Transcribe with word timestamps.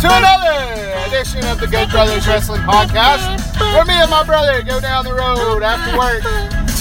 to 0.00 0.08
another 0.12 1.06
edition 1.06 1.44
of 1.46 1.58
the 1.58 1.66
Good 1.66 1.90
Brothers 1.90 2.26
Wrestling 2.26 2.60
Podcast, 2.62 3.40
where 3.74 3.84
me 3.84 3.94
and 3.94 4.10
my 4.10 4.24
brother 4.24 4.62
go 4.62 4.80
down 4.80 5.04
the 5.04 5.14
road 5.14 5.62
after 5.62 5.96
work 5.96 6.22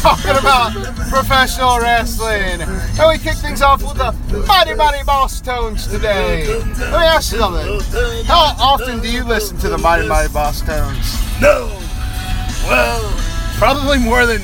talking 0.02 0.38
about 0.38 0.74
professional 1.10 1.80
wrestling. 1.80 2.62
And 2.62 3.08
we 3.08 3.18
kick 3.18 3.38
things 3.38 3.62
off 3.62 3.82
with 3.82 3.98
the 3.98 4.12
Mighty 4.46 4.76
Mighty 4.76 5.04
Bosstones 5.04 5.90
today. 5.90 6.46
Let 6.48 6.68
me 6.68 7.08
ask 7.08 7.32
you 7.32 7.40
something. 7.40 8.26
How 8.26 8.56
often 8.60 9.00
do 9.00 9.12
you 9.12 9.24
listen 9.24 9.58
to 9.60 9.70
the 9.70 9.78
Mighty 9.78 10.08
Mighty 10.08 10.32
Bosstones? 10.34 11.42
No. 11.42 11.68
Well, 12.70 13.02
probably 13.58 13.98
more 13.98 14.26
than 14.26 14.42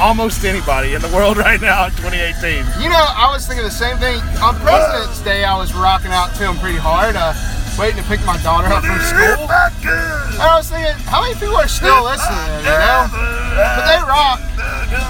almost 0.00 0.44
anybody 0.44 0.94
in 0.94 1.02
the 1.02 1.08
world 1.08 1.36
right 1.36 1.60
now 1.60 1.86
in 1.86 1.90
2018. 1.92 2.82
You 2.82 2.88
know, 2.88 3.04
I 3.08 3.30
was 3.32 3.46
thinking 3.46 3.64
the 3.64 3.70
same 3.70 3.98
thing. 3.98 4.20
On 4.42 4.54
President's 4.60 5.20
Day, 5.22 5.44
I 5.44 5.56
was 5.56 5.74
rocking 5.74 6.12
out 6.12 6.32
to 6.34 6.38
them 6.40 6.58
pretty 6.58 6.78
hard, 6.78 7.16
uh, 7.16 7.34
waiting 7.78 8.02
to 8.02 8.08
pick 8.08 8.24
my 8.24 8.36
daughter 8.42 8.68
up 8.68 8.84
from 8.84 9.00
school. 9.00 9.48
And 9.48 10.40
I 10.42 10.54
was 10.56 10.70
thinking, 10.70 10.92
how 11.08 11.22
many 11.22 11.34
people 11.34 11.56
are 11.56 11.68
still 11.68 12.04
listening, 12.04 12.64
you 12.64 12.76
know? 12.76 13.08
But 13.56 13.84
they 13.88 14.00
rock. 14.04 14.40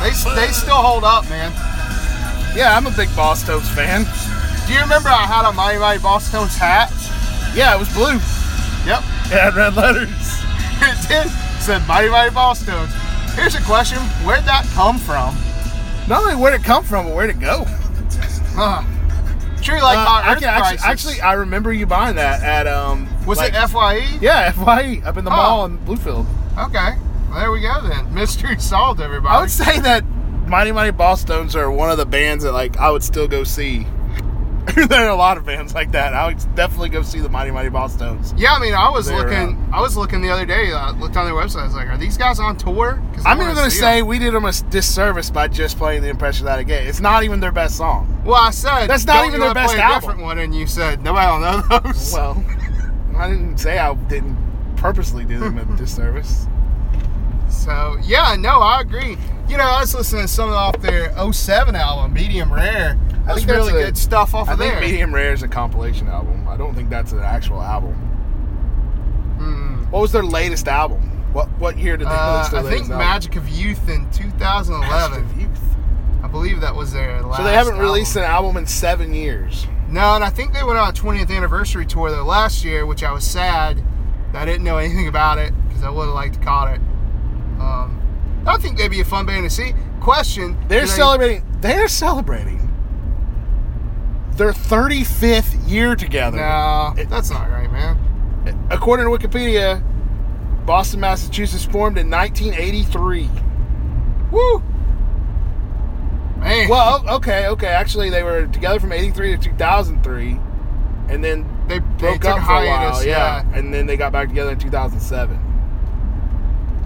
They, 0.03 0.13
they 0.35 0.53
still 0.53 0.81
hold 0.81 1.05
up, 1.05 1.29
man. 1.29 1.53
Yeah, 2.57 2.77
I'm 2.77 2.87
a 2.87 2.93
big 2.93 3.09
Bosstones 3.11 3.69
fan. 3.75 4.05
Do 4.67 4.73
you 4.73 4.81
remember 4.81 5.09
I 5.09 5.27
had 5.27 5.49
a 5.49 5.53
Mighty 5.53 5.79
Mighty 5.79 6.03
Bosstones 6.03 6.57
hat? 6.57 6.93
Yeah, 7.55 7.75
it 7.75 7.79
was 7.79 7.93
blue. 7.93 8.21
Yep. 8.87 9.01
It 9.31 9.39
had 9.41 9.55
red 9.55 9.75
letters. 9.75 10.09
It 10.85 10.99
did. 11.07 11.27
It 11.27 11.63
said 11.63 11.87
Mighty 11.87 12.09
Mighty 12.09 12.35
Bosstones. 12.35 12.91
Here's 13.37 13.55
a 13.55 13.63
question. 13.63 13.99
Where'd 14.27 14.45
that 14.45 14.67
come 14.75 14.99
from? 14.99 15.37
Not 16.09 16.25
only 16.25 16.35
where'd 16.35 16.55
it 16.61 16.65
come 16.65 16.83
from, 16.83 17.07
but 17.07 17.15
where'd 17.15 17.31
it 17.31 17.39
go? 17.39 17.65
Huh. 18.55 18.83
True, 19.63 19.81
like 19.81 19.97
Uh, 19.99 20.23
I 20.25 20.35
can 20.35 20.45
actually, 20.45 20.79
actually, 20.85 21.21
I 21.21 21.33
remember 21.35 21.73
you 21.73 21.87
buying 21.87 22.17
that 22.17 22.43
at 22.43 22.67
um. 22.67 23.09
was 23.27 23.39
like- 23.39 23.55
it 23.55 23.57
FYE? 23.69 24.19
Yeah, 24.21 24.51
FYE 24.53 25.01
up 25.05 25.17
in 25.17 25.25
the 25.25 25.31
Oh. 25.31 25.37
mall 25.37 25.65
in 25.67 25.79
Bluefield. 25.79 26.27
Okay. 26.59 26.97
Well, 27.31 27.39
there 27.41 27.51
we 27.51 27.61
go 27.61 27.81
then. 27.83 28.13
Mystery 28.15 28.59
solved, 28.59 29.01
everybody. 29.01 29.35
I 29.35 29.41
would 29.41 29.51
say 29.51 29.79
that 29.81 30.05
Mighty 30.47 30.73
Mighty 30.73 30.93
Ballstones 30.97 31.55
are 31.55 31.71
one 31.71 31.91
of 31.91 31.97
the 31.97 32.05
bands 32.07 32.45
that 32.45 32.53
like 32.53 32.77
I 32.79 32.91
would 32.91 33.03
still 33.05 33.29
go 33.29 33.45
see. 33.45 33.87
there 34.89 35.07
are 35.07 35.09
a 35.11 35.17
lot 35.17 35.37
of 35.37 35.45
bands 35.45 35.75
like 35.75 35.91
that. 35.93 36.15
I 36.15 36.27
would 36.27 36.39
definitely 36.55 36.89
go 36.91 37.03
see 37.03 37.19
the 37.21 37.29
Mighty 37.29 37.51
Mighty 37.51 37.69
Bosstones. 37.69 38.33
Yeah, 38.37 38.53
I 38.55 38.61
mean, 38.61 38.75
I 38.75 38.91
was 38.91 39.07
They're 39.07 39.17
uh, 39.19 39.23
looking. 39.23 39.69
I 39.73 39.81
was 39.81 39.97
looking 39.97 40.23
the 40.23 40.31
other 40.31 40.47
day. 40.47 40.73
I 40.73 40.91
looked 40.93 41.17
on 41.17 41.25
their 41.27 41.35
website. 41.35 41.63
I 41.63 41.65
was 41.65 41.75
like, 41.75 41.89
"Are 41.89 41.97
these 41.99 42.17
guys 42.17 42.39
on 42.39 42.57
tour?" 42.57 43.03
I 43.25 43.33
I'm 43.33 43.41
even 43.41 43.55
going 43.55 43.65
to 43.67 43.71
say 43.71 43.81
say 43.81 43.99
'em. 44.01 44.07
we 44.07 44.19
did 44.21 44.35
them 44.35 44.45
a 44.45 44.53
disservice 44.71 45.31
by 45.31 45.49
just 45.49 45.79
playing 45.79 46.03
the 46.03 46.09
impression 46.11 46.47
that 46.47 46.59
I 46.59 46.63
get. 46.63 46.87
It's 46.87 47.01
not 47.01 47.25
even 47.25 47.41
their 47.41 47.51
best 47.53 47.77
song. 47.77 48.23
Well, 48.25 48.37
I 48.41 48.51
said 48.51 48.87
That's 48.87 49.05
not 49.05 49.15
"Don't 49.17 49.27
even 49.29 49.41
their 49.41 49.53
best 49.55 49.75
play 49.75 49.83
a 49.83 49.85
album." 49.85 50.01
different 50.01 50.23
one, 50.23 50.39
and 50.39 50.55
you 50.55 50.67
said 50.69 51.03
nobody 51.03 51.27
will 51.33 51.41
know 51.41 51.81
those. 51.85 52.13
Well, 52.13 52.45
I 53.17 53.29
didn't 53.29 53.59
say 53.59 53.79
I 53.79 53.93
didn't 53.95 54.37
purposely 54.77 55.25
do 55.25 55.41
them 55.41 55.59
a 55.59 55.65
disservice. 55.77 56.47
So 57.49 57.97
yeah, 58.03 58.37
no, 58.39 58.61
I 58.61 58.81
agree. 58.81 59.17
You 59.49 59.57
know, 59.59 59.65
I 59.65 59.81
was 59.81 59.95
listening 59.95 60.23
to 60.23 60.29
some 60.29 60.51
off 60.51 60.81
their 60.81 61.13
07 61.33 61.75
album, 61.75 62.13
Medium 62.15 62.53
Rare. 62.53 62.99
That's 63.27 63.39
think 63.39 63.49
that's 63.49 63.69
really 63.69 63.83
a- 63.83 63.87
good 63.87 63.97
stuff 63.99 64.35
off 64.35 64.49
I 64.49 64.53
of 64.55 64.59
think. 64.59 64.81
Medium 64.81 65.15
Rare 65.15 65.33
is 65.33 65.43
a 65.43 65.49
compilation 65.49 66.09
album. 66.09 66.47
I 66.49 66.57
don't 66.57 66.75
think 66.75 66.91
that's 66.91 67.13
an 67.13 67.21
actual 67.21 67.63
album. 67.63 67.95
Hmm. 69.39 69.85
What 69.91 70.01
was 70.03 70.13
their 70.13 70.23
latest 70.25 70.69
album? 70.69 71.01
What 71.33 71.49
what 71.59 71.79
year 71.79 71.97
did 71.97 72.09
they 72.09 72.13
Uh, 72.13 72.33
release 72.37 72.49
their 72.51 72.61
I 72.61 72.63
think 72.65 72.83
album? 72.85 72.99
Magic 72.99 73.37
of 73.37 73.49
Youth 73.49 73.89
in 73.89 74.09
2011. 74.11 75.21
Magic 75.23 75.25
of 75.37 75.41
Youth. 75.41 75.77
I 76.23 76.29
believe 76.29 76.61
that 76.61 76.75
was 76.75 76.93
their 76.93 77.23
last. 77.23 77.39
So 77.39 77.45
they 77.45 77.55
haven't 77.55 77.75
album. 77.75 77.87
released 77.87 78.17
an 78.17 78.23
album 78.23 78.57
in 78.57 78.67
seven 78.67 79.13
years. 79.15 79.67
No, 79.89 80.15
and 80.15 80.25
I 80.25 80.31
think 80.31 80.55
they 80.55 80.63
went 80.63 80.79
on 80.79 80.89
a 80.89 80.93
20th 80.93 81.31
anniversary 81.31 81.85
tour 81.87 82.11
though 82.11 82.25
last 82.25 82.65
year, 82.65 82.87
which 82.87 83.03
I 83.03 83.13
was 83.13 83.25
sad 83.25 83.83
I 84.35 84.45
didn't 84.47 84.65
know 84.65 84.79
anything 84.85 85.09
about 85.09 85.39
it 85.39 85.53
because 85.69 85.85
I 85.85 85.91
would 85.91 86.07
have 86.07 86.15
liked 86.15 86.35
to 86.35 86.41
caught 86.41 86.73
it. 86.75 86.81
Um, 87.61 88.01
I 88.47 88.57
think 88.57 88.79
they'd 88.79 88.89
be 88.91 89.01
a 89.01 89.05
fun 89.05 89.27
band 89.27 89.45
to 89.45 89.51
see. 89.51 89.75
Question: 90.01 90.57
They're 90.69 90.81
do 90.81 90.87
they- 90.87 90.93
celebrating. 90.93 91.45
They're 91.61 91.87
celebrating 91.89 92.72
their 94.37 94.53
35th 94.53 95.69
year 95.69 95.95
together. 95.95 96.39
No, 96.39 96.95
that's 97.09 97.31
not 97.31 97.51
right, 97.51 97.71
man. 97.71 97.99
According 98.71 99.07
to 99.07 99.11
Wikipedia, 99.11 99.83
Boston, 100.67 101.01
Massachusetts 101.01 101.65
formed 101.65 101.99
in 101.99 102.11
1983. 102.11 103.29
Woo, 104.31 104.59
man. 106.39 106.69
Well, 106.69 107.09
okay, 107.17 107.47
okay. 107.49 107.69
Actually, 107.69 108.11
they 108.11 108.23
were 108.23 108.47
together 108.47 108.81
from 108.81 108.93
83 108.93 109.37
to 109.37 109.43
2003, 109.43 110.39
and 111.09 111.23
then 111.23 111.47
they, 111.69 111.79
they 111.79 111.85
broke 111.99 112.23
took 112.23 112.31
up 112.31 112.47
for 112.47 112.53
a 112.53 112.67
while. 112.67 113.05
Yeah. 113.05 113.45
and 113.55 113.73
then 113.73 113.87
they 113.87 113.97
got 113.97 114.13
back 114.13 114.29
together 114.29 114.53
in 114.53 114.59
2007 114.59 115.37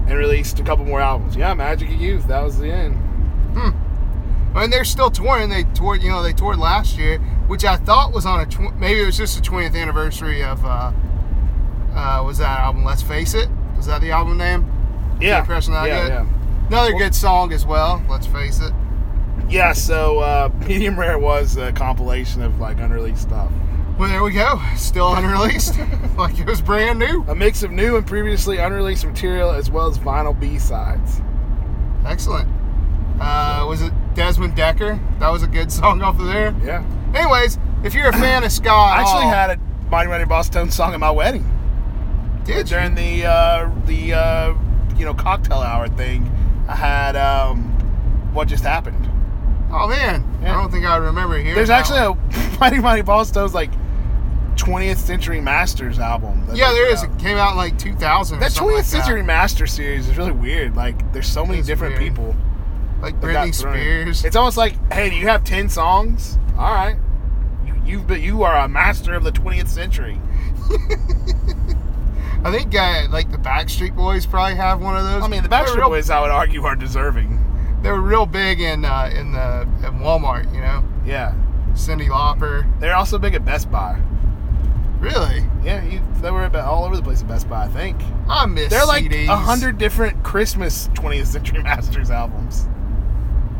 and 0.09 0.17
released 0.17 0.59
a 0.61 0.63
couple 0.63 0.85
more 0.85 1.01
albums. 1.01 1.37
Yeah, 1.37 1.55
Magic 1.55 1.89
of 1.89 2.01
Youth. 2.01 2.27
That 2.29 2.43
was 2.43 2.59
the 2.59 2.71
end. 2.71 2.95
Hmm. 3.55 4.57
I 4.57 4.65
and 4.65 4.73
they're 4.73 4.85
still 4.85 5.11
touring. 5.11 5.51
They 5.51 5.65
toured, 5.75 6.03
you 6.03 6.09
know, 6.09 6.23
they 6.23 6.33
toured 6.33 6.59
last 6.59 6.97
year, 6.97 7.21
which 7.47 7.65
I 7.65 7.77
thought 7.77 8.13
was 8.13 8.27
on 8.27 8.41
a 8.41 8.47
tw- 8.47 8.75
maybe 8.77 9.01
it 9.03 9.07
was 9.07 9.17
just 9.17 9.37
the 9.37 9.49
20th 9.49 9.75
anniversary 9.75 10.43
of 10.43 10.65
uh, 10.65 10.93
uh, 11.95 12.23
was 12.25 12.39
that 12.39 12.61
album? 12.61 12.85
Let's 12.85 13.03
Face 13.03 13.35
It. 13.35 13.49
Was 13.77 13.87
that 13.87 14.01
the 14.01 14.11
album 14.11 14.39
name? 14.39 14.71
Yeah, 15.21 15.41
impression 15.41 15.73
that 15.73 15.87
yeah, 15.87 16.09
yeah. 16.09 16.27
Another 16.69 16.93
good 16.93 17.15
song 17.15 17.53
as 17.53 17.65
well. 17.65 18.03
Let's 18.09 18.27
face 18.27 18.61
it. 18.61 18.73
Yeah, 19.49 19.73
so 19.73 20.19
uh, 20.19 20.51
Medium 20.67 20.99
Rare 20.99 21.19
was 21.19 21.57
a 21.57 21.73
compilation 21.73 22.43
of 22.43 22.59
like 22.61 22.79
unreleased 22.79 23.23
stuff. 23.23 23.53
Well, 23.99 24.11
there 24.11 24.23
we 24.23 24.33
go. 24.33 24.61
Still 24.77 25.15
unreleased, 25.15 25.79
like 26.19 26.39
it 26.39 26.47
was 26.47 26.61
brand 26.61 26.99
new. 26.99 27.25
A 27.29 27.35
mix 27.35 27.63
of 27.63 27.71
new 27.71 27.97
and 27.97 28.07
previously 28.07 28.59
unreleased 28.59 29.07
material 29.07 29.51
as 29.51 29.71
well 29.71 29.87
as 29.87 29.99
vinyl 29.99 30.39
B 30.39 30.59
sides. 30.59 31.21
Excellent. 32.05 32.49
Uh, 33.21 33.65
was 33.67 33.81
it 33.81 33.93
Desmond 34.15 34.55
Dekker? 34.55 35.01
That 35.19 35.31
was 35.31 35.43
a 35.43 35.47
good 35.47 35.73
song 35.73 36.03
off 36.03 36.19
of 36.21 36.27
there. 36.27 36.55
Yeah. 36.65 36.85
Anyways, 37.15 37.59
if 37.85 37.95
you're 37.95 38.09
a 38.09 38.13
fan 38.13 38.45
of 38.45 38.53
ska, 38.53 38.71
I 38.71 39.01
actually 39.01 39.25
had 39.25 39.51
a 39.51 39.59
Mighty 39.91 40.09
Mighty 40.09 40.25
Bosstone 40.25 40.73
song 40.73 40.93
at 40.95 41.01
my 41.01 41.11
wedding. 41.11 41.45
did 42.45 42.57
you? 42.71 42.77
during 42.77 42.95
the 42.95 43.27
uh, 43.27 43.71
the 43.87 44.13
uh, 44.15 44.55
you 44.97 45.05
know 45.05 45.15
cocktail 45.15 45.59
hour 45.59 45.89
thing, 45.89 46.31
I 46.69 46.75
had 46.77 47.17
um, 47.17 47.63
what 48.35 48.49
just 48.49 48.65
happened. 48.65 49.09
Oh 49.73 49.89
man, 49.89 50.25
Yeah. 50.43 50.57
I 50.57 50.61
don't 50.63 50.71
think 50.71 50.85
I 50.87 50.97
remember 50.97 51.39
here. 51.39 51.55
There's 51.55 51.71
actually 51.71 52.01
one. 52.01 52.19
a 52.35 52.57
Mighty 52.61 52.79
Mighty 52.79 53.03
Bosstones 53.03 53.53
like 53.53 53.71
20th 54.57 54.97
Century 54.97 55.41
Masters 55.41 55.99
album. 55.99 56.45
yeah, 56.55 56.73
there 56.73 56.91
is. 56.91 57.03
out. 57.03 57.11
It 57.11 57.19
came 57.19 57.37
out 57.37 57.51
in 57.53 57.57
like 57.57 57.79
2000. 57.79 58.37
or 58.37 58.41
That 58.41 58.53
something 58.53 58.73
20th 58.73 58.77
like 58.77 58.85
Century 58.85 59.21
that. 59.21 59.27
Master 59.27 59.67
series 59.67 60.09
is 60.09 60.17
really 60.17 60.33
weird. 60.33 60.75
Like, 60.77 61.13
there's 61.13 61.27
so 61.27 61.45
many 61.45 61.63
different 61.63 61.99
weird. 61.99 62.15
people. 62.15 62.35
like 63.03 63.21
Britney. 63.21 63.55
Spears. 63.55 64.25
It's 64.25 64.35
almost 64.37 64.57
like, 64.57 64.75
hey, 64.93 65.11
do 65.11 65.17
you 65.17 65.27
have 65.27 65.45
10 65.45 65.69
songs? 65.69 66.39
All 66.59 66.73
right. 66.75 66.97
You, 67.67 67.75
you've 67.85 68.07
been, 68.07 68.23
you 68.23 68.43
are 68.43 68.57
a 68.57 68.69
master 68.69 69.15
of 69.15 69.25
the 69.25 69.33
20th 69.33 69.69
century. 69.69 70.21
I 72.45 72.51
think 72.53 72.75
uh, 72.75 73.09
like 73.11 73.31
the 73.33 73.39
Backstreet 73.39 73.97
Boys 73.97 74.25
probably 74.27 74.57
have 74.57 74.81
one 74.81 74.97
of 74.97 75.05
those. 75.05 75.23
I 75.23 75.29
mean, 75.29 75.43
the 75.43 75.49
Backstreet 75.49 75.77
real- 75.77 75.89
Boys, 75.89 76.11
I 76.11 76.21
would 76.21 76.31
argue, 76.31 76.63
are 76.65 76.77
deserving. 76.77 77.43
They 77.83 77.91
were 77.91 78.01
real 78.01 78.27
big 78.27 78.61
in 78.61 78.85
uh, 78.85 79.11
in 79.15 79.33
the 79.33 79.63
in 79.87 79.99
Walmart. 80.01 80.53
You 80.55 80.61
know, 80.61 80.85
Yeah. 81.05 81.35
Cyndi 81.73 82.09
Lauper. 82.09 82.65
They're 82.81 82.97
also 82.97 83.19
big 83.19 83.35
at 83.35 83.45
Best 83.45 83.71
Buy. 83.71 84.01
Really, 84.99 85.45
Yeah, 85.63 85.85
you, 85.85 86.01
they 86.23 86.31
were 86.31 86.47
about 86.47 86.65
all 86.65 86.85
over 86.87 86.97
the 86.97 87.03
place 87.03 87.21
at 87.21 87.29
Best 87.29 87.49
Buy, 87.51 87.65
I 87.65 87.69
think. 87.69 88.01
I 88.29 88.47
miss. 88.47 88.71
They're 88.71 88.87
like 88.87 89.13
a 89.13 89.27
hundred 89.37 89.77
different 89.77 90.25
Christmas 90.25 90.89
20th 90.89 91.27
Century 91.27 91.63
Masters 91.63 92.11
albums. 92.11 92.67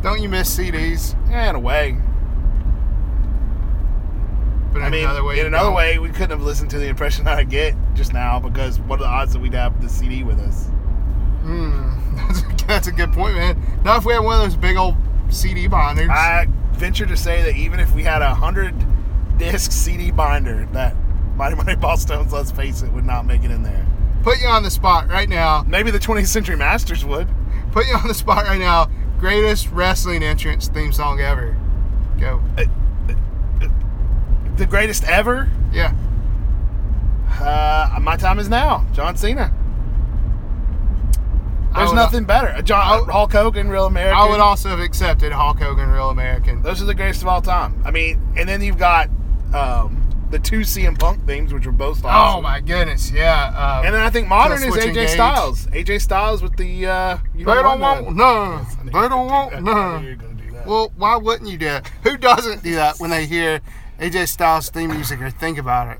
Don't 0.01 0.19
you 0.19 0.29
miss 0.29 0.57
CDs? 0.57 1.15
Yeah, 1.29 1.49
in 1.51 1.55
a 1.55 1.59
way. 1.59 1.95
But 4.79 4.85
I 4.85 4.89
mean, 4.89 5.03
another 5.05 5.23
way, 5.23 5.39
in 5.39 5.47
another 5.47 5.69
don't. 5.69 5.75
way, 5.75 5.97
we 5.97 6.09
couldn't 6.09 6.29
have 6.29 6.41
listened 6.41 6.69
to 6.71 6.77
the 6.77 6.87
impression 6.87 7.25
that 7.25 7.37
I 7.37 7.43
get 7.43 7.75
just 7.95 8.13
now 8.13 8.39
because 8.39 8.79
what 8.79 8.99
are 8.99 9.03
the 9.03 9.09
odds 9.09 9.33
that 9.33 9.39
we'd 9.39 9.53
have 9.53 9.81
the 9.81 9.89
CD 9.89 10.23
with 10.23 10.39
us? 10.39 10.67
Hmm, 11.41 11.89
that's, 12.67 12.87
a, 12.87 12.91
good 12.91 13.11
point, 13.11 13.35
man. 13.35 13.59
Not 13.83 13.99
if 13.99 14.05
we 14.05 14.13
had 14.13 14.19
one 14.19 14.35
of 14.35 14.43
those 14.43 14.55
big 14.55 14.77
old 14.77 14.95
CD 15.29 15.67
binders. 15.67 16.09
I 16.09 16.47
venture 16.73 17.07
to 17.07 17.17
say 17.17 17.41
that 17.41 17.55
even 17.55 17.79
if 17.79 17.91
we 17.95 18.03
had 18.03 18.21
a 18.21 18.35
hundred 18.35 18.75
disc 19.37 19.71
CD 19.71 20.11
binder, 20.11 20.67
that 20.73 20.95
Mighty 21.35 21.55
Mighty 21.55 21.75
Ball 21.81 21.97
Stones, 21.97 22.31
let's 22.31 22.51
face 22.51 22.83
it, 22.83 22.91
would 22.93 23.05
not 23.05 23.25
make 23.25 23.43
it 23.43 23.49
in 23.49 23.63
there. 23.63 23.85
Put 24.21 24.41
you 24.41 24.47
on 24.47 24.61
the 24.61 24.69
spot 24.69 25.09
right 25.09 25.29
now. 25.29 25.63
Maybe 25.67 25.89
the 25.89 25.99
20th 25.99 26.27
Century 26.27 26.55
Masters 26.55 27.03
would. 27.03 27.27
Put 27.71 27.87
you 27.87 27.95
on 27.95 28.07
the 28.07 28.13
spot 28.13 28.45
right 28.45 28.59
now. 28.59 28.89
Greatest 29.19 29.71
wrestling 29.71 30.21
entrance 30.21 30.67
theme 30.67 30.91
song 30.91 31.19
ever. 31.19 31.57
Go. 32.19 32.41
The 34.57 34.65
greatest 34.65 35.03
ever. 35.05 35.49
Yeah. 35.71 35.93
Uh, 37.39 37.99
my 38.01 38.17
time 38.17 38.39
is 38.39 38.49
now. 38.49 38.85
John 38.93 39.15
Cena. 39.15 39.53
There's 41.75 41.93
nothing 41.93 42.23
better. 42.25 42.59
John 42.63 43.07
Hulk 43.07 43.31
Hogan, 43.31 43.69
Real 43.69 43.85
American. 43.85 44.17
I 44.17 44.27
would 44.27 44.39
also 44.39 44.69
have 44.69 44.79
accepted 44.79 45.31
Hulk 45.31 45.59
Hogan, 45.59 45.89
Real 45.89 46.09
American. 46.09 46.63
Those 46.63 46.81
are 46.81 46.85
the 46.85 46.95
greatest 46.95 47.21
of 47.21 47.27
all 47.27 47.41
time. 47.41 47.79
I 47.85 47.91
mean, 47.91 48.19
and 48.35 48.49
then 48.49 48.63
you've 48.63 48.79
got 48.79 49.09
um, 49.53 50.01
the 50.31 50.39
two 50.39 50.61
CM 50.61 50.97
Punk 50.97 51.27
themes, 51.27 51.53
which 51.53 51.67
were 51.67 51.71
both 51.71 52.03
awesome. 52.03 52.39
Oh 52.39 52.41
my 52.41 52.61
goodness, 52.61 53.11
yeah. 53.11 53.53
Uh, 53.55 53.83
And 53.85 53.93
then 53.93 54.01
I 54.01 54.09
think 54.09 54.27
modern 54.27 54.57
is 54.63 54.73
AJ 54.75 54.87
Engage. 54.87 55.09
Styles. 55.09 55.67
AJ 55.67 56.01
Styles 56.01 56.41
with 56.41 56.57
the 56.57 56.87
uh, 56.87 57.17
you 57.35 57.45
they 57.45 57.53
don't 57.53 57.79
want 57.79 58.15
none. 58.15 58.65
They 58.85 58.91
don't 58.91 59.27
want 59.27 59.53
I 59.53 59.59
none. 59.59 60.03
you 60.03 60.09
were 60.09 60.15
gonna 60.15 60.33
do 60.33 60.51
that. 60.53 60.65
Well, 60.65 60.91
why 60.97 61.15
wouldn't 61.17 61.47
you 61.47 61.59
do 61.59 61.65
that? 61.65 61.87
Who 62.01 62.17
doesn't 62.17 62.63
do 62.63 62.73
that 62.73 62.99
when 62.99 63.11
they 63.11 63.27
hear 63.27 63.61
AJ 63.99 64.27
Styles 64.27 64.69
theme 64.69 64.91
music 64.91 65.21
or 65.21 65.29
think 65.29 65.57
about 65.57 65.87
it? 65.95 65.99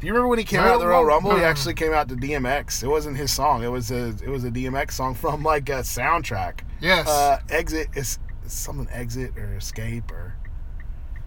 Do 0.00 0.06
you 0.06 0.12
remember 0.12 0.28
when 0.28 0.38
he 0.38 0.44
came 0.44 0.60
out 0.60 0.74
of 0.74 0.80
the 0.80 0.86
Royal 0.86 1.04
Rumble? 1.04 1.36
He 1.36 1.42
actually 1.42 1.74
came 1.74 1.92
out 1.92 2.08
to 2.08 2.14
DMX. 2.16 2.82
It 2.82 2.88
wasn't 2.88 3.16
his 3.18 3.30
song. 3.32 3.62
It 3.62 3.68
was 3.68 3.90
a 3.90 4.08
it 4.08 4.28
was 4.28 4.44
a 4.44 4.50
DMX 4.50 4.92
song 4.92 5.14
from 5.14 5.42
like 5.42 5.68
a 5.68 5.80
soundtrack. 5.82 6.60
Yes. 6.80 7.06
Uh, 7.08 7.38
exit 7.50 7.88
is 7.94 8.18
something 8.46 8.88
exit 8.92 9.36
or 9.36 9.54
escape 9.56 10.10
or 10.10 10.34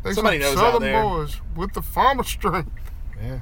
They 0.03 0.13
somebody 0.13 0.41
some 0.41 0.55
knows 0.55 0.63
out 0.63 0.73
Southern 0.73 0.81
there. 0.91 1.03
boys 1.03 1.39
with 1.55 1.73
the 1.73 1.81
farmer 1.81 2.23
strength. 2.23 2.71
yeah. 3.21 3.39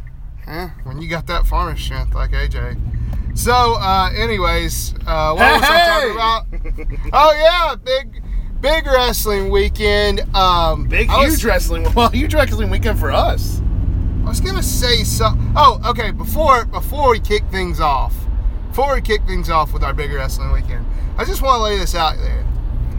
Yeah, 0.47 0.71
when 0.83 0.99
you 1.01 1.07
got 1.07 1.27
that 1.27 1.45
farmer 1.45 1.77
strength 1.77 2.13
like 2.15 2.31
AJ. 2.31 2.77
So, 3.37 3.75
uh, 3.79 4.09
anyways, 4.17 4.95
uh, 5.05 5.33
what 5.35 5.61
was 5.61 5.63
I 5.63 5.87
talking 5.87 6.11
about? 6.11 6.45
Oh 7.13 7.31
yeah, 7.33 7.75
big, 7.75 8.23
big 8.61 8.85
wrestling 8.85 9.49
weekend. 9.49 10.21
Um, 10.35 10.87
Big 10.87 11.09
I 11.09 11.25
was- 11.25 11.33
huge 11.35 11.45
wrestling. 11.45 11.83
Well, 11.95 12.09
huge 12.09 12.33
wrestling 12.33 12.69
weekend 12.69 12.99
for 12.99 13.11
us. 13.11 13.61
I 14.25 14.29
was 14.29 14.39
gonna 14.39 14.63
say 14.63 15.03
something. 15.03 15.51
Oh, 15.55 15.81
okay. 15.85 16.11
Before 16.11 16.65
before 16.65 17.09
we 17.09 17.19
kick 17.19 17.43
things 17.51 17.79
off, 17.79 18.13
before 18.69 18.93
we 18.93 19.01
kick 19.01 19.23
things 19.25 19.49
off 19.49 19.73
with 19.73 19.83
our 19.83 19.93
big 19.93 20.11
wrestling 20.13 20.51
weekend, 20.51 20.85
I 21.17 21.25
just 21.25 21.41
want 21.41 21.57
to 21.59 21.63
lay 21.63 21.77
this 21.77 21.95
out 21.95 22.17
there. 22.17 22.45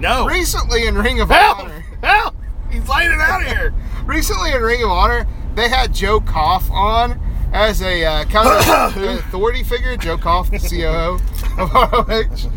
No. 0.01 0.27
Recently 0.27 0.87
in 0.87 0.97
Ring 0.99 1.21
of 1.21 1.29
Help! 1.31 1.61
Honor, 1.61 1.85
Help! 2.03 2.35
He's 2.71 2.89
laying 2.89 3.13
it 3.13 3.21
out 3.21 3.43
here. 3.47 3.73
recently 4.05 4.51
in 4.53 4.61
Ring 4.63 4.83
of 4.83 4.91
Honor, 4.91 5.27
they 5.55 5.69
had 5.69 5.95
Joe 5.95 6.21
Koff 6.21 6.69
on 6.73 7.21
as 7.53 7.81
a 7.83 8.05
uh, 8.05 8.25
kind 8.25 8.49
of 8.49 8.97
an 9.03 9.19
authority 9.19 9.63
figure. 9.63 9.97
Joe 9.97 10.19
Koff, 10.19 10.51
the 10.51 10.59
COO 10.59 11.21
of 11.63 11.73
ROH. 11.73 12.51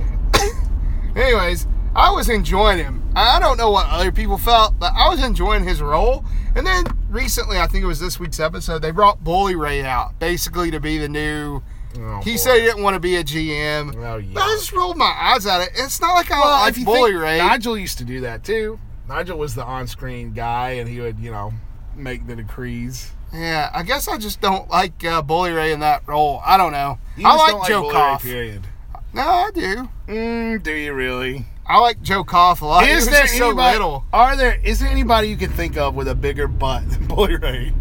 Anyways, 1.15 1.67
I 1.95 2.11
was 2.11 2.27
enjoying 2.29 2.77
him. 2.79 3.01
I 3.15 3.39
don't 3.39 3.57
know 3.57 3.71
what 3.71 3.87
other 3.87 4.11
people 4.11 4.37
felt, 4.37 4.77
but 4.77 4.91
I 4.93 5.07
was 5.09 5.23
enjoying 5.23 5.63
his 5.63 5.81
role. 5.81 6.25
And 6.55 6.67
then 6.67 6.83
recently, 7.09 7.57
I 7.57 7.67
think 7.67 7.83
it 7.83 7.87
was 7.87 7.99
this 7.99 8.19
week's 8.19 8.39
episode, 8.39 8.79
they 8.81 8.91
brought 8.91 9.23
Bully 9.23 9.55
Ray 9.55 9.81
out, 9.83 10.19
basically 10.19 10.71
to 10.71 10.79
be 10.79 10.97
the 10.97 11.07
new. 11.07 11.61
Oh, 11.97 12.21
he 12.23 12.31
boy. 12.31 12.37
said 12.37 12.55
he 12.55 12.61
didn't 12.61 12.83
want 12.83 12.95
to 12.95 12.99
be 12.99 13.15
a 13.15 13.23
GM. 13.23 13.95
Oh, 13.95 14.17
yeah. 14.17 14.31
But 14.33 14.43
I 14.43 14.55
just 14.55 14.73
rolled 14.73 14.97
my 14.97 15.05
eyes 15.17 15.45
at 15.45 15.61
it. 15.61 15.69
It's 15.75 16.01
not 16.01 16.13
like 16.15 16.29
I 16.31 16.39
Well, 16.41 16.49
like 16.49 16.71
if 16.71 16.77
you 16.79 16.85
Bully 16.85 17.11
think, 17.11 17.23
Ray. 17.23 17.37
Nigel 17.37 17.77
used 17.77 17.97
to 17.99 18.03
do 18.03 18.19
that 18.21 18.43
too. 18.43 18.77
Nigel 19.07 19.37
was 19.37 19.55
the 19.55 19.63
on-screen 19.63 20.33
guy, 20.33 20.71
and 20.71 20.89
he 20.89 20.99
would, 20.99 21.17
you 21.19 21.31
know, 21.31 21.53
make 21.95 22.27
the 22.27 22.35
decrees. 22.35 23.11
Yeah, 23.33 23.69
I 23.73 23.83
guess 23.83 24.07
I 24.09 24.17
just 24.17 24.41
don't 24.41 24.69
like 24.69 25.03
uh, 25.05 25.21
Bully 25.21 25.51
Ray 25.51 25.71
in 25.71 25.79
that 25.79 26.05
role. 26.07 26.41
I 26.45 26.57
don't 26.57 26.71
know. 26.73 26.99
I 27.23 27.35
like 27.37 27.51
don't 27.51 27.67
Joe 27.67 27.81
Bully 27.83 27.93
Ray, 27.93 27.99
Koff. 28.01 28.23
Period. 28.23 28.67
No, 29.13 29.21
I 29.21 29.51
do. 29.53 29.89
Mm, 30.07 30.63
do 30.63 30.71
you 30.73 30.93
really? 30.93 31.45
I 31.67 31.79
like 31.79 32.01
Joe 32.01 32.23
Koff 32.23 32.61
a 32.61 32.65
lot. 32.65 32.87
Is 32.87 33.09
there 33.09 33.27
so 33.27 33.47
anybody? 33.47 33.77
little. 33.77 34.05
Are 34.13 34.35
there? 34.37 34.59
Is 34.63 34.79
there 34.79 34.89
anybody 34.89 35.29
you 35.29 35.37
can 35.37 35.51
think 35.51 35.77
of 35.77 35.95
with 35.95 36.07
a 36.07 36.15
bigger 36.15 36.47
butt 36.47 36.89
than 36.89 37.07
Bully 37.07 37.37
Ray? 37.37 37.73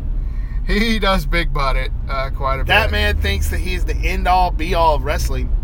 He 0.67 0.99
does 0.99 1.27
big 1.27 1.53
butt 1.53 1.77
it 1.77 1.91
uh, 2.09 2.31
quite 2.31 2.55
a 2.55 2.65
That 2.65 2.67
bit. 2.67 2.67
That 2.67 2.91
man 2.91 3.17
thinks 3.21 3.51
that 3.51 3.59
he's 3.61 3.85
the 3.85 3.95
end 3.97 4.27
all 4.27 4.51
be 4.51 4.75
all 4.75 4.95
of 4.95 5.05
wrestling. 5.05 5.55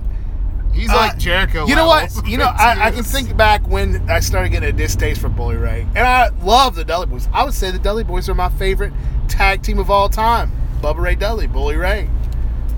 He's 0.75 0.91
Uh, 0.91 0.97
like 0.97 1.19
Jericho. 1.19 1.67
You 1.67 1.75
know 1.75 1.87
what? 1.87 2.11
You 2.29 2.37
know, 2.43 2.45
I, 2.55 2.89
I 2.89 2.91
can 2.91 3.03
think 3.03 3.35
back 3.37 3.67
when 3.67 4.09
I 4.11 4.21
started 4.21 4.51
getting 4.51 4.69
a 4.69 4.73
distaste 4.73 5.21
for 5.21 5.31
Bully 5.31 5.57
Ray, 5.57 5.87
and 5.97 6.07
I 6.07 6.29
love 6.45 6.75
the 6.75 6.85
Dudley 6.85 7.07
Boys. 7.07 7.27
I 7.33 7.43
would 7.45 7.55
say 7.55 7.71
the 7.71 7.79
Dudley 7.79 8.05
Boys 8.05 8.29
are 8.29 8.35
my 8.35 8.51
favorite 8.51 8.93
tag 9.29 9.63
team 9.63 9.79
of 9.79 9.91
all 9.91 10.11
time. 10.11 10.53
Bubba 10.83 10.99
Ray 10.99 11.15
Dudley, 11.15 11.47
Bully 11.47 11.77
Ray. 11.77 12.09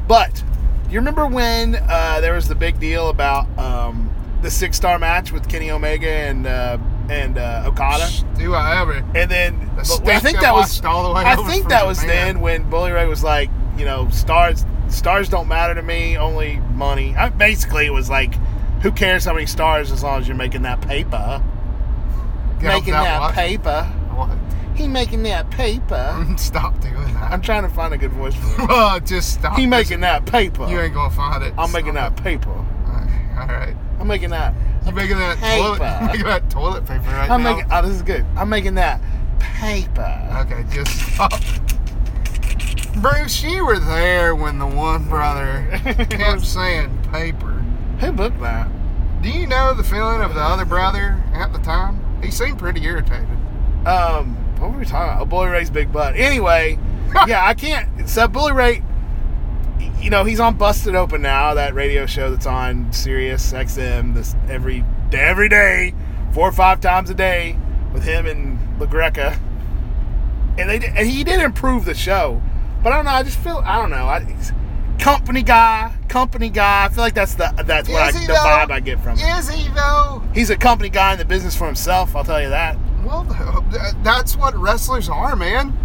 But 0.07 0.43
you 0.89 0.99
remember 0.99 1.27
when 1.27 1.75
uh, 1.75 2.21
there 2.21 2.35
was 2.35 2.47
the 2.49 2.55
big 2.55 2.79
deal 2.79 3.09
about 3.09 3.47
um, 3.59 4.02
the 4.43 4.51
six 4.51 4.77
star 4.77 4.99
match 4.99 5.33
with 5.33 5.49
Kenny 5.49 5.71
Omega 5.71 6.11
and 6.11 6.47
uh, 6.47 6.79
and 7.09 7.39
uh, 7.39 7.65
Okada? 7.67 8.09
Do 8.37 8.55
I 8.55 8.81
ever? 8.81 9.05
And 9.15 9.31
then 9.31 9.59
The 9.77 10.01
I 10.07 10.19
think 10.19 10.37
that 10.37 10.43
that 10.43 10.55
was 10.55 10.85
all 10.85 11.09
the 11.09 11.15
way 11.15 11.23
I 11.25 11.37
think 11.37 11.69
that 11.69 11.87
was 11.87 11.99
Japan. 12.01 12.35
then 12.35 12.41
when 12.41 12.69
Bully 12.71 12.93
Ray 12.93 13.07
was 13.07 13.23
like, 13.25 13.51
you 13.77 13.85
know, 13.85 14.09
stars 14.11 14.65
stars 14.89 15.29
don't 15.29 15.49
matter 15.49 15.75
to 15.75 15.83
me, 15.83 16.17
only 16.19 16.57
money. 16.75 17.15
I, 17.17 17.29
basically, 17.31 17.87
it 17.87 17.93
was 17.93 18.11
like, 18.11 18.35
who 18.83 18.93
cares 18.93 19.25
how 19.25 19.33
many 19.33 19.47
stars 19.47 19.91
as 19.91 20.03
long 20.03 20.21
as 20.21 20.29
you're 20.29 20.37
making 20.37 20.63
that 20.63 20.81
paper, 20.83 21.43
Yeah, 22.61 22.69
making 22.69 22.93
that, 22.93 23.21
what? 23.21 23.35
paper. 23.35 23.85
What? 24.15 24.31
He 24.77 24.89
making 24.89 25.23
that 25.25 25.51
paper. 25.51 26.27
Stop 26.37 26.81
doing 26.81 26.95
that. 27.15 27.31
I'm 27.33 27.41
trying 27.43 27.63
to 27.63 27.69
find 27.69 27.93
a 27.95 27.99
good 27.99 28.13
voice 28.13 28.35
for 28.35 28.63
it. 28.63 28.67
Oh, 28.71 28.99
just 29.05 29.35
stop. 29.35 29.59
He 29.59 29.67
making 29.67 30.01
that 30.01 30.27
paper. 30.27 30.67
You 30.69 30.81
ain't 30.81 30.95
gonna 30.95 31.15
find 31.15 31.43
it. 31.45 31.55
I'm 31.59 31.71
making 31.73 31.93
Stop 31.93 32.17
that 32.17 32.23
paper. 32.23 32.51
it. 32.51 33.39
All 33.39 33.47
right. 33.49 33.77
I'm 34.03 34.09
making 34.09 34.31
that. 34.31 34.53
You 34.85 34.91
making 34.91 35.17
that 35.19 35.39
toilet? 35.39 35.79
Paper. 35.79 36.07
Making 36.13 36.27
that 36.27 36.51
toilet 36.51 36.85
paper 36.87 37.05
right 37.05 37.31
I'm 37.31 37.41
now? 37.45 37.55
making. 37.55 37.71
Oh, 37.73 37.83
this 37.83 37.93
is 37.93 38.03
good. 38.03 38.27
I'm 38.37 38.49
making 38.49 38.75
that 38.75 39.01
paper. 39.39 40.29
Okay, 40.41 40.65
just 40.73 41.15
stop. 41.15 41.33
Bruce, 42.97 43.45
you 43.45 43.65
were 43.65 43.79
there 43.79 44.35
when 44.35 44.59
the 44.59 44.67
one 44.67 45.09
brother 45.09 45.69
kept 46.11 46.41
saying 46.45 46.99
paper. 47.13 47.53
Who 48.01 48.11
booked 48.11 48.41
that? 48.41 48.69
Do 49.23 49.29
you 49.29 49.47
know 49.47 49.73
the 49.73 49.85
feeling 49.85 50.21
of 50.21 50.35
the 50.35 50.41
other 50.41 50.65
brother 50.65 51.23
at 51.33 51.53
the 51.53 51.61
time? 51.61 52.01
He 52.25 52.33
seemed 52.33 52.59
pretty 52.59 52.83
irritated. 52.83 53.29
Um, 53.87 54.35
what 54.59 54.73
were 54.73 54.79
we 54.81 54.85
talking 54.85 55.13
about? 55.13 55.23
Oh, 55.23 55.27
Bully 55.27 55.47
Ray's 55.49 55.71
big 55.71 55.93
butt. 55.93 56.17
Anyway, 56.17 56.77
yeah, 57.29 57.47
I 57.47 57.55
can't. 57.55 58.09
So 58.09 58.27
Bully 58.27 58.51
Ray, 58.53 58.83
you 60.03 60.11
know, 60.11 60.25
he's 60.25 60.41
on 60.41 60.57
Busted 60.57 60.97
Open 60.97 61.23
now, 61.23 61.55
that 61.55 61.75
radio 61.75 62.07
show 62.07 62.31
that's 62.31 62.47
on 62.47 62.93
Sirius 62.93 63.53
XM 63.53 64.15
this 64.15 64.35
every 64.49 64.85
every 65.13 65.49
day, 65.49 65.95
four 66.33 66.49
or 66.49 66.53
five 66.53 66.81
times 66.81 67.09
a 67.09 67.15
day, 67.15 67.57
with 67.93 68.03
him 68.03 68.27
and 68.27 68.59
LaGreca. 68.81 69.39
And 70.59 70.69
they 70.69 70.85
and 70.85 71.09
he 71.09 71.23
did 71.23 71.41
improve 71.41 71.85
the 71.85 71.95
show, 71.95 72.43
but 72.83 72.93
I 72.93 72.97
don't 72.97 73.05
know. 73.05 73.13
I 73.13 73.23
just 73.23 73.39
feel 73.39 73.63
I 73.65 73.81
don't 73.81 73.91
know. 73.91 74.07
I, 74.07 74.37
company 74.99 75.43
guy, 75.43 75.95
company 76.09 76.51
guy. 76.51 76.87
I 76.87 76.89
feel 76.89 77.05
like 77.05 77.15
that's 77.15 77.37
the 77.37 77.53
that's 77.65 77.89
what 77.89 78.03
I, 78.03 78.11
the 78.11 78.27
though? 78.27 78.35
vibe 78.35 78.71
I 78.73 78.81
get 78.81 79.01
from 79.01 79.17
him. 79.17 79.39
Is 79.39 79.49
he 79.49 79.69
though? 79.69 80.23
He's 80.35 80.51
a 80.51 80.57
company 80.57 80.91
guy 80.91 81.13
in 81.13 81.19
the 81.19 81.25
business 81.25 81.57
for 81.57 81.67
himself. 81.67 82.17
I'll 82.17 82.25
tell 82.25 82.43
you 82.43 82.49
that. 82.49 82.77
Well, 83.05 83.25
that's 84.03 84.37
what 84.37 84.57
wrestlers 84.57 85.09
are, 85.09 85.37
man. 85.37 85.77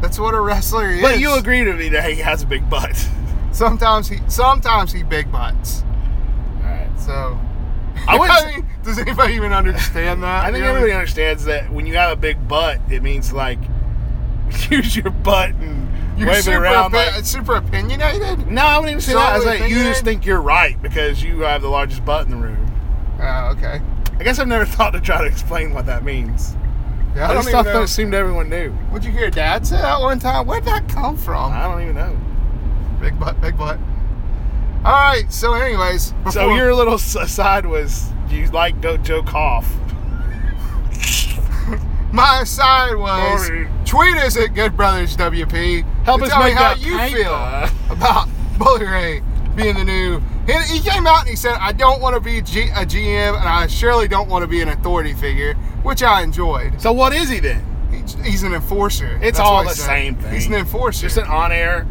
That's 0.00 0.18
what 0.18 0.34
a 0.34 0.40
wrestler 0.40 0.90
is. 0.90 1.02
But 1.02 1.18
you 1.18 1.34
agree 1.34 1.64
to 1.64 1.72
me 1.74 1.90
that 1.90 2.10
he 2.10 2.16
has 2.16 2.42
a 2.42 2.46
big 2.46 2.68
butt. 2.70 3.08
Sometimes 3.54 4.08
he, 4.08 4.18
sometimes 4.28 4.92
he 4.92 5.02
big 5.02 5.30
butts. 5.30 5.82
All 6.62 6.62
right. 6.70 6.88
So, 6.98 7.38
I 8.08 8.18
wouldn't 8.18 8.56
mean, 8.56 8.66
does 8.82 8.98
anybody 8.98 9.34
even 9.34 9.52
understand 9.52 10.22
that? 10.24 10.44
I 10.44 10.46
think 10.46 10.58
You 10.58 10.64
know? 10.64 10.70
everybody 10.70 10.92
understands 10.92 11.44
that 11.44 11.70
when 11.72 11.86
you 11.86 11.94
have 11.96 12.10
a 12.12 12.16
big 12.20 12.48
butt, 12.48 12.80
it 12.90 13.02
means 13.02 13.32
like 13.32 13.60
use 14.70 14.96
your 14.96 15.10
butt 15.10 15.50
and 15.50 16.18
You're 16.18 16.28
wave 16.28 16.38
it 16.38 16.42
super, 16.44 16.64
around. 16.64 16.92
opi- 16.92 17.14
Like, 17.14 17.24
super 17.24 17.54
opinionated. 17.56 18.48
no, 18.50 18.62
I 18.62 18.76
wouldn't 18.78 18.90
even 18.90 19.00
say 19.00 19.14
that. 19.14 19.32
I 19.32 19.36
was 19.36 19.46
like, 19.46 19.70
you 19.70 19.76
just 19.76 20.04
think 20.04 20.26
you're 20.26 20.42
right 20.42 20.80
because 20.82 21.22
you 21.22 21.40
have 21.40 21.62
the 21.62 21.68
largest 21.68 22.04
butt 22.04 22.24
in 22.24 22.30
the 22.32 22.36
room. 22.36 22.60
Oh, 23.20 23.54
okay. 23.56 23.80
I 24.18 24.22
guess 24.24 24.38
I've 24.40 24.48
never 24.48 24.64
thought 24.66 24.90
to 24.94 25.00
try 25.00 25.20
to 25.20 25.26
explain 25.26 25.72
what 25.72 25.86
that 25.86 26.04
means. 26.04 26.56
Yeah, 27.14 27.28
I, 27.28 27.30
I, 27.30 27.34
don't 27.34 27.42
just 27.44 27.50
thought 27.52 27.64
know. 27.66 27.72
that 27.74 27.82
assumed 27.84 28.12
everyone 28.14 28.48
knew. 28.50 28.72
What'd 28.90 29.04
you 29.06 29.12
hear 29.12 29.30
Dad 29.30 29.64
say 29.64 29.76
that 29.76 30.00
one 30.00 30.18
time? 30.18 30.46
Where'd 30.48 30.64
that 30.64 30.88
come 30.88 31.16
from? 31.16 31.52
I 31.52 31.62
don't 31.68 31.80
even 31.82 31.94
know. 31.94 32.18
Big 33.04 33.20
butt, 33.20 33.38
big 33.42 33.58
butt. 33.58 33.78
All 34.84 34.92
right. 34.92 35.30
So, 35.30 35.52
anyways, 35.52 36.14
So 36.30 36.54
your 36.54 36.74
little 36.74 36.94
s- 36.94 37.14
aside 37.16 37.66
was 37.66 38.10
you 38.30 38.46
like 38.48 38.80
Do- 38.80 38.96
Joe 38.96 39.22
Koff. 39.22 39.70
my 42.12 42.40
aside 42.42 42.96
was 42.96 43.46
Sorry. 43.46 43.68
tweet 43.84 44.16
us 44.16 44.38
at 44.38 44.54
Good 44.54 44.74
Brothers 44.74 45.16
WP. 45.18 45.82
Help 46.04 46.22
us 46.22 46.30
tell 46.30 46.38
me 46.38 46.44
make 46.46 46.54
how 46.54 46.74
you 46.76 46.96
paper. 46.96 47.16
feel 47.16 47.94
about 47.94 48.28
Bully 48.58 48.86
Ray 48.86 49.20
being 49.54 49.74
the 49.74 49.84
new. 49.84 50.20
He, 50.46 50.78
he 50.78 50.80
came 50.80 51.06
out 51.06 51.20
and 51.20 51.28
he 51.28 51.36
said, 51.36 51.56
"I 51.60 51.72
don't 51.72 52.00
want 52.00 52.14
to 52.14 52.20
be 52.20 52.40
G, 52.40 52.62
a 52.70 52.86
GM, 52.86 53.36
and 53.38 53.46
I 53.48 53.66
surely 53.66 54.08
don't 54.08 54.30
want 54.30 54.42
to 54.42 54.48
be 54.48 54.62
an 54.62 54.70
authority 54.70 55.12
figure," 55.12 55.54
which 55.82 56.02
I 56.02 56.22
enjoyed. 56.22 56.80
So 56.80 56.90
what 56.92 57.12
is 57.14 57.28
he 57.28 57.38
then? 57.38 57.62
He's, 57.90 58.14
he's 58.24 58.42
an 58.44 58.54
enforcer. 58.54 59.16
It's 59.22 59.38
That's 59.38 59.40
all 59.40 59.62
the 59.64 59.70
same 59.70 60.14
thing. 60.16 60.32
He's 60.34 60.46
an 60.46 60.54
enforcer. 60.54 61.02
Just 61.02 61.16
an 61.18 61.26
on-air. 61.26 61.86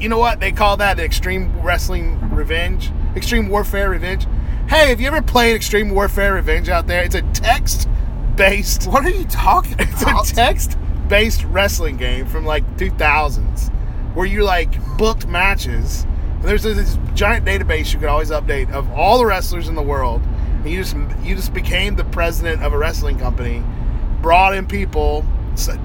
You 0.00 0.08
know 0.08 0.18
what 0.18 0.40
they 0.40 0.52
call 0.52 0.76
that? 0.78 0.98
Extreme 0.98 1.60
Wrestling 1.60 2.30
Revenge, 2.30 2.90
Extreme 3.16 3.48
Warfare 3.48 3.90
Revenge. 3.90 4.26
Hey, 4.68 4.88
have 4.88 5.00
you 5.00 5.06
ever 5.06 5.20
played 5.20 5.54
Extreme 5.54 5.90
Warfare 5.90 6.34
Revenge 6.34 6.68
out 6.70 6.86
there? 6.86 7.02
It's 7.02 7.14
a 7.14 7.22
text-based. 7.32 8.86
what 8.86 9.04
are 9.04 9.10
you 9.10 9.24
talking 9.24 9.74
about? 9.74 10.20
It's 10.22 10.32
a 10.32 10.34
text-based 10.34 11.44
wrestling 11.44 11.98
game 11.98 12.26
from 12.26 12.46
like 12.46 12.64
2000s, 12.78 13.68
where 14.14 14.26
you 14.26 14.42
like 14.42 14.72
booked 14.96 15.26
matches. 15.26 16.04
And 16.04 16.44
there's 16.44 16.62
this 16.62 16.98
giant 17.14 17.44
database 17.44 17.92
you 17.92 18.00
could 18.00 18.08
always 18.08 18.30
update 18.30 18.72
of 18.72 18.90
all 18.92 19.18
the 19.18 19.26
wrestlers 19.26 19.68
in 19.68 19.74
the 19.74 19.82
world. 19.82 20.22
And 20.62 20.70
you 20.70 20.82
just 20.82 20.96
you 21.22 21.36
just 21.36 21.52
became 21.52 21.96
the 21.96 22.04
president 22.04 22.62
of 22.62 22.72
a 22.72 22.78
wrestling 22.78 23.18
company, 23.18 23.62
brought 24.22 24.54
in 24.54 24.66
people, 24.66 25.26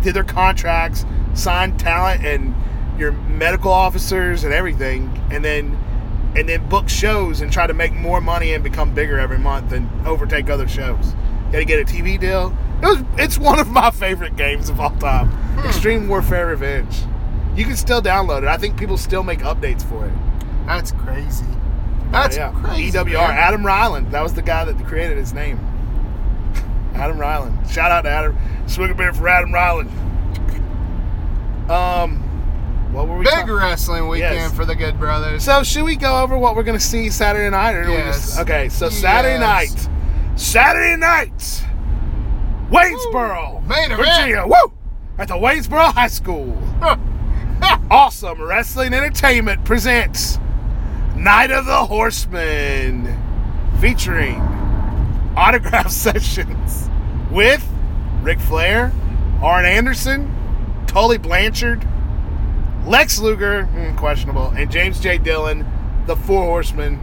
did 0.02 0.14
their 0.14 0.24
contracts, 0.24 1.06
signed 1.34 1.80
talent 1.80 2.26
and 2.26 2.56
your 3.00 3.12
medical 3.14 3.72
officers 3.72 4.44
and 4.44 4.54
everything, 4.54 5.10
and 5.32 5.44
then 5.44 5.78
and 6.36 6.48
then 6.48 6.68
book 6.70 6.88
shows 6.90 7.42
and 7.42 7.52
try 7.52 7.66
to 7.66 7.74
make 7.74 7.92
more 7.94 8.22
money 8.22 8.54
and 8.54 8.64
become 8.64 8.94
bigger 8.94 9.20
every 9.20 9.40
month 9.40 9.72
and 9.72 9.90
overtake 10.08 10.50
other 10.50 10.68
shows. 10.68 11.14
Got 11.52 11.60
to 11.60 11.66
get 11.66 11.80
a 11.80 11.86
TV 11.92 12.20
deal. 12.20 12.56
It 12.84 12.86
was, 12.86 13.04
it's 13.18 13.38
one 13.40 13.58
of 13.60 13.68
my 13.70 13.90
favorite 13.90 14.36
games 14.36 14.70
of 14.70 14.80
all 14.80 14.92
time. 14.98 15.32
Extreme 15.66 16.08
Warfare 16.08 16.46
Revenge. 16.48 16.96
You 17.56 17.66
can 17.66 17.76
still 17.76 18.02
download 18.02 18.44
it. 18.44 18.48
I 18.48 18.58
think 18.58 18.78
people 18.78 18.96
still 18.98 19.24
make 19.24 19.40
updates 19.40 19.82
for 19.84 20.06
it. 20.06 20.14
That's 20.68 20.92
crazy. 20.92 21.46
That's 22.12 22.38
Yeah, 22.38 22.52
crazy. 22.64 22.92
EWR. 22.98 23.14
man. 23.14 23.32
Adam 23.32 23.66
Ryland. 23.66 24.12
That 24.12 24.22
was 24.22 24.36
the 24.36 24.44
guy 24.44 24.66
that 24.66 24.86
created 24.86 25.18
his 25.18 25.34
name. 25.34 25.58
Adam 26.94 27.18
Ryland. 27.18 27.68
Shout 27.70 27.92
out 27.92 28.02
to 28.02 28.10
Adam. 28.10 28.38
Swig 28.68 28.92
a 28.92 28.94
beer 28.94 29.14
for 29.14 29.28
Adam 29.28 29.52
Ryland. 29.52 29.90
Um, 31.72 32.24
what 33.00 33.08
were 33.08 33.18
we? 33.18 33.24
Big 33.26 33.34
talking- 33.34 33.54
wrestling 33.54 34.08
weekend 34.10 34.36
Yes. 34.36 34.54
for 34.54 34.66
the 34.66 34.76
Good 34.76 35.00
Brothers. 35.00 35.44
So 35.44 35.64
should 35.64 35.84
we 35.84 35.96
go 35.96 36.22
over 36.22 36.38
what 36.38 36.56
we're 36.56 36.64
gonna 36.64 36.80
see 36.80 37.10
Saturday 37.10 37.50
night, 37.50 37.76
or 37.76 37.90
Yes. 37.90 38.16
just 38.28 38.40
okay? 38.42 38.68
So 38.70 38.90
Saturday 38.90 39.40
Yes. 39.40 39.72
night, 39.74 39.90
Saturday 40.36 40.96
night, 40.98 41.64
Waynesboro, 42.72 43.64
Main. 43.68 43.96
Virginia. 43.96 44.44
Woo! 44.46 44.72
At 45.18 45.28
the 45.30 45.36
Waynesboro 45.36 45.94
High 45.94 46.08
School. 46.08 46.58
Awesome 47.92 48.42
Wrestling 48.42 48.94
Entertainment 48.94 49.66
presents 49.66 50.40
Night 51.16 51.52
of 51.52 51.66
the 51.66 51.86
Horsemen, 51.88 53.18
featuring 53.82 54.36
autograph 55.36 55.90
sessions 55.92 56.90
with 57.32 57.68
Ric 58.22 58.40
Flair, 58.40 58.94
Arn 59.42 59.66
Anderson, 59.66 60.34
Tully 60.88 61.18
Blanchard, 61.18 61.86
Lex 62.86 63.20
Luger, 63.20 63.66
hmm, 63.66 63.96
questionable, 63.98 64.48
and 64.50 64.72
James 64.72 65.00
J. 65.00 65.18
Dillon, 65.18 65.66
the 66.06 66.16
Four 66.16 66.44
Horsemen. 66.46 67.00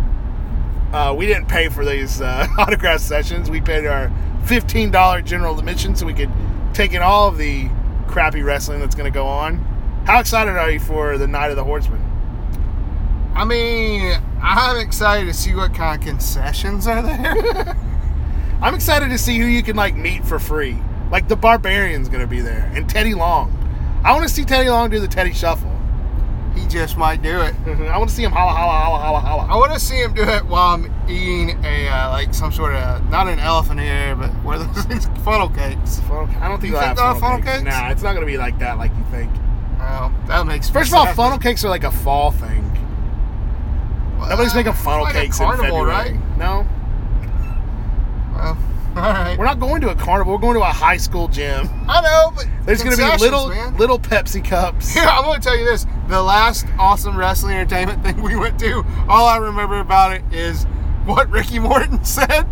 Uh, 0.93 1.15
we 1.17 1.27
didn't 1.27 1.47
pay 1.47 1.69
for 1.69 1.85
these 1.85 2.21
uh, 2.21 2.47
autograph 2.59 3.01
sessions. 3.01 3.51
We 3.51 3.61
paid 3.61 3.87
our 3.87 4.11
$15 4.45 5.25
general 5.25 5.59
admission 5.59 5.95
so 5.97 6.07
we 6.07 6.15
could 6.15 6.31
take 6.73 6.93
in 6.93 7.03
all 7.03 7.29
of 7.29 7.39
the 7.39 7.69
crappy 8.07 8.43
wrestling 8.43 8.81
that's 8.81 8.95
going 8.95 9.11
to 9.11 9.15
go 9.15 9.27
on. 9.27 9.59
How 10.07 10.21
excited 10.21 10.57
are 10.57 10.71
you 10.71 10.81
for 10.81 11.19
the 11.19 11.27
Night 11.27 11.51
of 11.51 11.57
the 11.57 11.65
Horsemen? 11.65 12.03
I 13.35 13.45
mean, 13.45 14.17
I'm 14.41 14.79
excited 14.79 15.27
to 15.27 15.35
see 15.35 15.55
what 15.55 15.75
kind 15.75 16.01
of 16.01 16.07
concessions 16.07 16.87
are 16.87 17.03
there. 17.03 17.77
I'm 18.63 18.75
excited 18.75 19.11
to 19.11 19.19
see 19.19 19.39
who 19.39 19.45
you 19.45 19.63
can 19.63 19.77
like 19.77 19.97
meet 19.97 20.25
for 20.25 20.39
free. 20.39 20.79
Like 21.11 21.29
the 21.29 21.37
Barbarian's 21.37 22.09
going 22.09 22.23
to 22.23 22.27
be 22.27 22.41
there, 22.41 22.71
and 22.75 22.89
Teddy 22.89 23.15
Long. 23.15 23.53
I 24.07 24.13
want 24.13 24.23
to 24.23 24.29
see 24.29 24.45
Teddy 24.45 24.69
Long 24.71 24.89
do 24.91 25.01
the 25.01 25.09
Teddy 25.09 25.33
Shuffle. 25.33 25.73
he 26.55 26.67
just 26.69 26.97
might 26.97 27.23
do 27.23 27.41
it. 27.41 27.55
I 27.67 27.99
want 27.99 28.09
to 28.09 28.15
see 28.17 28.23
him 28.23 28.31
holla 28.33 28.53
holla 28.53 28.73
holla 28.79 28.99
holla 28.99 29.19
holla. 29.21 29.43
I 29.53 29.57
want 29.57 29.73
to 29.73 29.81
see 29.81 29.97
him 29.97 30.15
do 30.15 30.23
it 30.23 30.45
while 30.47 30.75
I'm 30.75 30.85
eating 31.11 31.51
a 31.65 31.89
uh, 31.89 32.11
like 32.11 32.33
some 32.33 32.53
sort 32.53 32.75
of 32.75 33.09
not 33.11 33.27
an 33.29 33.39
elephant 33.41 33.81
ear, 33.81 34.15
but 34.17 34.31
what 34.45 34.57
are 34.59 34.65
those 34.65 34.85
things? 34.87 35.07
Funnel 35.25 35.49
cakes. 35.51 35.99
Funnel- 36.01 36.29
I 36.41 36.49
don't 36.49 36.61
think 36.61 36.73
You 36.73 36.79
think 36.79 36.87
have 36.89 36.97
funnel 36.99 37.21
funnel 37.21 37.39
cakes. 37.39 37.51
cakes? 37.59 37.65
Nah, 37.65 37.91
it's 37.91 38.03
not 38.03 38.13
going 38.15 38.25
to 38.27 38.31
be 38.33 38.39
like 38.39 38.59
that, 38.61 38.79
like 38.79 38.93
you 38.97 39.05
think. 39.11 39.31
Oh, 39.81 40.13
that 40.29 40.47
makes 40.47 40.71
First 40.71 40.93
of 40.93 40.99
all, 40.99 41.07
funnel 41.15 41.39
cakes 41.39 41.65
are 41.65 41.69
like 41.69 41.85
a 41.85 41.91
fall 41.91 42.31
thing. 42.31 42.63
Well, 44.19 44.31
Nobody's 44.31 44.55
making 44.55 44.73
funnel 44.73 45.03
like 45.05 45.15
cakes 45.15 45.39
a 45.39 45.43
carnival, 45.45 45.67
in 45.67 45.87
February. 45.89 46.13
right? 46.19 46.39
No, 46.39 46.67
all 48.97 49.03
right. 49.13 49.39
we're 49.39 49.45
not 49.45 49.61
going 49.61 49.81
to 49.83 49.91
a 49.91 49.95
carnival. 49.95 50.33
We're 50.35 50.41
going 50.41 50.55
to 50.55 50.61
a 50.63 50.65
high 50.73 50.97
school 50.97 51.29
gym. 51.29 51.69
I 51.89 52.01
know, 52.01 52.33
but 52.35 52.47
There's 52.65 52.83
going 52.83 52.97
to 52.97 53.03
be 53.03 53.17
little 53.19 53.49
man. 53.51 53.77
little 53.77 53.99
Pepsi 53.99 54.45
cups. 54.45 54.93
Here, 54.95 55.05
I'm 55.09 55.25
going 55.25 55.41
to 55.41 55.45
tell 55.47 55.57
you 55.57 55.65
this: 55.65 55.87
the 56.09 56.23
last 56.23 56.67
awesome 56.79 57.17
wrestling 57.17 57.57
entertainment 57.57 58.03
thing 58.03 58.23
we 58.23 58.37
went 58.37 58.59
to, 58.61 58.85
all 59.09 59.27
I 59.27 59.37
remember 59.37 59.79
about 59.81 60.13
it 60.13 60.23
is 60.33 60.65
what 61.05 61.31
Ricky 61.31 61.59
Morton 61.59 62.05
said 62.05 62.47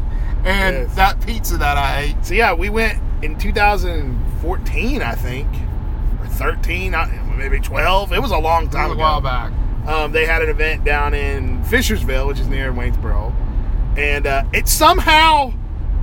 and 0.44 0.76
Yes. 0.76 0.94
that 0.96 1.24
pizza 1.26 1.56
that 1.56 1.76
I 1.78 2.00
ate. 2.02 2.16
So 2.26 2.34
yeah, 2.34 2.52
we 2.52 2.68
went 2.68 3.00
in 3.24 3.38
2014, 3.38 5.02
I 5.02 5.14
think, 5.14 5.48
or 6.20 6.26
13, 6.26 6.94
maybe 7.36 7.58
12. 7.60 8.12
It 8.12 8.20
was 8.20 8.30
a 8.30 8.38
long 8.38 8.68
time 8.68 8.90
was 8.90 8.90
a 8.90 8.92
ago. 8.94 9.00
while 9.02 9.20
back. 9.20 9.52
Um, 9.88 10.12
they 10.12 10.26
had 10.26 10.42
an 10.42 10.48
event 10.50 10.84
down 10.84 11.14
in 11.14 11.62
Fishersville, 11.64 12.26
which 12.26 12.40
is 12.40 12.46
near 12.48 12.72
Waynesboro, 12.72 13.34
and 13.98 14.26
uh, 14.26 14.44
it 14.52 14.66
somehow 14.68 15.52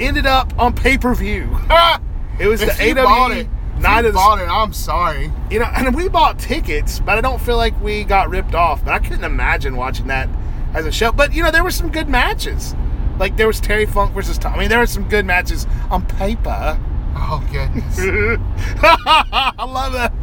ended 0.01 0.25
up 0.25 0.57
on 0.59 0.73
pay 0.73 0.97
per 0.97 1.13
view. 1.13 1.57
It 2.39 2.47
was 2.47 2.59
if 2.63 2.75
the 2.75 2.89
it, 2.89 2.97
AW 2.97 3.27
if 3.31 3.47
Night 3.81 4.05
of 4.05 4.13
the 4.13 4.17
bought 4.17 4.39
it. 4.39 4.47
I'm 4.47 4.73
sorry. 4.73 5.31
you 5.49 5.59
know, 5.59 5.65
and 5.65 5.95
we 5.95 6.07
bought 6.07 6.39
tickets, 6.39 6.99
but 6.99 7.17
I 7.17 7.21
don't 7.21 7.41
feel 7.41 7.57
like 7.57 7.79
we 7.81 8.03
got 8.03 8.29
ripped 8.29 8.53
off. 8.53 8.83
But 8.83 8.93
I 8.93 8.99
couldn't 8.99 9.23
imagine 9.23 9.75
watching 9.75 10.07
that 10.07 10.29
as 10.73 10.85
a 10.85 10.91
show. 10.91 11.11
But 11.11 11.33
you 11.33 11.43
know, 11.43 11.51
there 11.51 11.63
were 11.63 11.71
some 11.71 11.91
good 11.91 12.07
matches. 12.07 12.75
Like 13.19 13.37
there 13.37 13.47
was 13.47 13.59
Terry 13.59 13.85
Funk 13.85 14.13
versus 14.13 14.37
Tom. 14.37 14.53
I 14.53 14.59
mean, 14.59 14.69
there 14.69 14.79
were 14.79 14.87
some 14.87 15.07
good 15.07 15.25
matches 15.25 15.67
on 15.89 16.05
paper. 16.05 16.79
Oh 17.15 17.47
goodness. 17.51 17.99
I 18.81 19.65
love 19.65 19.93
that. 19.93 20.13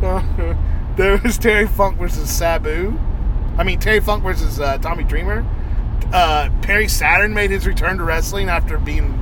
there 0.96 1.18
was 1.18 1.38
Terry 1.38 1.66
Funk 1.66 1.98
versus 1.98 2.30
Sabu. 2.30 2.98
I 3.58 3.64
mean, 3.64 3.78
Terry 3.78 4.00
Funk 4.00 4.22
versus 4.22 4.60
uh, 4.60 4.78
Tommy 4.78 5.04
Dreamer. 5.04 5.44
Uh, 6.14 6.48
Perry 6.62 6.88
Saturn 6.88 7.34
made 7.34 7.50
his 7.50 7.66
return 7.66 7.98
to 7.98 8.04
wrestling 8.04 8.48
after 8.48 8.78
being 8.78 9.20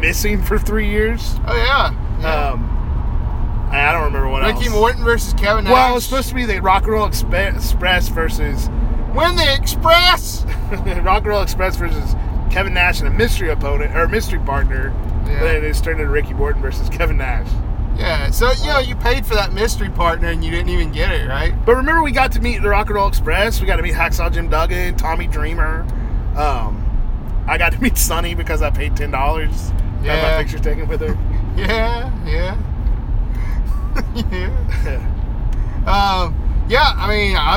missing 0.00 0.42
for 0.42 0.58
three 0.58 0.88
years. 0.88 1.34
oh 1.46 1.56
yeah. 1.56 2.20
yeah. 2.20 2.50
Um, 2.50 3.68
I 3.70 3.88
I 3.88 3.92
don't 3.92 4.04
remember 4.04 4.28
what 4.28 4.42
Ricky 4.42 4.52
else. 4.52 4.64
Ricky 4.64 4.74
Morton 4.74 5.04
versus 5.04 5.34
Kevin 5.34 5.64
Nash. 5.64 5.72
Well, 5.72 5.90
it 5.90 5.94
was 5.94 6.04
supposed 6.04 6.28
to 6.28 6.34
be 6.34 6.44
the 6.44 6.60
Rock 6.60 6.84
and 6.84 6.92
Roll 6.92 7.08
Expe- 7.08 7.54
Express 7.56 8.08
versus 8.08 8.68
win 9.14 9.36
the 9.36 9.54
Express. 9.54 10.44
Rock 10.70 11.18
and 11.22 11.26
Roll 11.26 11.42
Express 11.42 11.76
versus 11.76 12.14
Kevin 12.50 12.74
Nash 12.74 13.00
and 13.00 13.08
a 13.08 13.12
mystery 13.12 13.50
opponent 13.50 13.94
or 13.96 14.08
mystery 14.08 14.38
partner. 14.40 14.94
Yeah. 15.26 15.40
But 15.40 15.44
then 15.44 15.64
it's 15.64 15.80
turned 15.80 16.00
into 16.00 16.10
Ricky 16.10 16.34
Morton 16.34 16.62
versus 16.62 16.88
Kevin 16.88 17.18
Nash. 17.18 17.48
Yeah. 17.96 18.30
So 18.30 18.52
you 18.52 18.66
know 18.66 18.78
you 18.78 18.94
paid 18.96 19.24
for 19.26 19.34
that 19.34 19.52
mystery 19.52 19.90
partner 19.90 20.28
and 20.28 20.44
you 20.44 20.50
didn't 20.50 20.68
even 20.68 20.92
get 20.92 21.12
it 21.12 21.28
right. 21.28 21.54
But 21.64 21.76
remember, 21.76 22.02
we 22.02 22.12
got 22.12 22.32
to 22.32 22.40
meet 22.40 22.62
the 22.62 22.68
Rock 22.68 22.86
and 22.86 22.96
Roll 22.96 23.08
Express. 23.08 23.60
We 23.60 23.66
got 23.66 23.76
to 23.76 23.82
meet 23.82 23.94
Hacksaw 23.94 24.32
Jim 24.32 24.48
Duggan, 24.48 24.96
Tommy 24.96 25.26
Dreamer. 25.26 25.82
Um, 26.36 26.82
I 27.48 27.56
got 27.58 27.72
to 27.72 27.78
meet 27.82 27.96
Sunny 27.96 28.34
because 28.34 28.62
I 28.62 28.70
paid 28.70 28.96
ten 28.96 29.10
dollars. 29.10 29.70
Yeah. 30.02 30.14
Yeah. 30.14 30.36
my 30.36 30.42
picture 30.42 30.58
taken 30.58 30.88
with 30.88 31.00
her. 31.00 31.16
Yeah. 31.56 32.12
Yeah. 32.26 32.54
yeah. 34.30 35.12
Um, 35.86 36.66
yeah, 36.68 36.92
I 36.96 37.08
mean, 37.08 37.34
I, 37.34 37.56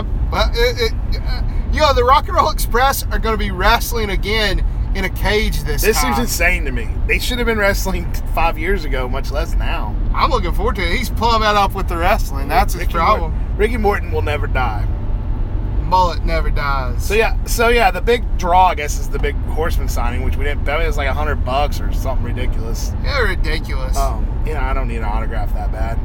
it, 0.54 0.94
it, 0.94 1.22
uh, 1.22 1.44
you 1.74 1.82
know, 1.82 1.94
the 1.94 2.06
Rock 2.06 2.28
and 2.28 2.38
Roll 2.38 2.50
Express 2.50 3.04
are 3.12 3.20
going 3.20 3.34
to 3.34 3.38
be 3.38 3.52
wrestling 3.52 4.10
again 4.10 4.64
in 4.96 5.06
a 5.06 5.10
cage 5.10 5.64
this, 5.64 5.82
this 5.82 6.02
time. 6.02 6.16
seems 6.16 6.28
insane 6.28 6.66
to 6.66 6.72
me. 6.72 6.90
They 7.08 7.20
should 7.20 7.38
have 7.38 7.46
been 7.48 7.58
wrestling 7.58 8.12
five 8.34 8.58
years 8.58 8.86
ago, 8.86 9.08
much 9.08 9.32
less 9.32 9.56
now. 9.56 9.96
I'm 10.14 10.32
looking 10.32 10.54
forward 10.54 10.76
to 10.78 10.82
it. 10.82 10.98
He's 10.98 11.10
pulling 11.10 11.42
that 11.42 11.56
off 11.56 11.76
with 11.76 11.88
the 11.88 11.98
wrestling. 11.98 12.48
That's 12.48 12.74
his 12.74 12.82
Ricky 12.82 12.94
problem. 12.94 13.32
Morton, 13.32 13.58
Ricky 13.58 13.78
Morton 13.78 14.12
will 14.12 14.22
never 14.22 14.48
die. 14.48 14.88
Mullet 15.84 16.24
never 16.24 16.52
dies. 16.52 17.04
So 17.04 17.16
yeah, 17.16 17.44
so 17.46 17.70
yeah, 17.70 17.90
the 17.90 18.02
big 18.02 18.38
draw, 18.38 18.68
I 18.68 18.76
guess, 18.76 19.00
is 19.00 19.10
the 19.10 19.18
big 19.18 19.36
Horseman 19.48 19.90
signing, 19.90 20.24
which 20.24 20.38
we 20.38 20.44
didn't. 20.44 20.64
bet. 20.64 20.80
It 20.82 20.86
was 20.86 20.98
like 20.98 21.08
a 21.08 21.14
hundred 21.14 21.44
bucks 21.44 21.82
or 21.82 21.92
something 21.92 22.26
ridiculous. 22.26 22.92
yeah, 23.04 23.20
ridiculous. 23.22 23.98
Um, 23.98 24.44
you 24.46 24.54
know, 24.54 24.60
I 24.60 24.74
don't 24.74 24.88
need 24.88 24.98
an 24.98 25.04
autograph 25.04 25.52
that 25.56 25.72
bad. 25.72 25.98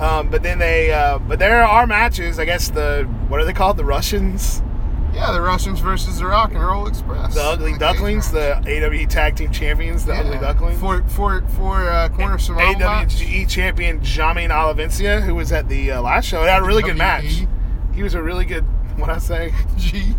Um, 0.00 0.30
but 0.30 0.42
then 0.42 0.58
they, 0.58 0.92
uh, 0.92 1.18
but 1.18 1.38
there 1.40 1.62
are 1.62 1.86
matches. 1.86 2.38
I 2.38 2.44
guess 2.44 2.70
the 2.70 3.04
what 3.28 3.40
are 3.40 3.44
they 3.44 3.52
called? 3.52 3.76
The 3.76 3.84
Russians, 3.84 4.62
yeah, 5.14 5.32
the 5.32 5.40
Russians 5.40 5.80
versus 5.80 6.18
the 6.18 6.26
Rock 6.26 6.52
and 6.52 6.62
Roll 6.62 6.86
Express. 6.86 7.34
the 7.34 7.42
Ugly 7.42 7.72
Like 7.72 7.80
Ducklings, 7.80 8.30
the 8.30 8.56
AWE 8.66 9.06
Tag 9.06 9.36
Team 9.36 9.50
Champions, 9.50 10.04
the 10.06 10.12
guys. 10.12 10.26
Ugly 10.26 10.38
Ducklings. 10.38 10.80
For 10.80 11.02
for 11.08 11.42
for 11.56 11.88
uh, 11.90 12.08
corner 12.10 12.38
Samoa 12.38 12.78
match. 12.78 13.16
AWGE 13.16 13.28
E 13.28 13.46
champion 13.46 14.00
Jamin 14.00 14.50
Alavencia, 14.50 15.22
who 15.22 15.34
was 15.34 15.52
at 15.52 15.68
the 15.68 15.92
uh, 15.92 16.02
last 16.02 16.26
show. 16.26 16.42
Had 16.44 16.62
a 16.62 16.66
really 16.66 16.82
good 16.82 16.96
match. 16.96 17.44
He 17.94 18.02
was 18.02 18.14
a 18.14 18.22
really 18.22 18.44
good. 18.44 18.64
What 18.96 19.10
I 19.10 19.18
say? 19.18 19.52
G. 19.76 20.14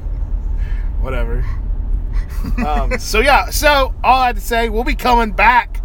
whatever. 1.00 1.46
um, 2.66 2.98
so 3.00 3.20
yeah, 3.20 3.50
so 3.50 3.94
all 4.04 4.22
I 4.22 4.28
had 4.28 4.36
to 4.36 4.42
say, 4.42 4.70
we'll 4.70 4.84
be 4.84 4.96
coming 4.96 5.32
back 5.32 5.82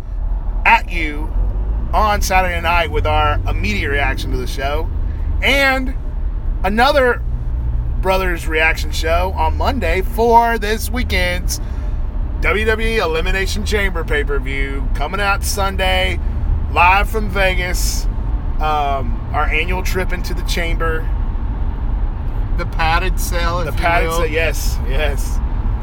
at 0.65 0.91
you 0.91 1.31
on 1.93 2.23
Saturday 2.23 2.61
night 2.61 2.91
with 2.91 3.07
our 3.07 3.35
immediate 3.49 3.91
reaction 3.91 4.31
to 4.33 4.37
the 4.37 4.47
show, 4.47 4.89
and 5.43 5.95
another 6.65 7.23
brothers 8.07 8.47
reaction 8.47 8.93
show 8.93 9.33
on 9.37 9.57
Monday 9.57 10.01
for 10.01 10.59
this 10.59 10.89
weekend's 10.89 11.59
WWE 12.41 12.99
Elimination 13.03 13.67
Chamber 13.67 14.05
pay 14.05 14.23
per 14.23 14.39
view 14.39 14.89
coming 14.95 15.21
out 15.21 15.43
Sunday, 15.43 16.21
live 16.71 17.11
from 17.11 17.29
Vegas. 17.29 18.05
Um, 18.61 19.21
our 19.33 19.47
annual 19.47 19.83
trip 19.83 20.13
into 20.13 20.35
the 20.35 20.45
chamber 20.45 21.01
The 22.59 22.67
padded 22.67 23.19
cell. 23.19 23.65
the 23.65 23.73
padded 23.73 24.13
set, 24.13 24.31
yes, 24.31 24.79
yes. 24.89 25.41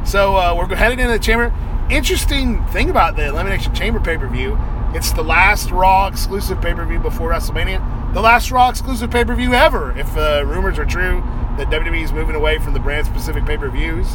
So 0.09 0.37
uh, 0.37 0.55
we're 0.55 0.73
headed 0.73 0.99
into 1.01 1.11
the 1.11 1.19
chamber. 1.19 1.53
Interesting 1.89 2.65
thing 2.67 2.89
about 2.89 3.17
the 3.17 3.27
Elimination 3.27 3.75
Chamber 3.75 3.99
pay 3.99 4.15
per 4.17 4.29
view, 4.29 4.57
It's 4.93 5.11
the 5.11 5.23
last 5.25 5.71
Raw 5.71 6.07
exclusive 6.07 6.61
pay 6.61 6.73
per 6.73 6.85
view 6.85 6.99
before 6.99 7.31
WrestleMania. 7.31 8.13
The 8.13 8.21
last 8.21 8.49
Raw 8.49 8.69
exclusive 8.69 9.11
pay 9.11 9.25
per 9.25 9.35
view 9.35 9.53
ever, 9.53 9.91
if 9.99 10.15
uh, 10.15 10.45
rumors 10.45 10.79
are 10.79 10.85
true 10.85 11.21
that 11.57 11.69
WWE 11.69 12.03
is 12.03 12.11
moving 12.11 12.35
away 12.35 12.57
from 12.59 12.73
the 12.73 12.79
brand 12.79 13.05
specific 13.07 13.45
pay 13.45 13.57
per 13.57 13.69
views. 13.69 14.07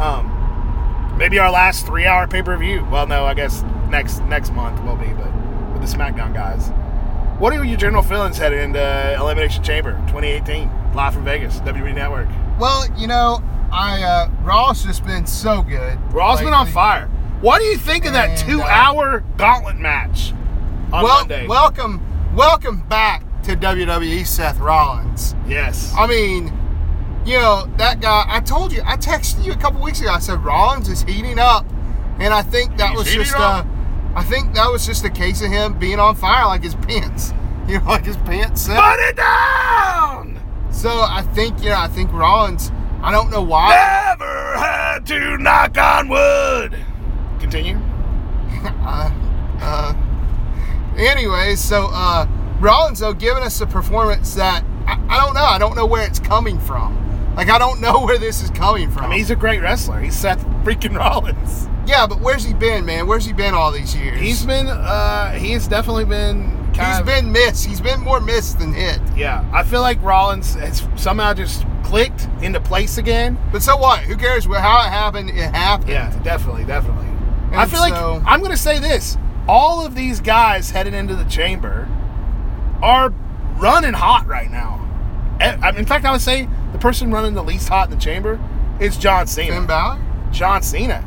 Um, 0.00 1.14
maybe 1.18 1.38
our 1.38 1.50
last 1.50 1.86
three 1.86 2.06
hour 2.06 2.26
pay 2.26 2.42
per 2.42 2.56
view. 2.56 2.84
Well, 2.90 3.06
no, 3.06 3.24
I 3.26 3.34
guess 3.34 3.62
next 3.88 4.20
next 4.24 4.52
month 4.52 4.82
will 4.84 4.96
be, 4.96 5.08
but 5.12 5.30
with 5.72 5.82
the 5.88 5.96
SmackDown 5.96 6.32
guys. 6.34 6.70
What 7.40 7.52
are 7.54 7.64
your 7.64 7.76
general 7.78 8.02
feelings 8.02 8.36
heading 8.36 8.60
into 8.60 9.14
Elimination 9.18 9.62
Chamber 9.64 9.92
2018, 10.08 10.70
live 10.94 11.14
from 11.14 11.24
Vegas, 11.24 11.58
WWE 11.60 11.94
Network? 11.94 12.28
Well, 12.58 12.86
you 12.98 13.06
know, 13.06 13.42
I 13.72 14.02
uh, 14.02 14.30
Raw's 14.42 14.84
just 14.84 15.04
been 15.06 15.24
so 15.26 15.62
good. 15.62 15.98
Raw's 16.12 16.40
been 16.40 16.52
on 16.52 16.66
fire. 16.66 17.06
What 17.40 17.60
do 17.60 17.64
you 17.64 17.78
think 17.78 18.04
of 18.04 18.12
that 18.12 18.38
uh, 18.42 18.46
two-hour 18.46 19.24
gauntlet 19.38 19.76
match 19.78 20.32
on 20.92 21.02
Well, 21.04 21.20
Monday? 21.20 21.46
welcome, 21.46 22.02
welcome 22.36 22.82
back 22.88 23.24
to 23.44 23.56
WWE, 23.56 24.26
Seth 24.26 24.58
Rollins. 24.58 25.34
yes. 25.48 25.94
I 25.96 26.06
mean, 26.06 26.52
you 27.24 27.38
know 27.38 27.68
that 27.76 28.00
guy. 28.00 28.24
I 28.26 28.40
told 28.40 28.72
you. 28.72 28.82
I 28.84 28.96
texted 28.96 29.44
you 29.44 29.52
a 29.52 29.56
couple 29.56 29.80
weeks 29.80 30.00
ago. 30.00 30.10
I 30.10 30.18
said 30.18 30.42
Rollins 30.44 30.88
is 30.88 31.02
heating 31.02 31.38
up, 31.38 31.66
and 32.18 32.32
I 32.32 32.42
think 32.42 32.76
that 32.78 32.90
He's 32.90 32.98
was 32.98 33.12
just 33.12 33.34
a. 33.34 33.66
I 34.14 34.24
think 34.24 34.54
that 34.54 34.70
was 34.70 34.86
just 34.86 35.04
a 35.04 35.10
case 35.10 35.40
of 35.42 35.50
him 35.50 35.78
being 35.78 36.00
on 36.00 36.16
fire 36.16 36.46
like 36.46 36.62
his 36.62 36.74
pants. 36.74 37.32
You 37.68 37.78
know, 37.78 37.84
like 37.84 38.04
his 38.04 38.16
pants 38.16 38.62
said. 38.62 38.80
Put 38.80 38.98
it 38.98 39.16
down. 39.16 40.40
So 40.72 40.88
I 40.88 41.22
think 41.34 41.62
you 41.62 41.68
know. 41.68 41.78
I 41.78 41.86
think 41.86 42.12
Rollins. 42.12 42.72
I 43.00 43.12
don't 43.12 43.30
know 43.30 43.42
why. 43.42 43.68
Never 43.68 44.58
had 44.58 45.06
to 45.06 45.38
knock 45.38 45.78
on 45.78 46.08
wood. 46.08 46.76
Continue. 47.38 47.76
uh, 48.64 49.10
uh, 49.60 49.94
anyways, 50.98 51.60
so 51.60 51.90
uh, 51.92 52.26
Rollins 52.58 52.98
though 52.98 53.12
giving 53.12 53.44
us 53.44 53.60
a 53.60 53.66
performance 53.66 54.34
that 54.34 54.64
I, 54.86 55.00
I 55.08 55.20
don't 55.24 55.34
know. 55.34 55.44
I 55.44 55.58
don't 55.58 55.76
know 55.76 55.86
where 55.86 56.04
it's 56.04 56.18
coming 56.18 56.58
from. 56.58 57.09
Like 57.36 57.48
I 57.48 57.58
don't 57.58 57.80
know 57.80 58.04
where 58.04 58.18
this 58.18 58.42
is 58.42 58.50
coming 58.50 58.90
from. 58.90 59.04
I 59.04 59.08
mean, 59.08 59.18
he's 59.18 59.30
a 59.30 59.36
great 59.36 59.60
wrestler. 59.60 60.00
He's 60.00 60.16
Seth 60.16 60.44
freaking 60.64 60.96
Rollins. 60.96 61.68
yeah, 61.86 62.06
but 62.06 62.20
where's 62.20 62.44
he 62.44 62.52
been, 62.54 62.84
man? 62.84 63.06
Where's 63.06 63.24
he 63.24 63.32
been 63.32 63.54
all 63.54 63.70
these 63.72 63.94
years? 63.96 64.20
He's 64.20 64.44
been. 64.44 64.66
Uh, 64.66 65.32
he's 65.32 65.66
definitely 65.66 66.04
been. 66.04 66.56
He's 66.74 67.00
of, 67.00 67.06
been 67.06 67.30
missed. 67.32 67.66
He's 67.66 67.80
been 67.80 68.00
more 68.00 68.20
missed 68.20 68.58
than 68.58 68.72
hit. 68.72 69.00
Yeah, 69.16 69.48
I 69.52 69.62
feel 69.64 69.80
like 69.80 70.00
Rollins 70.02 70.54
has 70.54 70.86
somehow 70.96 71.34
just 71.34 71.64
clicked 71.84 72.28
into 72.42 72.60
place 72.60 72.96
again. 72.98 73.38
But 73.52 73.62
so 73.62 73.76
what? 73.76 74.00
Who 74.00 74.16
cares 74.16 74.44
how 74.46 74.80
it 74.86 74.90
happened? 74.90 75.30
It 75.30 75.36
happened. 75.54 75.90
Yeah, 75.90 76.16
definitely, 76.22 76.64
definitely. 76.64 77.06
I 77.52 77.62
And 77.62 77.70
feel 77.70 77.80
like 77.80 77.94
I'm 77.94 78.40
going 78.40 78.52
to 78.52 78.56
say 78.56 78.78
this: 78.78 79.16
all 79.48 79.84
of 79.84 79.94
these 79.94 80.20
guys 80.20 80.70
headed 80.70 80.94
into 80.94 81.14
the 81.16 81.24
chamber 81.24 81.88
are 82.82 83.10
running 83.58 83.92
hot 83.94 84.26
right 84.26 84.50
now. 84.50 84.76
I- 85.40 85.70
In 85.76 85.86
fact, 85.86 86.04
I 86.04 86.12
would 86.12 86.20
say 86.20 86.48
the 86.72 86.78
person 86.78 87.10
running 87.10 87.34
the 87.34 87.42
least 87.42 87.68
hot 87.68 87.90
in 87.90 87.96
the 87.96 88.02
chamber 88.02 88.38
is 88.80 88.96
John 88.96 89.26
Cena. 89.26 89.54
Finn 89.54 89.66
Balor. 89.66 90.00
John 90.32 90.62
Cena. 90.62 91.06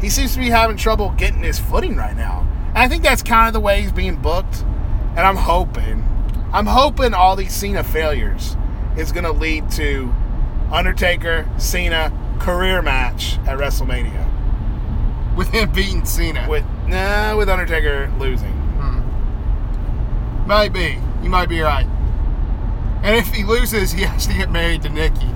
He 0.00 0.08
seems 0.08 0.32
to 0.34 0.38
be 0.40 0.48
having 0.48 0.76
trouble 0.76 1.10
getting 1.16 1.42
his 1.42 1.58
footing 1.58 1.96
right 1.96 2.16
now. 2.16 2.46
And 2.68 2.78
I 2.78 2.88
think 2.88 3.02
that's 3.02 3.22
kind 3.22 3.46
of 3.46 3.52
the 3.52 3.60
way 3.60 3.82
he's 3.82 3.92
being 3.92 4.16
booked. 4.16 4.62
And 5.10 5.20
I'm 5.20 5.36
hoping, 5.36 6.04
I'm 6.52 6.66
hoping 6.66 7.14
all 7.14 7.36
these 7.36 7.52
Cena 7.52 7.84
failures 7.84 8.56
is 8.96 9.12
going 9.12 9.24
to 9.24 9.32
lead 9.32 9.70
to 9.72 10.12
Undertaker 10.72 11.48
Cena 11.58 12.12
career 12.38 12.80
match 12.80 13.38
at 13.46 13.58
WrestleMania 13.58 14.26
with 15.36 15.48
him 15.48 15.70
beating 15.72 16.04
Cena. 16.04 16.46
with 16.48 16.64
nah 16.86 17.36
with 17.36 17.48
Undertaker 17.48 18.12
losing. 18.18 18.52
Hmm. 18.78 20.46
Might 20.46 20.72
be. 20.72 20.98
You 21.22 21.28
might 21.28 21.48
be 21.48 21.60
right. 21.60 21.86
And 23.02 23.16
if 23.16 23.28
he 23.34 23.44
loses, 23.44 23.92
he 23.92 24.02
has 24.02 24.26
to 24.26 24.34
get 24.34 24.50
married 24.50 24.82
to 24.82 24.88
Nikki. 24.88 25.28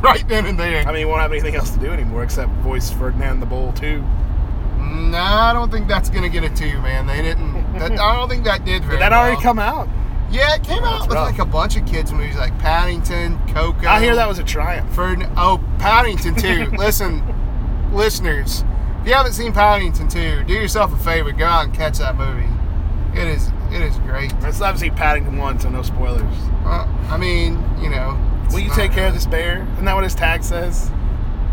Right 0.00 0.26
then 0.28 0.46
and 0.46 0.58
there. 0.58 0.82
I 0.82 0.92
mean, 0.92 0.96
he 0.96 1.04
won't 1.04 1.20
have 1.20 1.32
anything 1.32 1.54
else 1.54 1.70
to 1.70 1.78
do 1.78 1.90
anymore 1.90 2.22
except 2.22 2.50
voice 2.62 2.90
Ferdinand 2.90 3.40
the 3.40 3.46
Bull 3.46 3.72
too. 3.72 4.04
Nah, 4.78 5.50
I 5.50 5.52
don't 5.52 5.70
think 5.70 5.88
that's 5.88 6.10
gonna 6.10 6.28
get 6.28 6.44
a 6.44 6.50
two, 6.50 6.80
man. 6.80 7.06
They 7.06 7.22
didn't. 7.22 7.54
That, 7.78 7.92
I 7.92 8.16
don't 8.16 8.28
think 8.28 8.44
that 8.44 8.64
did. 8.64 8.82
Very 8.82 8.96
Did 8.96 9.02
that 9.02 9.12
already 9.12 9.36
well. 9.36 9.42
come 9.42 9.58
out? 9.58 9.88
Yeah, 10.30 10.54
it 10.56 10.64
came 10.64 10.82
out 10.82 11.02
with 11.02 11.14
rough. 11.14 11.30
like 11.30 11.38
a 11.38 11.44
bunch 11.44 11.76
of 11.76 11.86
kids 11.86 12.12
movies, 12.12 12.36
like 12.36 12.56
Paddington, 12.58 13.38
Coco. 13.48 13.86
I 13.86 14.02
hear 14.02 14.14
that 14.16 14.28
was 14.28 14.38
a 14.38 14.44
triumph. 14.44 14.92
Ferd- 14.92 15.28
oh, 15.36 15.62
Paddington 15.78 16.34
2. 16.34 16.70
Listen, 16.78 17.22
listeners, 17.92 18.64
if 19.02 19.08
you 19.08 19.14
haven't 19.14 19.34
seen 19.34 19.52
Paddington 19.52 20.08
2, 20.08 20.44
do 20.44 20.52
yourself 20.52 20.92
a 20.92 20.96
favor, 20.96 21.30
go 21.30 21.44
out 21.44 21.66
and 21.66 21.74
catch 21.74 21.98
that 21.98 22.16
movie. 22.16 22.48
It 23.18 23.28
is 23.28 23.50
it 23.76 23.82
is 23.82 23.98
great. 23.98 24.32
I 24.42 24.50
still 24.50 24.66
haven't 24.66 24.80
seen 24.80 24.94
Paddington 24.94 25.36
1, 25.36 25.60
so 25.60 25.68
no 25.70 25.82
spoilers. 25.82 26.34
Uh, 26.64 26.86
I 27.08 27.16
mean, 27.16 27.62
you 27.80 27.90
know. 27.90 28.18
Will 28.50 28.60
you 28.60 28.70
take 28.70 28.92
care 28.92 29.08
of 29.08 29.14
this 29.14 29.26
bear? 29.26 29.66
Isn't 29.74 29.84
that 29.84 29.94
what 29.94 30.04
his 30.04 30.14
tag 30.14 30.42
says? 30.42 30.90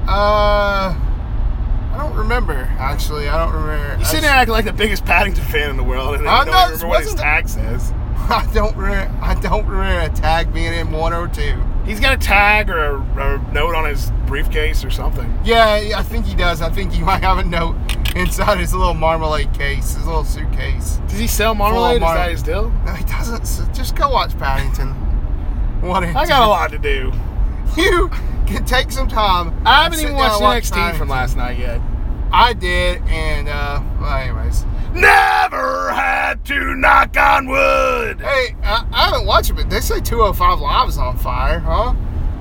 Uh, 0.08 0.96
I 0.96 1.98
don't 1.98 2.16
remember. 2.16 2.54
Actually, 2.78 3.28
I 3.28 3.44
don't 3.44 3.54
remember. 3.54 3.96
You 3.96 4.02
I 4.02 4.04
sit 4.04 4.22
there 4.22 4.32
acting 4.32 4.54
like 4.54 4.66
the 4.66 4.74
biggest 4.74 5.06
Paddington 5.06 5.44
fan 5.46 5.70
in 5.70 5.78
the 5.78 5.84
world, 5.84 6.16
and 6.16 6.28
I 6.28 6.44
don't 6.44 6.54
know, 6.54 6.66
remember 6.66 6.88
what 6.88 7.04
his 7.04 7.16
tag 7.16 7.48
says. 7.48 7.92
I 8.30 8.50
don't 8.54 8.76
remember. 8.76 9.14
I 9.22 9.36
don't 9.36 9.66
remember 9.66 10.12
a 10.12 10.16
tag 10.16 10.54
being 10.54 10.74
in 10.74 10.92
one 10.92 11.14
or 11.14 11.28
two. 11.28 11.62
He's 11.86 12.00
got 12.00 12.14
a 12.14 12.18
tag 12.18 12.70
or 12.70 12.78
a, 12.78 12.94
or 13.18 13.36
a 13.36 13.52
note 13.52 13.76
on 13.76 13.86
his 13.86 14.12
briefcase 14.26 14.86
or 14.86 14.90
something. 14.90 15.38
Yeah, 15.44 15.92
I 15.96 16.04
think 16.04 16.26
he 16.26 16.36
does. 16.36 16.62
I 16.62 16.70
think 16.70 16.94
he 16.94 17.02
might 17.02 17.22
have 17.24 17.40
a 17.40 17.44
note 17.44 17.76
inside 18.16 18.60
his 18.60 18.74
little 18.74 18.94
marmalade 18.94 19.54
case, 19.54 19.96
his 19.96 20.06
little 20.06 20.24
suitcase. 20.24 20.98
Does 21.08 21.20
he 21.20 21.28
sell 21.28 21.56
marmalade? 21.56 21.98
Is 21.98 22.02
that 22.02 22.32
his 22.32 22.44
deal? 22.44 22.70
No, 22.86 22.94
he 22.94 23.04
doesn't. 23.06 23.42
S- 23.42 23.62
Just 23.74 23.96
go 23.96 24.10
watch 24.10 24.38
Paddington. 24.38 24.90
What 25.84 26.04
I 26.04 26.26
got 26.26 26.44
a 26.44 26.48
lot 26.48 26.72
to 26.72 26.78
do. 26.78 27.12
You 27.76 28.10
can 28.46 28.64
take 28.66 28.92
some 28.92 29.08
time. 29.08 29.54
I 29.66 29.84
haven't 29.84 30.00
even 30.00 30.14
watched 30.16 30.42
NXT 30.74 30.98
from 30.98 31.10
last 31.10 31.36
night 31.36 31.58
yet. 31.58 31.82
I 32.32 32.54
did, 32.54 33.02
and 33.08 33.50
uh, 33.50 33.82
well, 34.00 34.18
anyways. 34.18 34.64
Never 34.94 35.92
had 35.92 36.46
to 36.46 36.76
knock 36.76 37.18
on 37.18 37.48
wood. 37.48 38.22
Hey, 38.22 38.56
I, 38.64 38.86
I 38.92 39.06
haven't 39.06 39.26
watched 39.26 39.50
it, 39.50 39.54
but 39.56 39.70
they 39.70 39.80
say 39.80 40.00
205 40.02 40.60
Live 40.60 40.90
is 40.90 40.98
on 40.98 41.18
fire, 41.18 41.60
huh? 41.60 41.94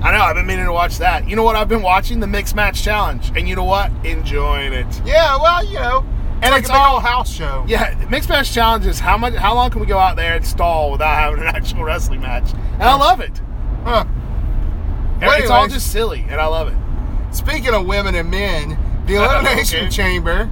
I 0.03 0.11
know. 0.11 0.19
I've 0.19 0.35
been 0.35 0.45
meaning 0.45 0.65
to 0.65 0.73
watch 0.73 0.97
that. 0.99 1.27
You 1.29 1.35
know 1.35 1.43
what? 1.43 1.55
I've 1.55 1.69
been 1.69 1.81
watching 1.81 2.19
the 2.19 2.27
mixed 2.27 2.55
match 2.55 2.83
challenge, 2.83 3.31
and 3.35 3.47
you 3.47 3.55
know 3.55 3.63
what? 3.63 3.89
Enjoying 4.05 4.73
it. 4.73 4.85
Yeah, 5.05 5.37
well, 5.37 5.65
you 5.65 5.75
know, 5.79 6.05
And 6.41 6.51
like 6.51 6.59
it's 6.61 6.69
a 6.69 6.73
big 6.73 6.81
all- 6.81 6.95
old 6.95 7.03
house 7.03 7.31
show. 7.31 7.63
Yeah, 7.67 7.95
mixed 8.09 8.27
match 8.29 8.51
challenge 8.53 8.85
is 8.85 8.99
how 8.99 9.17
much? 9.17 9.33
How 9.33 9.55
long 9.55 9.71
can 9.71 9.79
we 9.79 9.87
go 9.87 9.97
out 9.97 10.15
there 10.17 10.35
and 10.35 10.45
stall 10.45 10.91
without 10.91 11.15
having 11.15 11.39
an 11.39 11.47
actual 11.55 11.83
wrestling 11.85 12.19
match? 12.21 12.51
And 12.73 12.83
I 12.83 12.95
love 12.95 13.21
it. 13.21 13.41
Huh. 13.85 14.05
Well, 15.21 15.39
it's 15.39 15.49
all 15.49 15.67
just 15.69 15.91
silly, 15.91 16.25
and 16.29 16.41
I 16.41 16.47
love 16.47 16.67
it. 16.67 16.75
Speaking 17.33 17.73
of 17.73 17.85
women 17.85 18.13
and 18.13 18.29
men, 18.29 18.77
the 19.05 19.15
Elimination 19.23 19.81
okay. 19.85 19.89
Chamber. 19.89 20.49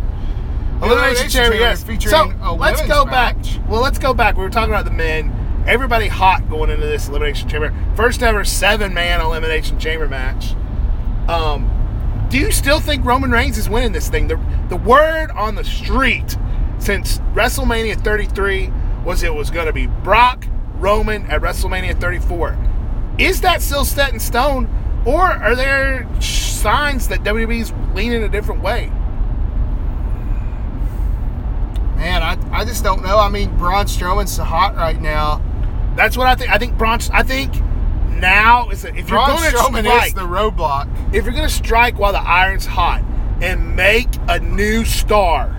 the 0.80 0.86
Elimination 0.86 1.30
Chamber, 1.30 1.58
yes. 1.58 1.84
featuring 1.84 2.12
So 2.12 2.34
a 2.42 2.54
let's 2.54 2.82
go 2.88 3.04
match. 3.06 3.58
back. 3.58 3.70
Well, 3.70 3.82
let's 3.82 4.00
go 4.00 4.14
back. 4.14 4.38
We 4.38 4.44
were 4.44 4.50
talking 4.50 4.74
about 4.74 4.86
the 4.86 4.92
men. 4.92 5.30
Everybody 5.67 6.08
hot 6.08 6.50
going 6.50 6.69
into 6.69 6.86
this 6.86 7.08
Elimination 7.08 7.47
Chamber. 7.47 7.74
First 7.95 8.24
ever 8.24 8.43
seven 8.43 8.93
man 8.93 9.21
Elimination 9.21 9.80
Chamber 9.80 10.08
match. 10.08 10.56
Um, 11.30 12.28
do 12.30 12.38
you 12.39 12.52
still 12.52 12.80
think 12.80 13.06
Roman 13.06 13.30
Reigns 13.30 13.58
is 13.58 13.69
winning 13.69 13.91
this 13.91 14.10
thing? 14.10 14.28
The, 14.28 14.39
the 14.69 14.78
word 14.78 15.32
on 15.32 15.56
the 15.56 15.63
street 15.63 16.38
since 16.80 17.19
WrestleMania 17.34 18.04
33 18.04 18.71
was 19.06 19.21
it 19.21 19.34
was 19.34 19.52
going 19.52 19.67
to 19.67 19.74
be 19.74 19.88
Brock 19.88 20.45
Roman 20.76 21.26
at 21.28 21.41
WrestleMania 21.41 22.00
34. 22.00 22.58
Is 23.19 23.41
that 23.41 23.62
still 23.62 23.86
set 23.86 24.13
in 24.13 24.19
stone, 24.19 24.67
or 25.06 25.21
are 25.21 25.56
there 25.56 26.08
signs 26.21 27.08
that 27.10 27.19
WWE's 27.24 27.71
leaning 27.93 28.24
a 28.24 28.30
different 28.30 28.63
way? 28.63 28.88
Man, 31.97 32.24
I, 32.24 32.38
I 32.52 32.65
just 32.65 32.84
don't 32.84 33.04
know. 33.04 33.19
I 33.19 33.30
mean, 33.30 33.56
Braun 33.58 33.86
Strowman's 33.86 34.38
hot 34.38 34.76
right 34.76 35.00
now. 35.00 35.39
That's 35.95 36.17
what 36.17 36.27
I 36.27 36.36
think. 36.36 36.51
I 36.51 36.58
think 36.58 36.77
Braun. 36.77 36.99
I 37.12 37.23
think 37.23 37.54
now 38.10 38.69
is 38.69 38.86
if 38.86 39.10
you're 39.10 39.25
going 39.25 39.51
to 39.51 39.58
strike, 39.58 40.08
is 40.08 40.13
the 40.13 40.21
roadblock. 40.21 41.13
if 41.13 41.25
you're 41.25 41.34
going 41.34 41.47
to 41.47 41.54
strike 41.54 41.97
while 41.97 42.12
the 42.12 42.21
iron's 42.21 42.65
hot 42.65 43.04
and 43.41 43.75
make 43.75 44.08
a 44.27 44.39
new 44.39 44.86
star, 44.86 45.58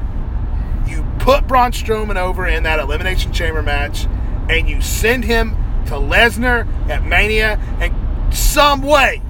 you 0.86 1.04
put 1.18 1.46
Braun 1.46 1.72
Strowman 1.72 2.16
over 2.16 2.46
in 2.46 2.62
that 2.62 2.78
elimination 2.78 3.32
chamber 3.32 3.62
match, 3.62 4.06
and 4.48 4.68
you 4.68 4.80
send 4.80 5.24
him 5.24 5.50
to 5.86 5.94
Lesnar 5.94 6.66
at 6.88 7.04
Mania, 7.04 7.58
and 7.80 7.92
some 8.34 8.82
way 8.82 9.20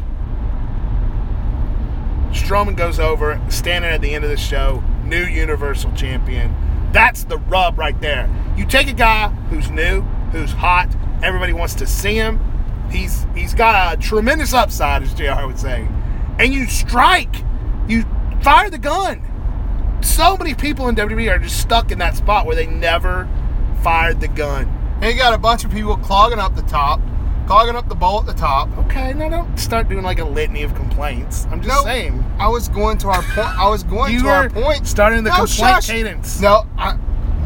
Strowman 2.33 2.77
goes 2.77 2.99
over, 2.99 3.41
standing 3.49 3.91
at 3.91 4.01
the 4.01 4.15
end 4.15 4.25
of 4.25 4.31
the 4.31 4.37
show, 4.37 4.83
new 5.05 5.25
Universal 5.25 5.93
Champion. 5.93 6.55
That's 6.93 7.25
the 7.25 7.39
rub 7.39 7.79
right 7.79 7.99
there. 8.01 8.29
You 8.57 8.67
take 8.67 8.89
a 8.89 8.93
guy 8.93 9.29
who's 9.51 9.71
new, 9.71 10.03
who's 10.33 10.51
hot, 10.53 10.89
everybody 11.23 11.53
wants 11.53 11.75
to 11.77 11.87
see 11.87 12.15
him. 12.17 12.41
He's 12.91 13.27
he's 13.35 13.55
got 13.55 13.95
a 13.95 14.01
tremendous 14.01 14.53
upside, 14.53 15.03
as 15.03 15.15
JR 15.15 15.47
would 15.47 15.59
say. 15.59 15.87
And 16.39 16.53
you 16.53 16.67
strike. 16.67 17.35
You 17.89 18.05
fire 18.43 18.69
the 18.71 18.79
gun. 18.79 19.23
So 20.03 20.37
many 20.37 20.55
people 20.55 20.89
in 20.89 20.97
WWE 20.97 21.31
are 21.31 21.39
just 21.39 21.61
stuck 21.61 21.91
in 21.93 21.99
that 21.99 22.17
spot 22.17 22.45
where 22.47 22.57
they 22.57 22.67
never 22.67 23.29
fired 23.83 24.21
the 24.21 24.29
gun. 24.29 24.65
And 25.01 25.05
you 25.13 25.17
got 25.17 25.33
a 25.35 25.39
bunch 25.39 25.65
of 25.65 25.71
people 25.71 25.97
clogging 25.97 26.39
up 26.39 26.55
the 26.57 26.63
top, 26.63 27.01
clogging 27.47 27.77
up 27.77 27.89
the 27.89 27.95
bowl 27.95 28.21
at 28.21 28.27
the 28.27 28.35
top. 28.35 28.69
Okay, 28.79 29.13
no, 29.15 29.29
don't 29.31 29.59
start 29.59 29.89
doing 29.89 30.03
like 30.05 30.19
a 30.19 30.25
litany 30.25 30.63
of 30.65 30.75
complaints. 30.75 31.47
I'm 31.51 31.61
just 31.63 31.75
Nope. 31.75 31.85
saying. 31.85 32.25
I 32.39 32.49
was 32.49 32.69
going 32.69 32.99
to 32.99 33.09
our 33.09 33.23
point. 33.23 33.39
I 33.59 33.69
was 33.69 33.83
going 33.85 34.19
to 34.21 34.29
our 34.29 34.49
point. 34.51 34.87
starting 34.87 35.23
the 35.25 35.31
No, 35.31 35.37
complaint 35.37 35.75
shush. 35.85 35.87
cadence. 35.87 36.41
No, 36.41 36.67
I, 36.77 36.97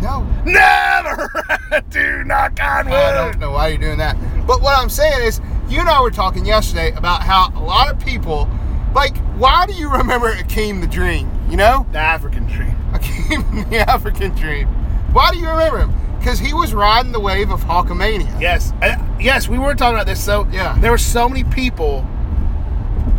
no. 0.02 0.26
Never 0.46 1.28
do 1.90 2.24
knock 2.24 2.58
on 2.62 2.88
I 2.88 3.12
don't 3.12 3.38
know 3.38 3.50
why 3.50 3.68
you're 3.68 3.78
doing 3.78 3.98
that. 3.98 4.16
But 4.46 4.62
what 4.62 4.78
I'm 4.78 4.88
saying 4.88 5.22
is, 5.26 5.40
you 5.68 5.80
and 5.80 5.88
I 5.88 6.00
were 6.00 6.10
talking 6.10 6.46
yesterday 6.46 6.92
about 6.92 7.22
how 7.22 7.50
a 7.56 7.62
lot 7.62 7.90
of 7.92 7.98
people, 7.98 8.48
like, 8.94 9.16
why 9.36 9.66
do 9.66 9.72
you 9.74 9.90
remember 9.90 10.32
Akeem 10.34 10.80
the 10.80 10.86
Dream? 10.86 11.30
You 11.50 11.56
know, 11.56 11.86
The 11.92 11.98
African 11.98 12.46
dream. 12.46 12.74
Akeem 12.92 13.68
the 13.70 13.78
African 13.90 14.34
Dream. 14.36 14.68
Why 15.12 15.30
do 15.32 15.38
you 15.38 15.48
remember 15.48 15.78
him? 15.80 15.92
Because 16.18 16.38
he 16.38 16.54
was 16.54 16.72
riding 16.74 17.12
the 17.12 17.20
wave 17.20 17.50
of 17.50 17.60
Hulkamania. 17.62 18.40
Yes, 18.40 18.72
uh, 18.82 18.96
yes, 19.20 19.48
we 19.48 19.58
were 19.58 19.74
talking 19.74 19.94
about 19.96 20.06
this. 20.06 20.22
So 20.24 20.46
Yeah. 20.52 20.76
there 20.80 20.90
were 20.90 20.98
so 20.98 21.28
many 21.28 21.44
people 21.44 22.04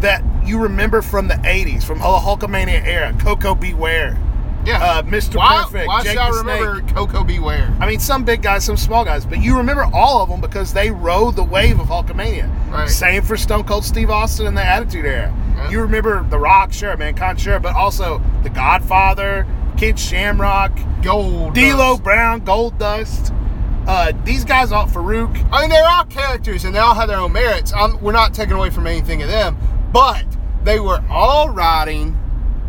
that 0.02 0.24
you 0.46 0.60
remember 0.60 1.02
from 1.02 1.28
the 1.28 1.36
'80s, 1.36 1.84
from 1.84 2.00
the 2.00 2.06
Hulkamania 2.06 2.86
era. 2.86 3.14
Koko 3.20 3.56
B. 3.56 3.74
Ware, 3.74 4.18
Yeah. 4.68 4.84
uh, 4.84 5.02
Mr. 5.04 5.38
why 5.38 5.64
Perfect, 5.64 5.88
why 5.88 6.04
Jake 6.04 6.12
should 6.12 6.20
I 6.20 6.30
remember 6.30 6.80
Snake. 6.82 6.96
Koko 6.96 7.24
B. 7.24 7.40
Ware? 7.40 7.74
I 7.80 7.88
mean, 7.88 8.00
some 8.00 8.26
big 8.26 8.42
guys, 8.42 8.66
some 8.66 8.76
small 8.78 9.06
guys, 9.06 9.26
but 9.26 9.40
you 9.42 9.56
remember 9.56 9.86
all 9.94 10.22
of 10.22 10.30
them 10.30 10.42
because 10.42 10.74
they 10.74 10.92
rode 10.92 11.36
the 11.36 11.44
wave 11.44 11.80
of 11.80 11.88
Hulkamania. 11.88 12.52
Right. 12.70 12.90
Same 12.90 13.24
for 13.24 13.38
Stone 13.38 13.64
Cold 13.64 13.86
Steve 13.86 14.10
Austin 14.10 14.46
and 14.46 14.58
the 14.58 14.64
Attitude 14.64 15.06
Era. 15.06 15.34
Yeah. 15.56 15.70
You 15.70 15.82
remember 15.82 16.24
The 16.30 16.38
Rock, 16.38 16.74
sure, 16.74 16.96
Mankind, 16.98 17.40
sure, 17.40 17.60
but 17.60 17.76
also 17.76 18.22
The 18.44 18.50
Godfather, 18.50 19.48
Ken 19.78 19.96
Shamrock, 19.96 20.78
Gold. 21.02 21.54
D'Lo 21.54 21.98
Brown, 21.98 22.42
Goldust. 22.42 23.34
Uh, 23.88 24.12
these 24.26 24.44
guys, 24.44 24.74
all 24.74 24.86
Farouk. 24.86 25.48
I 25.50 25.62
mean, 25.62 25.70
they're 25.70 25.88
all 25.88 26.04
characters 26.04 26.66
and 26.66 26.76
they 26.76 26.80
all 26.80 26.94
have 26.94 27.08
their 27.08 27.20
own 27.20 27.32
merits. 27.32 27.72
i 27.72 27.96
we're 27.96 28.12
not 28.12 28.34
taking 28.34 28.56
away 28.56 28.70
from 28.70 28.86
anything 28.86 29.22
of 29.22 29.30
them, 29.30 29.58
but 29.94 30.26
they 30.64 30.82
were 30.82 31.02
all 31.10 31.50
riding 31.50 32.18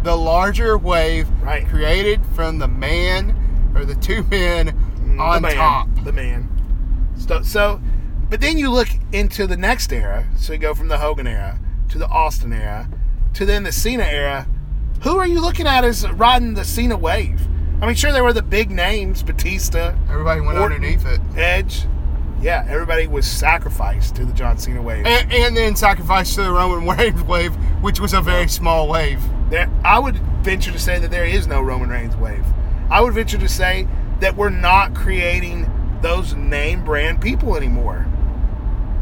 the 0.02 0.16
larger 0.16 0.76
wave 0.78 1.28
Right. 1.42 1.66
created 1.68 2.24
from 2.34 2.58
the 2.58 2.68
man 2.68 3.72
or 3.74 3.84
the 3.84 3.94
two 3.96 4.22
men 4.30 4.68
mm, 4.68 5.20
on 5.20 5.42
the 5.42 5.48
man, 5.48 5.56
top. 5.56 5.88
The 6.04 6.12
man. 6.12 6.48
So, 7.16 7.42
so, 7.42 7.80
but 8.30 8.40
then 8.40 8.58
you 8.58 8.70
look 8.70 8.88
into 9.12 9.46
the 9.46 9.56
next 9.56 9.92
era. 9.92 10.26
So 10.36 10.52
you 10.52 10.58
go 10.58 10.74
from 10.74 10.88
the 10.88 10.98
Hogan 10.98 11.26
era 11.26 11.58
to 11.90 11.98
the 11.98 12.06
Austin 12.08 12.52
era 12.52 12.88
to 13.34 13.44
then 13.46 13.62
the 13.62 13.72
Cena 13.72 14.04
era. 14.04 14.46
Who 15.02 15.16
are 15.18 15.26
you 15.26 15.40
looking 15.40 15.66
at 15.66 15.84
as 15.84 16.08
riding 16.10 16.54
the 16.54 16.64
Cena 16.64 16.96
wave? 16.96 17.40
I 17.80 17.86
mean, 17.86 17.94
sure, 17.94 18.10
there 18.12 18.24
were 18.24 18.32
the 18.32 18.42
big 18.42 18.70
names 18.70 19.22
Batista, 19.22 19.94
Everybody 20.10 20.40
went 20.40 20.58
Orton. 20.58 20.76
underneath 20.76 21.06
it. 21.06 21.20
Edge. 21.36 21.84
Yeah, 22.40 22.64
everybody 22.68 23.06
was 23.06 23.26
sacrificed 23.26 24.16
to 24.16 24.24
the 24.24 24.32
John 24.32 24.58
Cena 24.58 24.80
wave. 24.82 25.06
And, 25.06 25.32
and 25.32 25.56
then 25.56 25.76
sacrificed 25.76 26.34
to 26.36 26.42
the 26.42 26.50
Roman 26.52 26.88
Reigns 26.96 27.22
wave, 27.22 27.54
which 27.82 28.00
was 28.00 28.12
a 28.14 28.20
very 28.20 28.48
small 28.48 28.88
wave. 28.88 29.20
There, 29.50 29.70
I 29.84 29.98
would 29.98 30.16
venture 30.42 30.72
to 30.72 30.78
say 30.78 30.98
that 30.98 31.10
there 31.10 31.24
is 31.24 31.46
no 31.46 31.60
Roman 31.60 31.88
Reigns 31.88 32.16
wave. 32.16 32.44
I 32.90 33.00
would 33.00 33.14
venture 33.14 33.38
to 33.38 33.48
say 33.48 33.86
that 34.20 34.36
we're 34.36 34.50
not 34.50 34.94
creating 34.94 35.70
those 36.02 36.34
name 36.34 36.84
brand 36.84 37.20
people 37.20 37.56
anymore. 37.56 38.06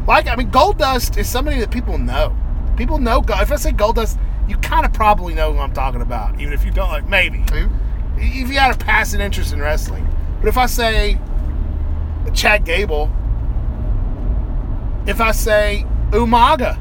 Like, 0.07 0.27
I 0.27 0.35
mean, 0.35 0.49
Goldust 0.51 1.17
is 1.17 1.27
somebody 1.27 1.59
that 1.59 1.69
people 1.69 1.97
know. 1.97 2.35
People 2.77 2.97
know. 2.97 3.23
If 3.27 3.51
I 3.51 3.55
say 3.57 3.71
Goldust, 3.71 4.17
you 4.47 4.57
kind 4.57 4.85
of 4.85 4.93
probably 4.93 5.33
know 5.33 5.51
who 5.51 5.59
I'm 5.59 5.73
talking 5.73 6.01
about, 6.01 6.39
even 6.39 6.53
if 6.53 6.63
you 6.63 6.71
don't. 6.71 6.89
Like, 6.89 7.07
maybe 7.07 7.43
if 8.17 8.49
you 8.49 8.57
had 8.57 8.73
a 8.73 8.77
passing 8.77 9.19
interest 9.19 9.51
in 9.53 9.59
wrestling. 9.61 10.07
But 10.39 10.47
if 10.47 10.57
I 10.57 10.65
say 10.65 11.19
Chad 12.33 12.63
Gable, 12.63 13.11
if 15.05 15.19
I 15.19 15.31
say 15.31 15.85
Umaga, 16.11 16.77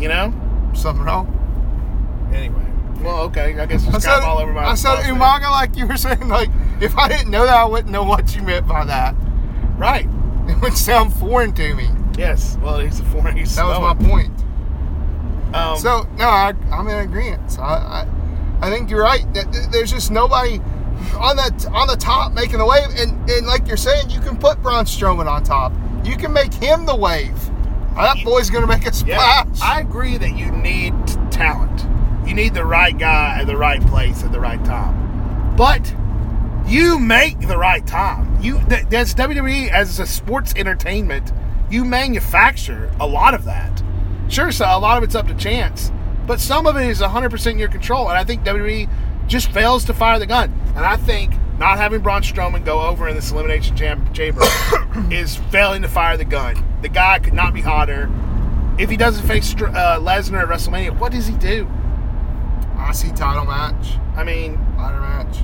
you 0.00 0.08
know. 0.08 0.32
Something 0.74 1.04
wrong? 1.04 2.30
Anyway, 2.34 2.64
well, 3.02 3.22
okay. 3.24 3.58
I 3.58 3.66
guess 3.66 3.84
I 3.86 3.94
it's 3.94 4.04
said, 4.04 4.12
kind 4.20 4.24
all 4.24 4.38
over 4.38 4.52
my. 4.52 4.64
I 4.64 4.74
said 4.74 4.96
Umaga 5.04 5.50
like 5.50 5.76
you 5.76 5.86
were 5.86 5.96
saying. 5.98 6.28
Like, 6.28 6.48
if 6.80 6.96
I 6.96 7.08
didn't 7.08 7.30
know 7.30 7.44
that, 7.44 7.54
I 7.56 7.64
wouldn't 7.64 7.92
know 7.92 8.04
what 8.04 8.34
you 8.34 8.42
meant 8.42 8.66
by 8.66 8.84
that. 8.84 9.14
Right. 9.76 10.08
It 10.48 10.60
would 10.60 10.76
sound 10.76 11.12
foreign 11.14 11.52
to 11.54 11.74
me. 11.74 11.88
Yes. 12.16 12.56
Well, 12.62 12.78
he's 12.80 13.00
a 13.00 13.04
foreign. 13.04 13.36
He's 13.36 13.54
That 13.56 13.66
was 13.66 13.80
my 13.80 13.94
point. 14.08 14.32
Um, 15.54 15.76
So 15.78 16.06
no, 16.16 16.24
I, 16.24 16.52
I'm 16.72 16.88
in 16.88 16.98
agreement. 16.98 17.52
So 17.52 17.62
I, 17.62 18.06
I, 18.62 18.66
I 18.66 18.70
think 18.70 18.90
you're 18.90 19.02
right. 19.02 19.24
There's 19.70 19.90
just 19.92 20.10
nobody 20.10 20.58
on 21.18 21.36
that 21.36 21.66
on 21.72 21.88
the 21.88 21.96
top 21.96 22.32
making 22.32 22.58
the 22.58 22.66
wave, 22.66 22.88
and 22.96 23.28
and 23.30 23.46
like 23.46 23.66
you're 23.66 23.76
saying, 23.76 24.10
you 24.10 24.20
can 24.20 24.36
put 24.36 24.62
Braun 24.62 24.84
Strowman 24.84 25.26
on 25.26 25.42
top. 25.44 25.72
You 26.04 26.16
can 26.16 26.32
make 26.32 26.52
him 26.54 26.86
the 26.86 26.96
wave. 26.96 27.36
That 27.94 28.24
boy's 28.24 28.50
gonna 28.50 28.66
make 28.66 28.82
a 28.82 28.92
yeah, 29.06 29.44
splash. 29.44 29.60
I 29.60 29.80
agree 29.80 30.16
that 30.18 30.36
you 30.36 30.50
need 30.50 30.94
talent. 31.30 31.86
You 32.26 32.34
need 32.34 32.54
the 32.54 32.64
right 32.64 32.96
guy 32.96 33.38
at 33.40 33.46
the 33.46 33.56
right 33.56 33.84
place 33.86 34.22
at 34.22 34.32
the 34.32 34.40
right 34.40 34.62
time. 34.64 35.54
But 35.56 35.94
you 36.66 36.98
make 36.98 37.40
the 37.40 37.58
right 37.58 37.86
time. 37.86 38.40
You 38.40 38.60
th- 38.68 38.86
that's 38.88 39.14
WWE 39.14 39.70
as 39.70 39.98
a 39.98 40.06
sports 40.06 40.54
entertainment. 40.56 41.32
You 41.70 41.84
manufacture 41.84 42.90
a 43.00 43.06
lot 43.06 43.34
of 43.34 43.44
that. 43.44 43.82
Sure, 44.28 44.52
so 44.52 44.64
a 44.64 44.78
lot 44.78 44.96
of 44.96 45.04
it's 45.04 45.14
up 45.14 45.26
to 45.28 45.34
chance, 45.34 45.92
but 46.26 46.40
some 46.40 46.66
of 46.66 46.76
it 46.76 46.88
is 46.88 47.00
100% 47.00 47.50
in 47.50 47.58
your 47.58 47.68
control. 47.68 48.08
And 48.08 48.16
I 48.16 48.24
think 48.24 48.44
WWE 48.44 48.88
just 49.26 49.50
fails 49.50 49.84
to 49.86 49.94
fire 49.94 50.18
the 50.18 50.26
gun. 50.26 50.52
And 50.76 50.86
I 50.86 50.96
think 50.96 51.34
not 51.58 51.78
having 51.78 52.00
Braun 52.00 52.22
Strowman 52.22 52.64
go 52.64 52.80
over 52.80 53.08
in 53.08 53.14
this 53.14 53.30
elimination 53.30 53.76
cham- 53.76 54.12
chamber 54.12 54.42
is 55.10 55.36
failing 55.50 55.82
to 55.82 55.88
fire 55.88 56.16
the 56.16 56.24
gun. 56.24 56.62
The 56.82 56.88
guy 56.88 57.18
could 57.18 57.34
not 57.34 57.54
be 57.54 57.60
hotter. 57.60 58.10
If 58.78 58.90
he 58.90 58.96
doesn't 58.96 59.26
face 59.26 59.46
Str- 59.46 59.66
uh, 59.66 60.00
Lesnar 60.00 60.42
at 60.42 60.48
WrestleMania, 60.48 60.98
what 60.98 61.12
does 61.12 61.26
he 61.26 61.36
do? 61.36 61.68
I 62.76 62.92
see 62.92 63.10
title 63.12 63.44
match, 63.44 63.98
I 64.16 64.24
mean, 64.24 64.54
ladder 64.76 65.00
match. 65.00 65.38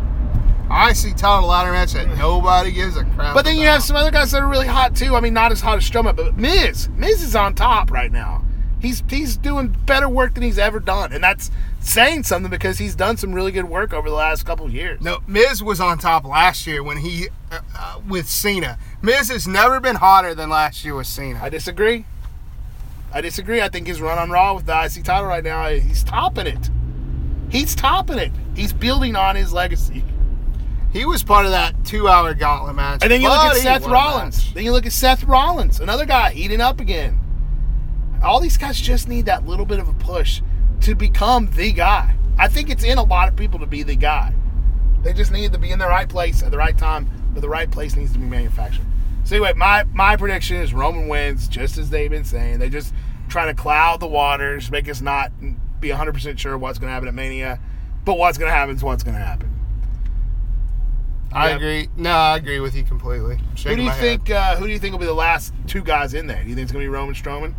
I 0.70 0.92
see 0.92 1.12
title 1.12 1.48
ladder 1.48 1.72
match 1.72 1.92
that 1.92 2.08
nobody 2.18 2.72
gives 2.72 2.96
a 2.96 3.04
crap. 3.04 3.34
But 3.34 3.44
then 3.44 3.56
you 3.56 3.66
have 3.66 3.82
some 3.82 3.96
other 3.96 4.10
guys 4.10 4.32
that 4.32 4.42
are 4.42 4.48
really 4.48 4.66
hot 4.66 4.94
too. 4.96 5.14
I 5.14 5.20
mean, 5.20 5.34
not 5.34 5.52
as 5.52 5.60
hot 5.60 5.78
as 5.78 5.88
Strowman, 5.88 6.16
but 6.16 6.36
Miz. 6.36 6.88
Miz 6.90 7.22
is 7.22 7.34
on 7.36 7.54
top 7.54 7.90
right 7.90 8.10
now. 8.12 8.44
He's 8.80 9.02
he's 9.08 9.36
doing 9.36 9.74
better 9.86 10.08
work 10.08 10.34
than 10.34 10.42
he's 10.42 10.58
ever 10.58 10.78
done, 10.78 11.12
and 11.12 11.22
that's 11.22 11.50
saying 11.80 12.24
something 12.24 12.50
because 12.50 12.78
he's 12.78 12.94
done 12.94 13.16
some 13.16 13.32
really 13.32 13.50
good 13.50 13.68
work 13.68 13.92
over 13.92 14.08
the 14.08 14.14
last 14.14 14.44
couple 14.44 14.66
of 14.66 14.74
years. 14.74 15.00
No, 15.00 15.18
Miz 15.26 15.62
was 15.62 15.80
on 15.80 15.98
top 15.98 16.24
last 16.24 16.66
year 16.66 16.82
when 16.82 16.98
he 16.98 17.28
uh, 17.50 17.60
uh, 17.76 18.00
with 18.08 18.28
Cena. 18.28 18.78
Miz 19.02 19.28
has 19.30 19.48
never 19.48 19.80
been 19.80 19.96
hotter 19.96 20.34
than 20.34 20.48
last 20.48 20.84
year 20.84 20.94
with 20.94 21.06
Cena. 21.06 21.40
I 21.42 21.48
disagree. 21.48 22.04
I 23.12 23.20
disagree. 23.20 23.60
I 23.60 23.68
think 23.68 23.86
his 23.86 24.00
run 24.00 24.18
on 24.18 24.30
Raw 24.30 24.54
with 24.54 24.66
the 24.66 24.84
IC 24.84 25.04
title 25.04 25.26
right 25.26 25.42
now, 25.42 25.68
he's 25.68 26.04
topping 26.04 26.46
it. 26.46 26.70
He's 27.48 27.74
topping 27.74 28.18
it. 28.18 28.32
He's 28.54 28.72
building 28.72 29.16
on 29.16 29.34
his 29.34 29.52
legacy. 29.52 30.04
He 30.92 31.04
was 31.04 31.22
part 31.22 31.46
of 31.46 31.52
that 31.52 31.84
two-hour 31.84 32.34
gauntlet 32.34 32.74
match. 32.74 33.00
And 33.02 33.10
then 33.10 33.20
you 33.20 33.28
look 33.28 33.38
at 33.38 33.56
Seth 33.56 33.86
Rollins. 33.86 34.52
Then 34.52 34.64
you 34.64 34.72
look 34.72 34.86
at 34.86 34.92
Seth 34.92 35.24
Rollins, 35.24 35.80
another 35.80 36.06
guy 36.06 36.30
heating 36.30 36.60
up 36.60 36.80
again. 36.80 37.18
All 38.22 38.40
these 38.40 38.56
guys 38.56 38.80
just 38.80 39.08
need 39.08 39.26
that 39.26 39.46
little 39.46 39.66
bit 39.66 39.78
of 39.78 39.88
a 39.88 39.94
push 39.94 40.42
to 40.82 40.94
become 40.94 41.50
the 41.54 41.72
guy. 41.72 42.14
I 42.38 42.48
think 42.48 42.70
it's 42.70 42.84
in 42.84 42.98
a 42.98 43.02
lot 43.02 43.28
of 43.28 43.36
people 43.36 43.58
to 43.60 43.66
be 43.66 43.82
the 43.82 43.96
guy. 43.96 44.32
They 45.02 45.12
just 45.12 45.30
need 45.32 45.52
to 45.52 45.58
be 45.58 45.70
in 45.70 45.78
the 45.78 45.86
right 45.86 46.08
place 46.08 46.42
at 46.42 46.50
the 46.50 46.58
right 46.58 46.76
time, 46.76 47.08
but 47.32 47.40
the 47.40 47.48
right 47.48 47.70
place 47.70 47.96
needs 47.96 48.12
to 48.12 48.18
be 48.18 48.26
manufactured. 48.26 48.84
So 49.24 49.36
anyway, 49.36 49.52
my 49.54 49.84
my 49.92 50.16
prediction 50.16 50.56
is 50.56 50.72
Roman 50.72 51.08
wins, 51.08 51.48
just 51.48 51.78
as 51.78 51.90
they've 51.90 52.10
been 52.10 52.24
saying. 52.24 52.58
They 52.58 52.70
just 52.70 52.94
try 53.28 53.46
to 53.46 53.54
cloud 53.54 54.00
the 54.00 54.06
waters, 54.06 54.70
make 54.70 54.88
us 54.88 55.00
not 55.00 55.32
be 55.80 55.88
100% 55.88 56.38
sure 56.38 56.56
what's 56.58 56.78
going 56.78 56.88
to 56.88 56.92
happen 56.94 57.08
at 57.08 57.14
Mania, 57.14 57.60
but 58.04 58.18
what's 58.18 58.38
going 58.38 58.50
to 58.50 58.54
happen 58.54 58.74
is 58.76 58.82
what's 58.82 59.04
going 59.04 59.16
to 59.16 59.22
happen. 59.22 59.54
I 61.32 61.50
Yeah. 61.50 61.56
agree. 61.56 61.88
No, 61.96 62.10
I 62.10 62.36
agree 62.36 62.58
with 62.58 62.74
you 62.74 62.82
completely. 62.84 63.34
I'm 63.34 63.70
Who 63.70 63.76
do 63.76 63.82
you 63.82 63.92
think? 63.92 64.30
Uh, 64.30 64.56
who 64.56 64.66
do 64.66 64.72
you 64.72 64.78
think 64.78 64.92
will 64.92 64.98
be 64.98 65.06
the 65.06 65.12
last 65.12 65.52
two 65.66 65.82
guys 65.82 66.14
in 66.14 66.26
there? 66.26 66.42
Do 66.42 66.48
you 66.48 66.54
think 66.54 66.64
it's 66.64 66.72
going 66.72 66.82
to 66.82 66.88
be 66.90 66.94
Roman 66.94 67.14
Strowman? 67.14 67.54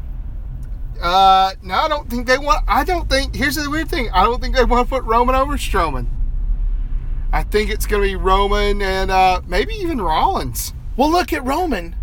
Uh, 1.02 1.54
no, 1.62 1.74
I 1.76 1.88
don't 1.88 2.10
think 2.10 2.28
they 2.28 2.38
want. 2.38 2.64
I 2.68 2.84
don't 2.84 3.10
think. 3.10 3.36
Here's 3.36 3.56
the 3.56 3.70
weird 3.70 3.90
thing. 3.90 4.10
I 4.14 4.24
don't 4.24 4.42
think 4.42 4.56
they 4.56 4.64
want 4.64 4.88
to 4.88 4.90
put 4.96 5.04
Roman 5.04 5.36
over 5.36 5.54
Strowman. 5.54 6.08
I 7.32 7.44
think 7.44 7.70
it's 7.70 7.86
going 7.86 8.02
to 8.02 8.08
be 8.08 8.16
Roman 8.16 8.82
and 8.82 9.12
uh, 9.12 9.42
maybe 9.48 9.74
even 9.76 10.02
Rollins. 10.02 10.74
Well, 10.98 11.12
look 11.12 11.32
at 11.32 11.44
Roman 11.46 11.96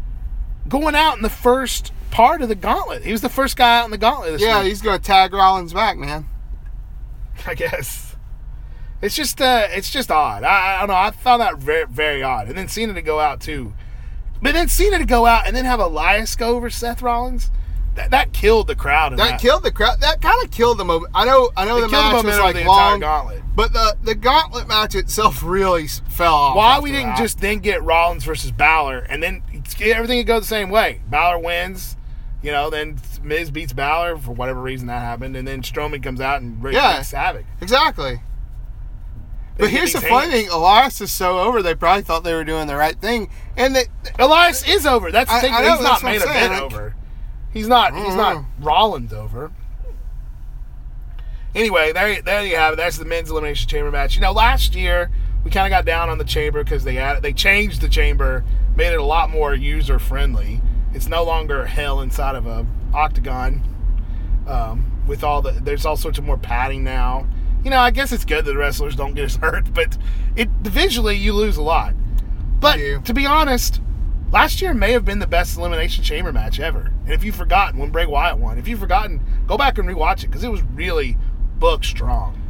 going 0.68 0.94
out 0.94 1.16
in 1.16 1.22
the 1.22 1.28
first 1.30 1.92
part 2.11 2.42
of 2.42 2.48
the 2.48 2.54
gauntlet. 2.54 3.04
He 3.04 3.12
was 3.12 3.20
the 3.22 3.28
first 3.28 3.56
guy 3.56 3.78
out 3.80 3.85
in 3.85 3.90
the 3.90 3.98
gauntlet. 3.98 4.32
This 4.32 4.42
Yeah, 4.42 4.61
week, 4.61 4.68
he's 4.68 4.80
going 4.82 4.98
to 4.98 5.04
tag 5.04 5.32
Rollins 5.32 5.72
back, 5.72 5.98
man. 5.98 6.26
I 7.46 7.54
guess. 7.54 8.16
It's 9.02 9.14
just, 9.14 9.40
uh, 9.40 9.66
it's 9.70 9.90
just 9.90 10.11
odd. 10.11 10.42
I, 10.44 10.76
I 10.76 10.78
don't 10.80 10.88
know. 10.88 10.94
I 10.94 11.11
found 11.11 11.42
that 11.42 11.59
very, 11.59 11.87
very 11.87 12.22
odd. 12.22 12.48
And 12.48 12.56
then 12.56 12.68
Cena 12.68 12.94
to 12.94 13.02
go 13.02 13.20
out 13.20 13.40
too, 13.40 13.74
but 14.40 14.54
then 14.54 14.68
Cena 14.68 14.98
to 14.98 15.04
go 15.04 15.26
out 15.26 15.46
and 15.46 15.54
then 15.54 15.64
have 15.64 15.80
Elias 15.80 16.35
go 16.37 16.56
over 16.56 16.70
Seth 16.70 17.02
Rollins. 17.02 17.50
That, 17.96 18.11
that 18.11 18.32
killed 18.32 18.66
the 18.66 18.76
crowd. 18.76 19.12
in 19.12 19.18
That 19.18 19.40
killed 19.40 19.62
the 19.62 19.72
crowd. 19.72 20.00
That 20.00 20.20
kind 20.20 20.44
of 20.44 20.50
killed 20.50 20.78
the 20.78 20.85
moment. 20.85 21.12
I 21.14 21.24
know. 21.24 21.50
I 21.56 21.64
know 21.64 21.78
It 21.78 21.80
the 21.82 21.88
match 21.88 22.22
the 22.22 22.28
was 22.28 22.38
like 22.38 22.54
the 22.56 22.64
long. 22.64 23.00
gauntlet. 23.00 23.42
But 23.56 23.72
the 23.72 23.96
the 24.02 24.14
gauntlet 24.14 24.68
match 24.68 24.94
itself 24.94 25.42
really 25.42 25.87
fell 25.88 26.35
off. 26.35 26.56
Why 26.56 26.78
we 26.78 26.92
didn't 26.92 27.06
that. 27.09 27.18
just 27.18 27.40
then 27.40 27.59
get 27.61 27.82
Rollins 27.82 28.24
versus 28.24 28.52
Balor 28.52 28.98
and 29.09 29.22
then 29.22 29.42
everything 29.82 30.18
would 30.18 30.26
go 30.26 30.38
the 30.38 30.46
same 30.46 30.68
way. 30.70 31.00
Balor 31.09 31.38
wins, 31.38 31.96
you 32.42 32.52
know, 32.52 32.68
then 32.68 32.98
Miz 33.22 33.50
beats 33.50 33.72
Balor 33.72 34.18
for 34.18 34.32
whatever 34.32 34.61
reason 34.61 34.88
that 34.88 35.00
happened, 35.00 35.35
and 35.37 35.48
then 35.48 35.62
Strowman 35.62 36.02
comes 36.02 36.20
out 36.20 36.42
and 36.42 36.62
wreaks 36.62 36.76
Yeah. 36.76 37.02
havoc. 37.02 37.46
exactly. 37.62 38.20
But 39.59 39.70
here's 39.70 39.94
the 39.94 40.02
funny 40.02 40.30
thing: 40.30 40.48
Elias 40.50 41.00
is 41.00 41.11
so 41.11 41.38
over. 41.38 41.62
They 41.62 41.74
probably 41.74 42.02
thought 42.02 42.24
they 42.24 42.35
were 42.35 42.44
doing 42.44 42.66
the 42.66 42.76
right 42.76 43.00
thing, 43.00 43.30
and 43.56 43.74
they, 43.74 43.85
Elias 44.18 44.68
is 44.68 44.85
over. 44.85 45.11
That's 45.11 45.32
the 45.32 45.40
thing. 45.40 45.54
I 45.54 45.62
know, 45.62 45.70
he's 45.76 45.80
not 45.80 46.02
that's 46.02 46.02
what 46.02 46.11
main 46.12 46.20
I'm 46.20 46.28
saying, 46.28 46.44
event 46.52 46.62
over. 46.74 46.95
He's 47.56 47.68
not. 47.68 47.94
He's 47.94 48.14
not 48.14 48.36
Mhm. 48.36 48.44
Rollins 48.60 49.12
over. 49.12 49.50
Anyway, 51.54 51.92
there, 51.92 52.20
there 52.20 52.44
you 52.44 52.56
have 52.56 52.74
it. 52.74 52.76
That's 52.76 52.98
the 52.98 53.04
men's 53.06 53.30
elimination 53.30 53.68
chamber 53.68 53.90
match. 53.90 54.14
You 54.14 54.20
know, 54.20 54.32
last 54.32 54.74
year 54.74 55.10
we 55.42 55.50
kind 55.50 55.66
of 55.66 55.70
got 55.70 55.86
down 55.86 56.10
on 56.10 56.18
the 56.18 56.24
chamber 56.24 56.62
because 56.62 56.84
they 56.84 56.94
had 56.94 57.22
they 57.22 57.32
changed 57.32 57.80
the 57.80 57.88
chamber, 57.88 58.44
made 58.76 58.92
it 58.92 58.98
a 58.98 59.04
lot 59.04 59.30
more 59.30 59.54
user 59.54 59.98
friendly. 59.98 60.60
It's 60.92 61.08
no 61.08 61.24
longer 61.24 61.64
hell 61.64 62.00
inside 62.00 62.34
of 62.34 62.46
a 62.46 62.66
octagon. 62.92 63.62
Um, 64.46 64.92
with 65.06 65.24
all 65.24 65.40
the 65.40 65.52
there's 65.52 65.86
all 65.86 65.96
sorts 65.96 66.18
of 66.18 66.24
more 66.24 66.36
padding 66.36 66.84
now. 66.84 67.26
You 67.64 67.70
know, 67.70 67.78
I 67.78 67.90
guess 67.90 68.12
it's 68.12 68.24
good 68.26 68.44
that 68.44 68.52
the 68.52 68.58
wrestlers 68.58 68.94
don't 68.94 69.14
get 69.14 69.24
as 69.24 69.36
hurt, 69.42 69.72
but 69.72 69.96
it 70.36 70.50
visually 70.62 71.16
you 71.16 71.32
lose 71.32 71.56
a 71.56 71.62
lot. 71.62 71.94
But 72.60 72.78
to 73.06 73.14
be 73.14 73.24
honest, 73.24 73.80
last 74.30 74.60
year 74.62 74.74
may 74.74 74.92
have 74.92 75.04
been 75.04 75.18
the 75.18 75.26
best 75.26 75.56
elimination 75.56 76.02
chamber 76.04 76.32
match 76.32 76.60
ever. 76.60 76.92
And 77.04 77.12
if 77.12 77.24
you've 77.24 77.36
forgotten 77.36 77.78
when 77.78 77.90
Bray 77.90 78.06
Wyatt 78.06 78.38
won, 78.38 78.58
if 78.58 78.68
you've 78.68 78.80
forgotten, 78.80 79.20
go 79.46 79.56
back 79.56 79.78
and 79.78 79.88
rewatch 79.88 80.24
it 80.24 80.28
because 80.28 80.44
it 80.44 80.50
was 80.50 80.62
really 80.62 81.16
book 81.58 81.84
strong. 81.84 82.40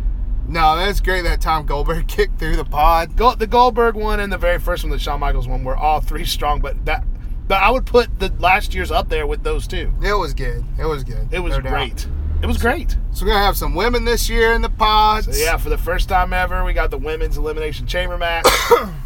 no, 0.48 0.76
that's 0.76 1.00
great. 1.00 1.22
That 1.22 1.40
Tom 1.40 1.66
Goldberg 1.66 2.08
kicked 2.08 2.38
through 2.38 2.56
the 2.56 2.64
pod. 2.64 3.16
Go, 3.16 3.34
the 3.34 3.46
Goldberg 3.46 3.94
one 3.96 4.20
and 4.20 4.32
the 4.32 4.38
very 4.38 4.58
first 4.58 4.84
one, 4.84 4.90
the 4.90 4.98
Shawn 4.98 5.20
Michaels 5.20 5.48
one, 5.48 5.64
were 5.64 5.76
all 5.76 6.00
three 6.00 6.24
strong. 6.24 6.60
But 6.60 6.84
that, 6.86 7.04
but 7.48 7.62
I 7.62 7.70
would 7.70 7.86
put 7.86 8.18
the 8.18 8.32
last 8.38 8.74
year's 8.74 8.90
up 8.90 9.08
there 9.08 9.26
with 9.26 9.42
those 9.42 9.66
two. 9.66 9.92
It 10.02 10.14
was 10.14 10.34
good. 10.34 10.64
It 10.78 10.86
was 10.86 11.04
good. 11.04 11.28
It 11.32 11.40
was 11.40 11.56
no 11.56 11.60
doubt. 11.62 12.06
It 12.42 12.46
was 12.46 12.58
great. 12.58 12.96
So 13.12 13.24
we're 13.24 13.32
gonna 13.32 13.44
have 13.44 13.56
some 13.56 13.74
women 13.74 14.04
this 14.04 14.28
year 14.28 14.52
in 14.52 14.62
the 14.62 14.68
pods. 14.68 15.26
So 15.26 15.42
yeah, 15.42 15.56
for 15.56 15.68
the 15.70 15.78
first 15.78 16.08
time 16.08 16.32
ever, 16.32 16.62
we 16.64 16.72
got 16.74 16.90
the 16.90 16.98
women's 16.98 17.36
elimination 17.38 17.86
chamber 17.86 18.18
match. 18.18 18.44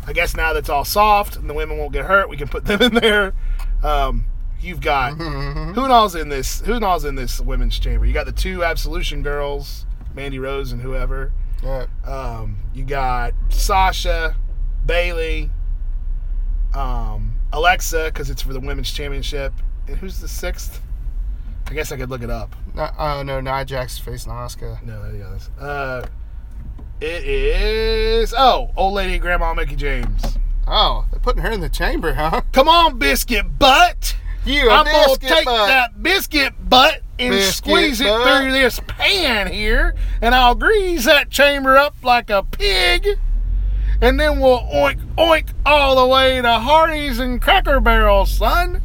I 0.06 0.12
guess 0.12 0.36
now 0.36 0.52
that's 0.52 0.68
all 0.68 0.84
soft 0.84 1.36
and 1.36 1.48
the 1.48 1.54
women 1.54 1.78
won't 1.78 1.92
get 1.92 2.04
hurt, 2.04 2.28
we 2.28 2.36
can 2.36 2.48
put 2.48 2.64
them 2.64 2.82
in 2.82 2.94
there. 2.94 3.32
Um, 3.82 4.26
you've 4.60 4.80
got 4.80 5.12
Mm-hmm. 5.14 5.72
who 5.72 5.88
knows 5.88 6.14
in 6.16 6.28
this 6.28 6.60
who 6.62 6.80
knows 6.80 7.04
in 7.04 7.14
this 7.14 7.40
women's 7.40 7.78
chamber. 7.78 8.04
You 8.04 8.12
got 8.12 8.26
the 8.26 8.32
two 8.32 8.62
Absolution 8.64 9.22
girls, 9.22 9.86
Mandy 10.14 10.38
Rose 10.38 10.72
and 10.72 10.82
whoever. 10.82 11.32
Yeah. 11.62 11.86
Um, 12.04 12.56
you 12.74 12.84
got 12.84 13.32
Sasha, 13.48 14.34
Bayley, 14.84 15.50
um, 16.74 17.36
Alexa 17.52 18.06
because 18.06 18.28
it's 18.28 18.42
for 18.42 18.52
the 18.52 18.60
women's 18.60 18.90
championship. 18.90 19.52
And 19.86 19.96
who's 19.96 20.20
the 20.20 20.28
sixth? 20.28 20.80
I 21.70 21.72
guess 21.72 21.92
I 21.92 21.96
could 21.96 22.10
look 22.10 22.22
it 22.22 22.30
up. 22.30 22.56
No, 22.74 22.90
oh 22.98 23.22
no, 23.22 23.40
Nia 23.40 23.64
Jax 23.64 23.96
facing 23.96 24.32
Asuka. 24.32 24.82
No, 24.84 25.02
there 25.04 25.12
you 25.12 25.18
go. 25.58 25.64
Uh, 25.64 26.04
it 27.00 27.24
is 27.24 28.34
oh, 28.36 28.72
old 28.76 28.94
lady 28.94 29.20
Grandma 29.20 29.54
Mickie 29.54 29.76
James. 29.76 30.36
Oh, 30.66 31.06
they're 31.10 31.20
putting 31.20 31.42
her 31.42 31.50
in 31.52 31.60
the 31.60 31.68
chamber, 31.68 32.14
huh? 32.14 32.42
Come 32.52 32.68
on, 32.68 32.98
biscuit 32.98 33.56
butt. 33.58 34.16
You 34.44 34.68
I'm 34.68 34.84
gonna 34.84 35.16
take 35.16 35.44
butt. 35.44 35.68
that 35.68 36.02
biscuit 36.02 36.54
butt 36.68 37.02
and 37.20 37.30
Biscuit 37.30 37.54
squeeze 37.54 38.00
it 38.00 38.06
butt. 38.06 38.42
through 38.42 38.50
this 38.50 38.80
pan 38.88 39.52
here, 39.52 39.94
and 40.20 40.34
I'll 40.34 40.56
grease 40.56 41.04
that 41.04 41.30
chamber 41.30 41.76
up 41.76 41.94
like 42.02 42.30
a 42.30 42.42
pig, 42.42 43.06
and 44.00 44.18
then 44.18 44.40
we'll 44.40 44.60
oink 44.60 44.98
oink 45.16 45.50
all 45.64 45.94
the 45.94 46.06
way 46.06 46.42
to 46.42 46.48
Hardee's 46.48 47.20
and 47.20 47.40
Cracker 47.40 47.78
Barrel, 47.78 48.26
son. 48.26 48.82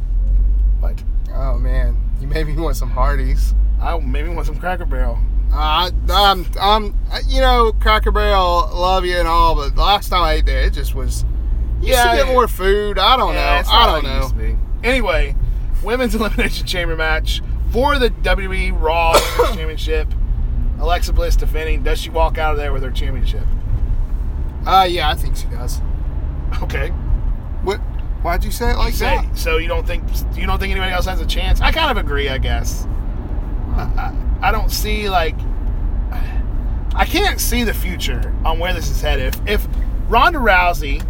What? 0.78 1.02
Oh 1.34 1.58
man, 1.58 1.95
you 2.26 2.34
made 2.34 2.46
me 2.46 2.60
want 2.60 2.76
some 2.76 2.90
Hardee's. 2.90 3.54
I 3.80 3.98
maybe 3.98 4.28
want 4.28 4.46
some 4.46 4.58
Cracker 4.58 4.86
Barrel. 4.86 5.18
Uh, 5.52 5.90
I'm, 6.10 6.46
I'm, 6.60 6.98
you 7.28 7.40
know, 7.40 7.72
Cracker 7.72 8.10
Barrel, 8.10 8.68
love 8.74 9.04
you 9.04 9.16
and 9.16 9.28
all, 9.28 9.54
but 9.54 9.74
the 9.74 9.80
last 9.80 10.08
time 10.08 10.22
I 10.22 10.32
ate 10.34 10.46
there, 10.46 10.62
it 10.62 10.72
just 10.72 10.94
was. 10.94 11.24
Yeah, 11.80 12.10
to 12.10 12.16
get 12.24 12.26
more 12.32 12.48
food. 12.48 12.98
I 12.98 13.16
don't 13.16 13.34
Yeah, 13.34 13.62
know. 13.62 13.70
I 13.70 13.86
don't 13.86 14.04
like 14.04 14.12
it 14.12 14.22
used 14.22 14.36
know. 14.36 14.58
Anyway, 14.82 15.36
women's 15.84 16.14
elimination 16.16 16.66
chamber 16.66 16.96
match 16.96 17.42
for 17.70 17.98
the 17.98 18.10
WWE 18.10 18.80
Raw 18.80 19.12
Championship. 19.54 20.08
Alexa 20.80 21.12
Bliss 21.12 21.36
defending. 21.36 21.82
Does 21.82 22.00
she 22.00 22.10
walk 22.10 22.38
out 22.38 22.52
of 22.52 22.58
there 22.58 22.72
with 22.72 22.82
her 22.82 22.90
championship? 22.90 23.44
Uh, 24.66 24.86
yeah, 24.88 25.10
I 25.10 25.14
think 25.14 25.36
she 25.36 25.46
does. 25.46 25.80
Okay. 26.62 26.88
What? 27.62 27.80
Why'd 28.26 28.42
you 28.42 28.50
say 28.50 28.72
it 28.72 28.76
like 28.76 28.92
Say, 28.92 29.04
that? 29.04 29.38
so 29.38 29.58
you 29.58 29.68
don't 29.68 29.86
think 29.86 30.02
you 30.34 30.48
don't 30.48 30.58
think 30.58 30.72
anybody 30.72 30.90
else 30.92 31.04
has 31.06 31.20
a 31.20 31.26
chance? 31.26 31.60
I 31.60 31.70
kind 31.70 31.96
of 31.96 32.04
agree. 32.04 32.28
I 32.28 32.38
guess. 32.38 32.84
I, 33.76 33.82
I, 34.42 34.48
I 34.48 34.50
don't 34.50 34.68
see 34.68 35.08
like. 35.08 35.36
I 36.96 37.04
can't 37.04 37.40
see 37.40 37.62
the 37.62 37.72
future 37.72 38.34
on 38.44 38.58
where 38.58 38.74
this 38.74 38.90
is 38.90 39.00
headed. 39.00 39.36
If, 39.46 39.48
if 39.48 39.68
Ronda 40.08 40.40
Rousey, 40.40 41.06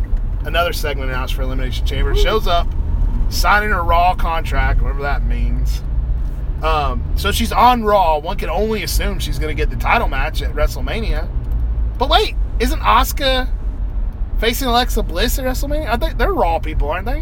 another 0.47 0.75
segment 0.75 1.09
announced 1.09 1.33
for 1.33 1.41
Elimination 1.41 1.87
Chamber, 1.87 2.15
shows 2.15 2.47
up, 2.47 2.67
signing 3.31 3.71
her 3.71 3.83
Raw 3.83 4.15
contract, 4.15 4.83
whatever 4.83 5.01
that 5.01 5.25
means. 5.25 5.83
Um, 6.63 7.03
so 7.17 7.33
she's 7.33 7.51
on 7.51 7.83
Raw. 7.83 8.19
One 8.19 8.37
can 8.37 8.51
only 8.51 8.83
assume 8.83 9.21
she's 9.21 9.39
going 9.39 9.57
to 9.57 9.59
get 9.59 9.71
the 9.71 9.83
title 9.83 10.09
match 10.09 10.43
at 10.43 10.53
WrestleMania. 10.53 11.31
But 11.97 12.11
wait, 12.11 12.37
isn't 12.61 12.81
Asuka 12.81 13.49
facing 14.39 14.69
Alexa 14.69 15.03
Bliss 15.03 15.39
at 15.39 15.45
WrestleMania? 15.45 15.89
Are 15.89 15.97
they, 15.97 16.13
they're 16.15 16.33
Raw 16.33 16.59
people, 16.59 16.91
aren't 16.91 17.07
they? 17.07 17.21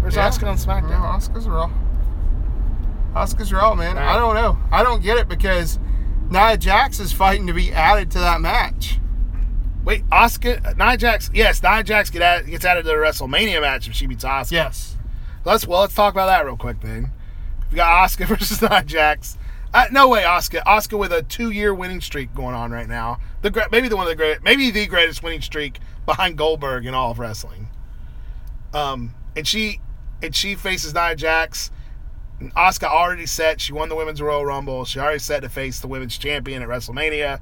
Where's 0.00 0.16
Yeah. 0.16 0.28
Asuka 0.28 0.48
on 0.48 0.56
SmackDown? 0.56 0.90
Yeah, 0.90 1.16
Asuka's 1.18 1.48
raw. 1.48 1.70
Asuka's 3.14 3.52
raw, 3.52 3.74
man. 3.74 3.96
Right. 3.96 4.14
I 4.14 4.18
don't 4.18 4.34
know. 4.34 4.58
I 4.70 4.82
don't 4.82 5.02
get 5.02 5.18
it 5.18 5.28
because 5.28 5.78
Nia 6.30 6.56
Jax 6.56 7.00
is 7.00 7.12
fighting 7.12 7.46
to 7.46 7.52
be 7.54 7.72
added 7.72 8.10
to 8.12 8.18
that 8.18 8.40
match. 8.40 8.98
Wait, 9.84 10.08
Asuka, 10.10 10.76
Nia 10.76 10.96
Jax. 10.96 11.30
Yes, 11.32 11.62
Nia 11.62 11.82
Jax 11.82 12.10
get 12.10 12.22
add, 12.22 12.46
gets 12.46 12.64
added 12.64 12.82
to 12.82 12.88
the 12.88 12.94
WrestleMania 12.94 13.60
match 13.60 13.88
if 13.88 13.94
she 13.94 14.06
beats 14.06 14.24
Asuka. 14.24 14.52
Yes. 14.52 14.96
Let's 15.44 15.66
well, 15.66 15.80
let's 15.80 15.94
talk 15.94 16.12
about 16.12 16.26
that 16.26 16.44
real 16.44 16.56
quick 16.56 16.80
then. 16.80 17.12
We 17.70 17.76
got 17.76 18.08
Asuka 18.08 18.26
versus 18.38 18.60
Nia 18.60 18.82
Jax. 18.84 19.38
Uh, 19.76 19.84
no 19.92 20.08
way, 20.08 20.24
Oscar. 20.24 20.62
Asuka 20.66 20.98
with 20.98 21.12
a 21.12 21.22
two-year 21.22 21.74
winning 21.74 22.00
streak 22.00 22.34
going 22.34 22.54
on 22.54 22.70
right 22.70 22.88
now. 22.88 23.18
The 23.42 23.68
maybe 23.70 23.88
the 23.88 23.96
one 23.96 24.06
of 24.06 24.08
the 24.08 24.16
great, 24.16 24.42
maybe 24.42 24.70
the 24.70 24.86
greatest 24.86 25.22
winning 25.22 25.42
streak 25.42 25.80
behind 26.06 26.38
Goldberg 26.38 26.86
in 26.86 26.94
all 26.94 27.10
of 27.10 27.18
wrestling. 27.18 27.68
Um, 28.72 29.14
and 29.36 29.46
she 29.46 29.82
and 30.22 30.34
she 30.34 30.54
faces 30.54 30.94
Nia 30.94 31.14
Jax. 31.14 31.70
Asuka 32.40 32.84
already 32.84 33.26
set. 33.26 33.60
She 33.60 33.74
won 33.74 33.90
the 33.90 33.96
women's 33.96 34.22
Royal 34.22 34.46
Rumble. 34.46 34.86
She 34.86 34.98
already 34.98 35.18
set 35.18 35.40
to 35.40 35.50
face 35.50 35.78
the 35.80 35.88
women's 35.88 36.16
champion 36.16 36.62
at 36.62 36.68
WrestleMania, 36.70 37.40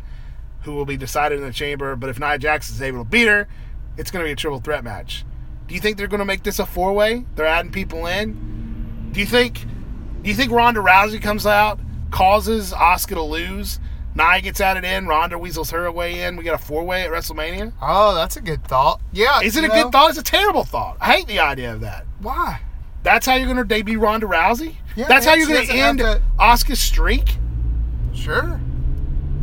who 0.63 0.75
will 0.75 0.87
be 0.87 0.97
decided 0.97 1.39
in 1.39 1.45
the 1.45 1.53
chamber. 1.53 1.95
But 1.95 2.11
if 2.11 2.19
Nia 2.19 2.37
Jax 2.39 2.69
is 2.69 2.83
able 2.83 3.05
to 3.05 3.09
beat 3.09 3.29
her, 3.29 3.47
it's 3.97 4.11
going 4.11 4.25
to 4.25 4.29
be 4.29 4.33
a 4.33 4.37
triple 4.37 4.59
threat 4.59 4.83
match. 4.83 5.25
Do 5.69 5.75
you 5.77 5.81
think 5.81 5.99
they're 5.99 6.09
going 6.09 6.19
to 6.19 6.25
make 6.25 6.43
this 6.43 6.59
a 6.59 6.67
four 6.67 6.95
way? 6.95 7.27
They're 7.37 7.47
adding 7.47 7.71
people 7.71 8.07
in. 8.07 9.11
Do 9.13 9.21
you 9.21 9.27
think? 9.27 9.65
Do 10.23 10.31
you 10.31 10.35
think 10.35 10.51
Ronda 10.51 10.81
Rousey 10.81 11.23
comes 11.23 11.47
out, 11.47 11.79
causes 12.15 12.73
Asuka 12.73 13.15
to 13.15 13.23
lose? 13.23 13.81
Nia 14.15 14.41
gets 14.41 14.61
added 14.61 14.85
in. 14.85 15.09
Ronda 15.09 15.37
weasels 15.37 15.71
her 15.71 15.91
way 15.91 16.21
in. 16.21 16.37
We 16.37 16.45
got 16.45 16.55
a 16.55 16.65
four 16.65 16.85
way 16.85 17.03
at 17.03 17.11
WrestleMania. 17.11 17.73
Oh, 17.83 18.15
that's 18.15 18.37
a 18.37 18.41
good 18.41 18.65
thought. 18.65 19.01
Yeah. 19.13 19.41
Is 19.43 19.57
it 19.57 19.65
a 19.65 19.69
know, 19.69 19.83
good 19.83 19.93
thought? 19.93 20.11
It's 20.11 20.19
a 20.19 20.23
terrible 20.23 20.63
thought. 20.63 20.97
I 21.01 21.17
hate 21.17 21.27
the 21.27 21.41
idea 21.41 21.75
of 21.75 21.81
that. 21.81 22.07
Why? 22.21 22.61
That's 23.03 23.27
how 23.27 23.35
you're 23.35 23.47
going 23.47 23.57
to 23.57 23.65
debut 23.65 23.99
Ronda 23.99 24.27
Rousey. 24.27 24.77
Yeah, 24.95 25.09
That's 25.09 25.27
how 25.27 25.35
you're 25.35 25.49
going 25.49 25.67
to 25.67 25.73
end 25.73 25.99
Asuka's 26.39 26.79
streak. 26.79 27.37
Sure. 28.15 28.61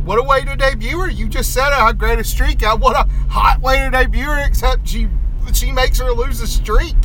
What 0.04 0.18
a 0.18 0.22
way 0.22 0.42
to 0.42 0.56
debut 0.56 0.98
her. 0.98 1.10
You 1.10 1.28
just 1.28 1.52
said 1.52 1.72
how 1.72 1.92
great 1.92 2.18
a 2.18 2.24
streak. 2.24 2.62
What 2.62 2.96
a 2.96 3.08
hot 3.28 3.60
way 3.60 3.80
to 3.80 3.90
debut 3.90 4.24
her, 4.24 4.44
except 4.44 4.88
she 4.88 5.08
she 5.52 5.70
makes 5.70 6.00
her 6.00 6.10
lose 6.10 6.40
a 6.40 6.46
streak. 6.46 6.96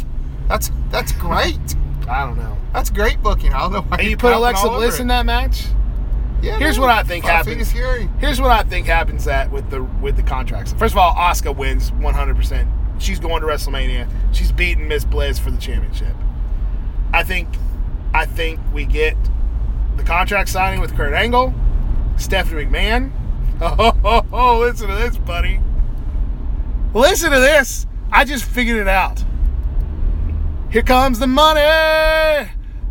That's 0.48 0.72
that's 0.90 1.12
great. 1.12 1.76
I 2.08 2.26
don't 2.26 2.38
know. 2.38 2.58
That's 2.74 2.90
great 2.90 3.22
booking. 3.22 3.54
I 3.54 3.60
don't 3.60 3.74
know 3.74 3.82
why 3.82 3.98
And 3.98 4.08
you 4.08 4.18
put 4.18 4.34
Alexa 4.34 4.68
Bliss 4.70 5.00
in 5.00 5.08
that 5.08 5.26
match. 5.26 5.66
Yeah, 6.42 6.60
Here's 6.60 6.78
man. 6.78 6.88
what 6.88 6.96
I 6.98 7.04
think 7.04 7.26
Five 7.26 7.48
happens. 7.48 7.72
Here's 7.72 8.40
what 8.40 8.52
I 8.52 8.64
think 8.64 8.86
happens 8.86 9.28
at 9.28 9.52
with 9.52 9.70
the 9.70 9.84
with 9.84 10.16
the 10.16 10.24
contracts. 10.24 10.74
First 10.74 10.94
of 10.94 11.00
all, 11.00 11.14
Asuka 11.16 11.56
wins 11.56 11.92
100%. 11.92 13.02
She's 13.02 13.20
going 13.20 13.42
to 13.42 13.48
WrestleMania. 13.48 14.08
She's 14.34 14.52
beating 14.52 14.88
Miss 14.88 15.04
Bliss 15.04 15.40
for 15.40 15.52
the 15.52 15.58
championship. 15.58 16.16
I 17.14 17.24
think 17.24 17.48
I 18.14 18.26
think 18.26 18.60
we 18.74 18.86
get 18.86 19.18
the 19.98 20.04
contract 20.04 20.50
signing 20.50 20.80
with 20.80 20.96
Kurt 20.96 21.14
Angle, 21.14 21.54
Stephanie 22.18 22.66
McMahon. 22.66 23.12
Oh, 23.60 23.98
oh, 24.06 24.24
oh, 24.32 24.60
listen 24.60 24.88
to 24.88 24.94
this, 24.94 25.18
buddy. 25.18 25.60
Listen 26.94 27.32
to 27.32 27.40
this. 27.40 27.88
I 28.12 28.24
just 28.24 28.44
figured 28.44 28.78
it 28.78 28.88
out. 28.88 29.24
Here 30.70 30.82
comes 30.82 31.20
the 31.20 31.28
money. 31.28 31.62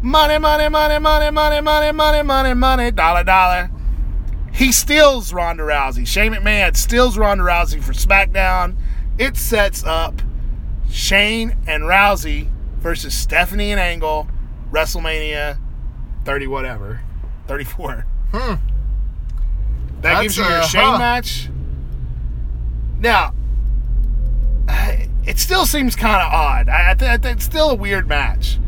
Money, 0.03 0.39
money, 0.39 0.69
money, 0.69 0.99
money, 0.99 1.31
money, 1.31 1.61
money, 1.61 1.93
money, 1.93 2.23
money, 2.23 2.55
money, 2.55 2.91
dollar, 2.91 3.25
dollar. 3.25 3.71
He 4.53 4.73
steals 4.73 5.33
Ronda 5.33 5.63
Rousey. 5.65 6.07
Shane 6.07 6.33
McMahon 6.33 6.77
steals 6.77 7.19
Ronda 7.19 7.45
Rousey 7.45 7.83
for 7.83 7.93
SmackDown. 7.93 8.77
It 9.19 9.37
sets 9.37 9.85
up 9.85 10.23
Shane 10.91 11.57
and 11.67 11.85
Rousey 11.85 12.49
versus 12.79 13.15
Stephanie 13.15 13.73
and 13.73 13.81
Angle, 13.81 14.29
WrestleMania 14.71 15.59
30 16.25 16.47
whatever, 16.47 17.03
34. 17.47 18.07
Hmm. 18.33 18.37
That 18.39 18.61
That's, 20.01 20.23
gives 20.23 20.37
you 20.39 20.45
your 20.45 20.53
uh, 20.53 20.67
Shane 20.67 20.83
huh. 20.83 20.99
match. 20.99 21.49
Now, 23.01 23.35
I- 24.69 25.09
it 25.27 25.39
still 25.39 25.67
seems 25.67 25.97
kind 25.97 26.23
of 26.23 26.33
odd. 26.33 26.69
I, 26.69 26.91
I 26.93 26.95
think 26.95 27.25
it's 27.37 27.45
still 27.45 27.71
a 27.71 27.75
weird 27.75 28.09
match, 28.09 28.59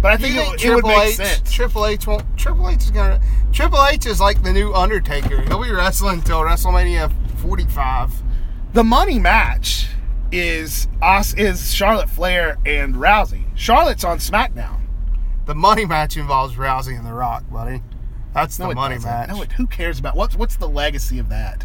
but 0.00 0.12
I 0.12 0.16
think, 0.16 0.34
think 0.34 0.54
it, 0.54 0.64
it 0.64 0.74
would 0.74 0.82
Triple 0.84 0.90
make 0.90 1.08
H, 1.10 1.16
sense. 1.16 1.52
Triple 1.52 1.86
H 1.86 2.06
won't. 2.06 2.24
Triple 2.36 2.68
H 2.68 2.82
is 2.84 2.90
gonna. 2.90 3.20
Triple 3.52 3.84
H 3.84 4.06
is 4.06 4.20
like 4.20 4.42
the 4.42 4.52
new 4.52 4.72
Undertaker. 4.74 5.42
He'll 5.42 5.62
be 5.62 5.70
wrestling 5.70 6.18
until 6.18 6.40
WrestleMania 6.40 7.12
45. 7.40 8.22
The 8.72 8.84
money 8.84 9.18
match 9.18 9.88
is 10.32 10.88
us 11.00 11.34
is 11.34 11.72
Charlotte 11.72 12.10
Flair 12.10 12.58
and 12.66 12.94
Rousey. 12.94 13.44
Charlotte's 13.54 14.04
on 14.04 14.18
SmackDown. 14.18 14.80
The 15.46 15.54
money 15.54 15.84
match 15.86 16.16
involves 16.16 16.56
Rousey 16.56 16.96
and 16.96 17.06
The 17.06 17.12
Rock, 17.12 17.44
buddy. 17.50 17.82
That's 18.34 18.56
the 18.56 18.68
it 18.70 18.74
money 18.74 18.96
doesn't. 18.96 19.10
match. 19.10 19.28
No, 19.28 19.42
it, 19.42 19.52
who 19.52 19.66
cares 19.66 19.98
about 19.98 20.16
what's 20.16 20.36
what's 20.36 20.56
the 20.56 20.68
legacy 20.68 21.18
of 21.18 21.28
that? 21.30 21.64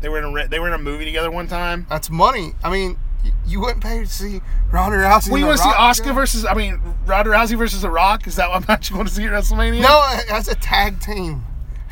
They 0.00 0.08
were 0.08 0.18
in 0.18 0.24
a 0.38 0.48
they 0.48 0.60
were 0.60 0.68
in 0.68 0.74
a 0.74 0.78
movie 0.78 1.04
together 1.04 1.30
one 1.30 1.48
time. 1.48 1.86
That's 1.88 2.08
money. 2.10 2.52
I 2.62 2.70
mean, 2.70 2.98
you 3.46 3.60
wouldn't 3.60 3.82
pay 3.82 4.00
to 4.00 4.06
see 4.06 4.40
Ronda 4.70 4.98
Rousey. 4.98 5.30
Well, 5.30 5.38
you 5.40 5.46
want 5.46 5.58
to 5.58 5.62
see 5.64 5.70
Asuka 5.70 6.14
versus 6.14 6.44
I 6.44 6.54
mean 6.54 6.80
Ronda 7.06 7.30
Rousey 7.30 7.56
versus 7.56 7.82
The 7.82 7.90
Rock? 7.90 8.26
Is 8.26 8.36
that 8.36 8.48
what 8.50 8.66
match 8.68 8.90
you 8.90 8.96
want 8.96 9.08
to 9.08 9.14
see 9.14 9.24
at 9.24 9.30
WrestleMania? 9.30 9.80
No, 9.82 10.02
as 10.30 10.48
a 10.48 10.54
tag 10.54 11.00
team. 11.00 11.44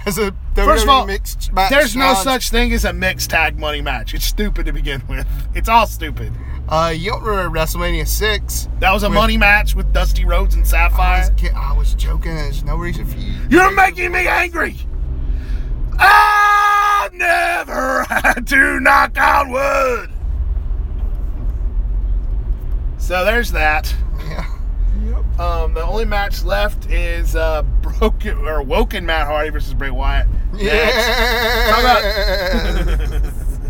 As 0.05 0.19
a 0.19 0.33
First 0.55 0.85
of 0.85 0.89
all, 0.89 1.05
mixed 1.05 1.53
match 1.53 1.69
There's 1.71 1.97
no 1.97 2.15
such 2.15 2.51
thing 2.51 2.73
as 2.73 2.85
a 2.85 2.93
mixed 2.93 3.31
tag 3.31 3.59
money 3.59 3.81
match. 3.81 4.15
It's 4.15 4.25
stupid 4.25 4.67
to 4.67 4.73
begin 4.73 5.03
with. 5.09 5.27
It's 5.55 5.69
all 5.69 5.89
stupid. 5.89 6.33
Uh, 6.69 6.93
you 6.97 7.11
don't 7.11 7.25
remember 7.25 7.59
WrestleMania 7.59 8.07
six? 8.07 8.69
That 8.79 8.93
was 8.93 9.03
a 9.03 9.09
With- 9.09 9.17
money 9.17 9.37
match 9.37 9.75
with 9.75 9.93
Dusty 9.93 10.25
Rhodes 10.25 10.55
and 10.55 10.61
I 10.61 10.62
was, 10.62 10.71
Sapphire. 10.71 11.31
I 11.57 11.77
was 11.77 11.95
joking. 11.95 12.37
There's 12.37 12.62
no 12.62 12.77
reason 12.77 13.05
for 13.05 13.19
you. 13.19 13.35
You're 13.51 13.73
making 13.75 14.12
me 14.12 14.29
angry. 14.29 14.77
I 15.99 17.09
never 17.12 18.05
had 18.09 18.47
to 18.47 18.81
knock 18.81 19.19
on 19.19 19.51
wood. 19.51 20.11
So 23.07 23.25
there's 23.25 23.53
that. 23.53 23.95
Yeah. 24.19 24.45
Yep. 25.05 25.38
Um, 25.38 25.75
the 25.75 25.83
only 25.85 26.05
match 26.05 26.42
left 26.42 26.90
is 26.90 27.37
uh, 27.37 27.62
broken 27.83 28.37
or 28.38 28.62
woken 28.64 29.07
Matt 29.07 29.29
Hardy 29.29 29.51
versus 29.51 29.75
Bray 29.75 29.90
Wyatt. 29.90 30.27
Next. 30.53 30.64
Yeah. 30.64 32.03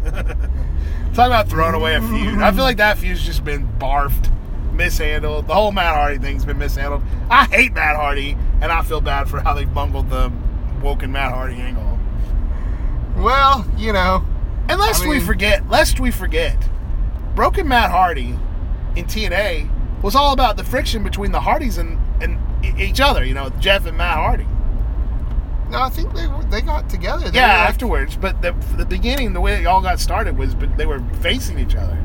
Talk 1.13 1.27
about 1.27 1.51
throwing 1.51 1.75
away 1.75 1.97
a 1.97 2.01
feud. 2.01 2.39
I 2.39 2.51
feel 2.51 2.63
like 2.65 2.79
that 2.79 2.97
feud's 2.97 3.23
just 3.23 3.45
been 3.45 3.69
barfed, 3.79 4.33
mishandled. 4.73 5.49
The 5.49 5.53
whole 5.55 5.71
Matt 5.71 5.95
Hardy 5.95 6.17
thing's 6.17 6.47
been 6.47 6.57
mishandled. 6.57 7.03
I 7.29 7.45
hate 7.45 7.75
Matt 7.75 7.97
Hardy, 7.97 8.39
and 8.63 8.73
I 8.73 8.81
feel 8.81 9.03
bad 9.03 9.29
for 9.29 9.41
how 9.41 9.53
they 9.53 9.67
bungled 9.67 10.09
the 10.09 10.33
woken 10.83 11.13
Matt 11.13 11.33
Hardy 11.35 11.57
angle. 11.57 11.99
well, 13.19 13.71
you 13.77 13.93
know, 13.93 14.25
And 14.71 14.81
lest 14.81 15.05
I 15.05 15.09
we 15.09 15.21
forget, 15.21 15.69
lest 15.69 16.01
we 16.01 16.11
forget, 16.11 16.57
broken 17.35 17.69
Matt 17.69 17.91
Hardy 17.91 18.39
in 18.97 19.05
TNA 19.05 20.03
was 20.03 20.15
all 20.15 20.33
about 20.33 20.57
the 20.57 20.65
friction 20.65 21.03
between 21.05 21.33
the 21.33 21.41
Hardys 21.41 21.79
and, 21.79 21.99
and 22.23 22.39
each 22.81 23.01
other. 23.01 23.25
You 23.25 23.35
know, 23.35 23.51
Jeff 23.61 23.87
and 23.87 23.97
Matt 23.97 24.17
Hardy. 24.17 24.47
no, 25.71 25.81
I 25.81 25.89
think 25.91 26.13
they 26.15 26.27
were, 26.27 26.43
they 26.45 26.61
got 26.61 26.89
together. 26.91 27.31
They 27.31 27.39
Yeah, 27.39 27.59
like- 27.61 27.69
afterwards. 27.71 28.17
But 28.17 28.41
the, 28.43 28.53
the 28.77 28.85
beginning, 28.87 29.33
the 29.33 29.41
way 29.41 29.55
it 29.63 29.67
all 29.67 29.81
got 29.83 30.01
started 30.01 30.37
was 30.39 30.55
but 30.55 30.77
they 30.77 30.87
were 30.87 31.01
facing 31.21 31.59
each 31.59 31.75
other. 31.75 31.97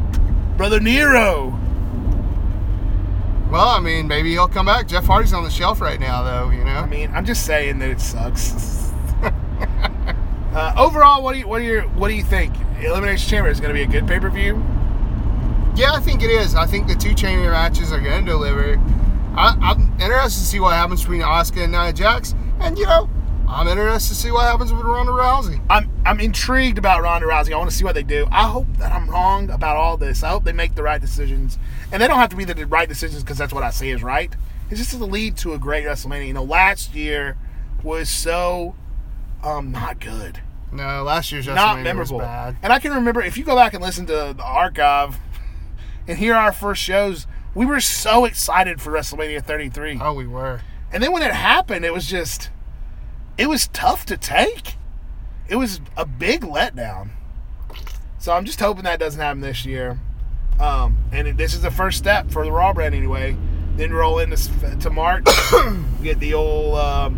Brother 0.58 0.80
Nero. 0.80 1.58
Well, 3.50 3.68
I 3.68 3.80
mean, 3.82 4.08
maybe 4.08 4.32
he'll 4.32 4.48
come 4.48 4.66
back. 4.68 4.88
Jeff 4.88 5.06
Hardy's 5.06 5.34
on 5.34 5.44
the 5.44 5.50
shelf 5.50 5.82
right 5.82 6.00
now, 6.00 6.24
though. 6.24 6.50
You 6.52 6.64
know. 6.64 6.72
I 6.72 6.86
mean, 6.86 7.12
I'm 7.14 7.26
just 7.26 7.46
saying 7.46 7.80
that 7.80 7.90
it 7.90 8.00
sucks. 8.00 8.54
uh, 10.54 10.74
overall, 10.78 11.22
what 11.22 11.34
do 11.34 11.40
you 11.40 11.48
what 11.48 11.60
do 11.60 11.66
you 11.66 11.82
what 11.82 12.08
do 12.08 12.14
you 12.14 12.24
think? 12.24 12.54
Elimination 12.82 13.30
Chamber 13.30 13.50
is 13.50 13.60
going 13.60 13.70
to 13.70 13.74
be 13.74 13.82
a 13.84 13.88
good 13.88 14.08
pay 14.08 14.20
per 14.20 14.30
view. 14.30 14.64
Yeah, 15.76 15.94
I 15.94 16.00
think 16.00 16.22
it 16.22 16.30
is. 16.30 16.56
I 16.56 16.66
think 16.66 16.88
the 16.88 16.96
two 16.96 17.14
champion 17.14 17.52
matches 17.52 17.92
are 17.92 18.00
going 18.00 18.26
to 18.26 18.32
deliver. 18.32 18.78
I, 19.36 19.56
I'm 19.62 19.82
interested 20.02 20.42
to 20.42 20.46
see 20.46 20.60
what 20.60 20.74
happens 20.74 21.02
between 21.02 21.22
Asuka 21.22 21.64
and 21.64 21.72
Nia 21.72 21.94
Jax, 21.94 22.36
and 22.60 22.78
you 22.78 22.86
know, 22.86 23.10
I'm 23.48 23.68
interested 23.68 24.16
to 24.16 24.16
see 24.16 24.32
what 24.32 24.44
happens 24.44 24.74
with 24.74 24.82
Ronda 24.82 25.12
Rousey. 25.12 25.62
I'm 25.70 25.90
I'm 26.06 26.20
intrigued 26.20 26.78
about 26.78 27.02
Ronda 27.02 27.28
Rousey. 27.28 27.54
I 27.54 27.58
want 27.58 27.70
to 27.70 27.76
see 27.76 27.86
what 27.86 27.96
they 27.96 28.04
do. 28.04 28.28
I 28.32 28.48
hope 28.48 28.68
that 28.78 28.92
I'm 28.92 29.10
wrong 29.10 29.50
about 29.50 29.78
all 29.78 29.96
this. 29.98 30.24
I 30.24 30.30
hope 30.30 30.44
they 30.44 30.52
make 30.52 30.76
the 30.76 30.84
right 30.84 31.00
decisions, 31.00 31.58
and 31.92 32.02
they 32.02 32.08
don't 32.08 32.20
have 32.20 32.30
to 32.30 32.36
be 32.36 32.44
the 32.44 32.66
right 32.68 32.88
decisions 32.88 33.24
because 33.24 33.38
that's 33.38 33.54
what 33.54 33.64
I 33.64 33.70
say 33.70 33.90
is 33.90 34.04
right. 34.04 34.34
It's 34.70 34.80
just 34.80 34.92
to 34.92 35.06
lead 35.06 35.38
to 35.38 35.54
a 35.54 35.58
great 35.58 35.86
WrestleMania. 35.86 36.28
You 36.28 36.34
know, 36.34 36.44
last 36.44 36.94
year 36.94 37.38
was 37.84 38.10
so 38.10 38.76
um 39.44 39.72
not 39.72 40.00
good. 40.00 40.42
No, 40.72 41.04
last 41.04 41.32
year's 41.32 41.48
WrestleMania 41.48 41.84
not 41.84 41.96
was 41.98 42.12
bad. 42.12 42.58
And 42.62 42.72
I 42.72 42.80
can 42.80 42.94
remember 42.94 43.22
if 43.22 43.38
you 43.38 43.44
go 43.44 43.56
back 43.56 43.74
and 43.74 43.84
listen 43.84 44.06
to 44.08 44.34
the 44.38 44.44
archive 44.44 45.18
and 46.08 46.18
hear 46.18 46.36
our 46.36 46.52
first 46.52 46.82
shows, 46.82 47.28
we 47.54 47.66
were 47.66 47.80
so 47.80 48.26
excited 48.26 48.82
for 48.82 48.92
WrestleMania 48.92 49.44
33. 49.44 50.00
Oh, 50.02 50.14
we 50.14 50.28
were. 50.28 50.62
And 50.92 51.02
then 51.02 51.12
when 51.12 51.24
it 51.24 51.34
happened, 51.34 51.86
it 51.86 51.94
was 51.94 52.08
just 52.08 52.50
it 53.38 53.48
was 53.48 53.68
tough 53.70 54.06
to 54.08 54.18
take. 54.18 54.76
It 55.48 55.56
was 55.56 55.82
a 55.98 56.06
big 56.06 56.42
letdown. 56.42 57.10
So 58.20 58.34
I'm 58.34 58.46
just 58.46 58.60
hoping 58.60 58.84
that 58.84 59.00
doesn't 59.00 59.20
happen 59.20 59.42
this 59.42 59.66
year. 59.66 60.00
Um, 60.60 60.98
and 61.12 61.28
it, 61.28 61.38
this 61.38 61.54
is 61.54 61.62
the 61.62 61.72
first 61.72 61.98
step 61.98 62.30
for 62.30 62.46
the 62.46 62.52
Raw 62.52 62.72
brand 62.74 62.94
anyway. 62.94 63.36
Then 63.76 63.92
roll 63.92 64.20
into 64.20 64.38
to 64.80 64.90
March, 64.90 65.26
get 66.04 66.20
the 66.20 66.34
old 66.34 66.78
um, 66.78 67.16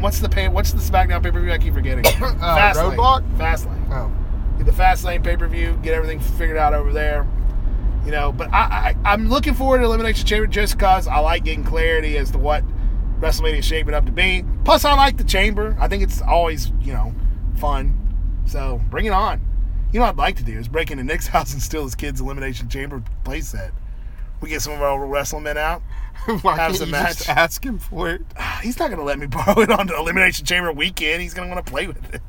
what's 0.00 0.18
the 0.18 0.28
pay? 0.28 0.48
What's 0.48 0.72
the 0.72 0.80
SmackDown 0.80 1.22
pay 1.22 1.30
per 1.30 1.40
view? 1.40 1.52
I 1.52 1.58
keep 1.58 1.74
forgetting. 1.74 2.04
Uh, 2.42 2.72
Roadblock? 2.74 3.36
Fastlane 3.38 3.88
Oh, 3.90 4.10
get 4.58 4.66
the 4.66 4.72
fast 4.72 5.04
lane 5.04 5.22
pay 5.22 5.36
per 5.36 5.46
view, 5.46 5.78
get 5.82 5.94
everything 5.94 6.18
figured 6.18 6.56
out 6.56 6.74
over 6.74 6.92
there. 6.92 7.26
You 8.04 8.10
know, 8.10 8.32
but 8.32 8.52
I, 8.52 8.94
I 9.04 9.12
I'm 9.12 9.28
looking 9.28 9.54
forward 9.54 9.78
to 9.78 9.84
Elimination 9.84 10.26
Chamber 10.26 10.46
just 10.46 10.74
because 10.74 11.06
I 11.06 11.18
like 11.18 11.44
getting 11.44 11.64
clarity 11.64 12.18
as 12.18 12.30
to 12.32 12.38
what 12.38 12.64
WrestleMania 13.20 13.58
is 13.58 13.64
shaping 13.64 13.94
up 13.94 14.06
to 14.06 14.12
be. 14.12 14.44
Plus, 14.64 14.84
I 14.84 14.94
like 14.94 15.16
the 15.16 15.24
Chamber. 15.24 15.76
I 15.78 15.86
think 15.88 16.02
it's 16.02 16.20
always 16.20 16.72
you 16.80 16.92
know 16.92 17.14
fun. 17.56 17.96
So 18.46 18.80
bring 18.90 19.06
it 19.06 19.12
on. 19.12 19.40
You 19.92 20.00
know 20.00 20.06
what 20.06 20.12
I'd 20.12 20.18
like 20.18 20.36
to 20.36 20.42
do 20.42 20.58
is 20.58 20.68
break 20.68 20.90
into 20.90 21.04
Nick's 21.04 21.26
house 21.28 21.52
and 21.52 21.62
steal 21.62 21.84
his 21.84 21.94
kid's 21.94 22.20
Elimination 22.20 22.68
Chamber 22.68 23.02
playset. 23.24 23.72
We 24.40 24.48
get 24.48 24.62
some 24.62 24.72
of 24.72 24.82
our 24.82 25.06
wrestling 25.06 25.44
men 25.44 25.56
out. 25.56 25.82
why 26.42 26.56
Have 26.56 26.76
some 26.76 26.90
match. 26.90 27.28
ask 27.28 27.64
him 27.64 27.78
for 27.78 28.10
it? 28.10 28.22
He's 28.62 28.78
not 28.78 28.88
going 28.88 28.98
to 28.98 29.04
let 29.04 29.18
me 29.18 29.26
borrow 29.28 29.60
it 29.60 29.70
on 29.70 29.86
the 29.86 29.96
Elimination 29.96 30.44
Chamber 30.44 30.72
weekend. 30.72 31.22
He's 31.22 31.34
going 31.34 31.48
to 31.48 31.54
want 31.54 31.64
to 31.64 31.70
play 31.70 31.86
with 31.86 32.12
it. 32.12 32.22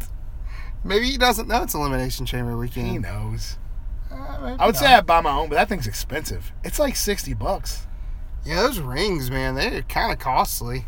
Maybe 0.84 1.10
he 1.10 1.18
doesn't 1.18 1.48
know 1.48 1.64
it's 1.64 1.74
Elimination 1.74 2.26
Chamber 2.26 2.56
weekend. 2.58 2.88
He 2.88 2.98
knows. 3.00 3.58
Uh, 4.14 4.56
I 4.60 4.66
would 4.66 4.76
not. 4.76 4.78
say 4.78 4.86
I'd 4.88 5.06
buy 5.06 5.22
my 5.22 5.32
own, 5.32 5.50
but 5.50 5.56
that 5.56 5.70
thing's 5.70 5.88
expensive. 5.88 6.52
It's 6.64 6.80
like 6.80 6.96
sixty 6.96 7.34
bucks. 7.34 7.88
Yeah, 8.46 8.62
those 8.62 8.80
rings, 8.80 9.32
man, 9.32 9.56
they're 9.56 9.82
kind 9.84 10.12
of 10.12 10.20
costly. 10.20 10.86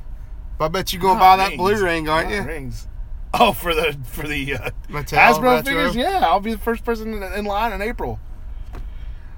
But 0.58 0.66
I 0.66 0.68
bet 0.70 0.94
you 0.94 1.00
gonna 1.00 1.16
Not 1.16 1.20
buy 1.20 1.38
that 1.38 1.48
rings. 1.50 1.58
blue 1.58 1.84
ring, 1.84 2.10
aren't 2.10 2.30
Not 2.30 2.36
you? 2.36 2.42
Rings. 2.44 2.88
Oh, 3.34 3.52
for 3.54 3.74
the 3.74 3.98
for 4.06 4.28
the 4.28 4.54
uh, 4.56 4.70
Mattel 4.90 5.18
Hasbro 5.18 5.42
retro? 5.58 5.64
figures. 5.64 5.96
Yeah, 5.96 6.20
I'll 6.26 6.40
be 6.40 6.54
the 6.54 6.58
first 6.60 6.84
person 6.86 7.14
in, 7.14 7.24
in 7.24 7.46
line 7.46 7.74
in 7.74 7.82
April. 7.82 8.20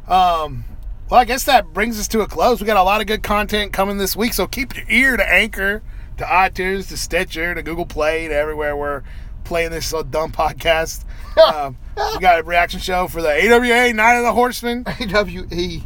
Um, 0.07 0.65
well, 1.09 1.19
I 1.19 1.25
guess 1.25 1.43
that 1.45 1.73
brings 1.73 1.99
us 1.99 2.07
to 2.09 2.21
a 2.21 2.27
close. 2.27 2.59
We 2.61 2.67
got 2.67 2.77
a 2.77 2.83
lot 2.83 3.01
of 3.01 3.07
good 3.07 3.23
content 3.23 3.73
coming 3.73 3.97
this 3.97 4.15
week, 4.15 4.33
so 4.33 4.47
keep 4.47 4.75
your 4.75 4.85
ear 4.89 5.17
to 5.17 5.27
Anchor, 5.27 5.81
to 6.17 6.23
iTunes, 6.23 6.89
to 6.89 6.97
Stitcher, 6.97 7.55
to 7.55 7.63
Google 7.63 7.85
Play, 7.85 8.27
to 8.27 8.33
everywhere 8.35 8.75
we're 8.75 9.03
playing 9.47 9.71
this 9.71 9.93
uh, 9.93 10.03
dumb 10.03 10.31
podcast. 10.31 11.03
um, 11.53 11.77
we 11.95 12.19
got 12.19 12.39
a 12.39 12.43
reaction 12.43 12.79
show 12.79 13.07
for 13.07 13.21
the 13.21 13.29
AWA 13.29 13.93
Night 13.93 14.17
of 14.17 14.23
the 14.23 14.33
Horsemen. 14.33 14.83
AWE. 14.99 15.47
E. 15.51 15.81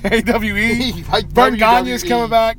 AWE. 0.04 1.04
Like 1.10 1.26
Verne 1.28 1.56
Gagne's 1.56 2.02
WWE. 2.02 2.08
coming 2.08 2.30
back. 2.30 2.58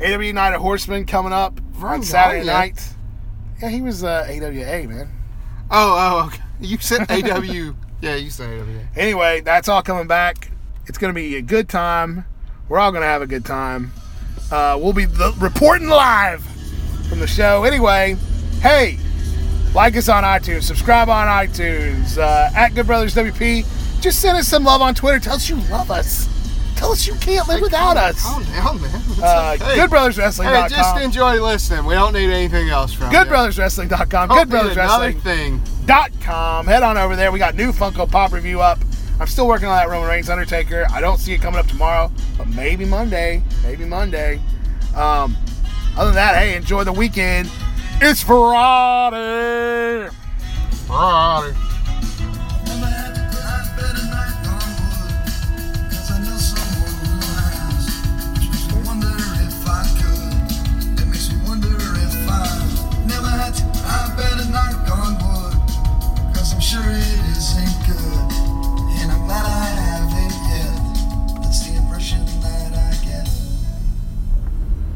AWE 0.00 0.32
Night 0.32 0.48
of 0.48 0.54
the 0.54 0.58
Horseman 0.60 1.04
coming 1.04 1.32
up 1.32 1.58
Verne 1.58 1.94
on 1.94 2.02
Saturday 2.02 2.44
Gagne? 2.44 2.58
night. 2.58 2.94
Yeah, 3.60 3.68
he 3.68 3.82
was 3.82 4.04
uh, 4.04 4.26
AWA, 4.28 4.88
man. 4.88 5.10
Oh, 5.70 6.22
oh, 6.22 6.26
okay. 6.26 6.42
You 6.60 6.78
said 6.78 7.10
AW. 7.10 7.74
yeah, 8.00 8.14
you 8.14 8.30
said 8.30 8.60
AW. 8.60 8.64
Anyway, 8.96 9.40
that's 9.40 9.68
all 9.68 9.82
coming 9.82 10.06
back. 10.06 10.50
It's 10.86 10.98
going 10.98 11.12
to 11.12 11.14
be 11.14 11.36
a 11.36 11.42
good 11.42 11.68
time. 11.68 12.24
We're 12.68 12.78
all 12.78 12.92
going 12.92 13.02
to 13.02 13.08
have 13.08 13.22
a 13.22 13.26
good 13.26 13.44
time. 13.44 13.92
Uh, 14.50 14.78
we'll 14.80 14.92
be 14.92 15.04
the, 15.04 15.34
reporting 15.38 15.88
live 15.88 16.42
from 17.08 17.20
the 17.20 17.26
show. 17.26 17.64
Anyway, 17.64 18.16
hey, 18.60 18.98
like 19.74 19.96
us 19.96 20.08
on 20.08 20.24
iTunes, 20.24 20.62
subscribe 20.64 21.08
on 21.08 21.26
iTunes, 21.26 22.18
uh, 22.18 22.50
at 22.54 22.74
Good 22.74 22.86
Brothers 22.86 23.14
WP. 23.14 23.64
Just 24.00 24.20
send 24.20 24.36
us 24.38 24.46
some 24.48 24.64
love 24.64 24.80
on 24.80 24.94
Twitter. 24.94 25.18
Tell 25.18 25.34
us 25.34 25.48
you 25.48 25.56
love 25.70 25.90
us. 25.90 26.28
Tell 26.76 26.92
us 26.92 27.06
you 27.08 27.14
can't 27.16 27.48
live 27.48 27.60
without 27.60 27.96
us. 27.96 28.22
Calm 28.22 28.44
down, 28.44 28.80
man. 28.80 28.90
It's 28.94 29.18
Uh, 29.20 29.56
okay. 29.60 29.76
GoodBrothersWrestling.com. 29.80 30.54
Hey, 30.54 30.68
just 30.68 30.96
enjoy 31.00 31.42
listening. 31.42 31.84
We 31.84 31.94
don't 31.94 32.12
need 32.12 32.30
anything 32.30 32.68
else 32.68 32.92
from 32.92 33.10
you. 33.10 33.18
GoodBrothersWrestling.com. 33.18 34.28
GoodBrothersWrestling.com. 34.28 36.66
Head 36.66 36.82
on 36.84 36.96
over 36.96 37.16
there. 37.16 37.32
We 37.32 37.40
got 37.40 37.56
new 37.56 37.72
Funko 37.72 38.08
Pop 38.10 38.32
review 38.32 38.60
up. 38.60 38.78
I'm 39.20 39.26
still 39.26 39.48
working 39.48 39.66
on 39.66 39.76
that 39.76 39.88
Roman 39.88 40.08
Reigns 40.08 40.30
Undertaker. 40.30 40.86
I 40.92 41.00
don't 41.00 41.18
see 41.18 41.32
it 41.32 41.40
coming 41.40 41.58
up 41.58 41.66
tomorrow, 41.66 42.12
but 42.36 42.46
maybe 42.48 42.84
Monday. 42.84 43.42
Maybe 43.64 43.84
Monday. 43.84 44.40
Um, 44.94 45.36
other 45.96 46.10
than 46.10 46.14
that, 46.14 46.36
hey, 46.36 46.54
enjoy 46.54 46.84
the 46.84 46.92
weekend. 46.92 47.50
It's 48.00 48.22
Friday. 48.22 50.08
Friday. 50.86 51.56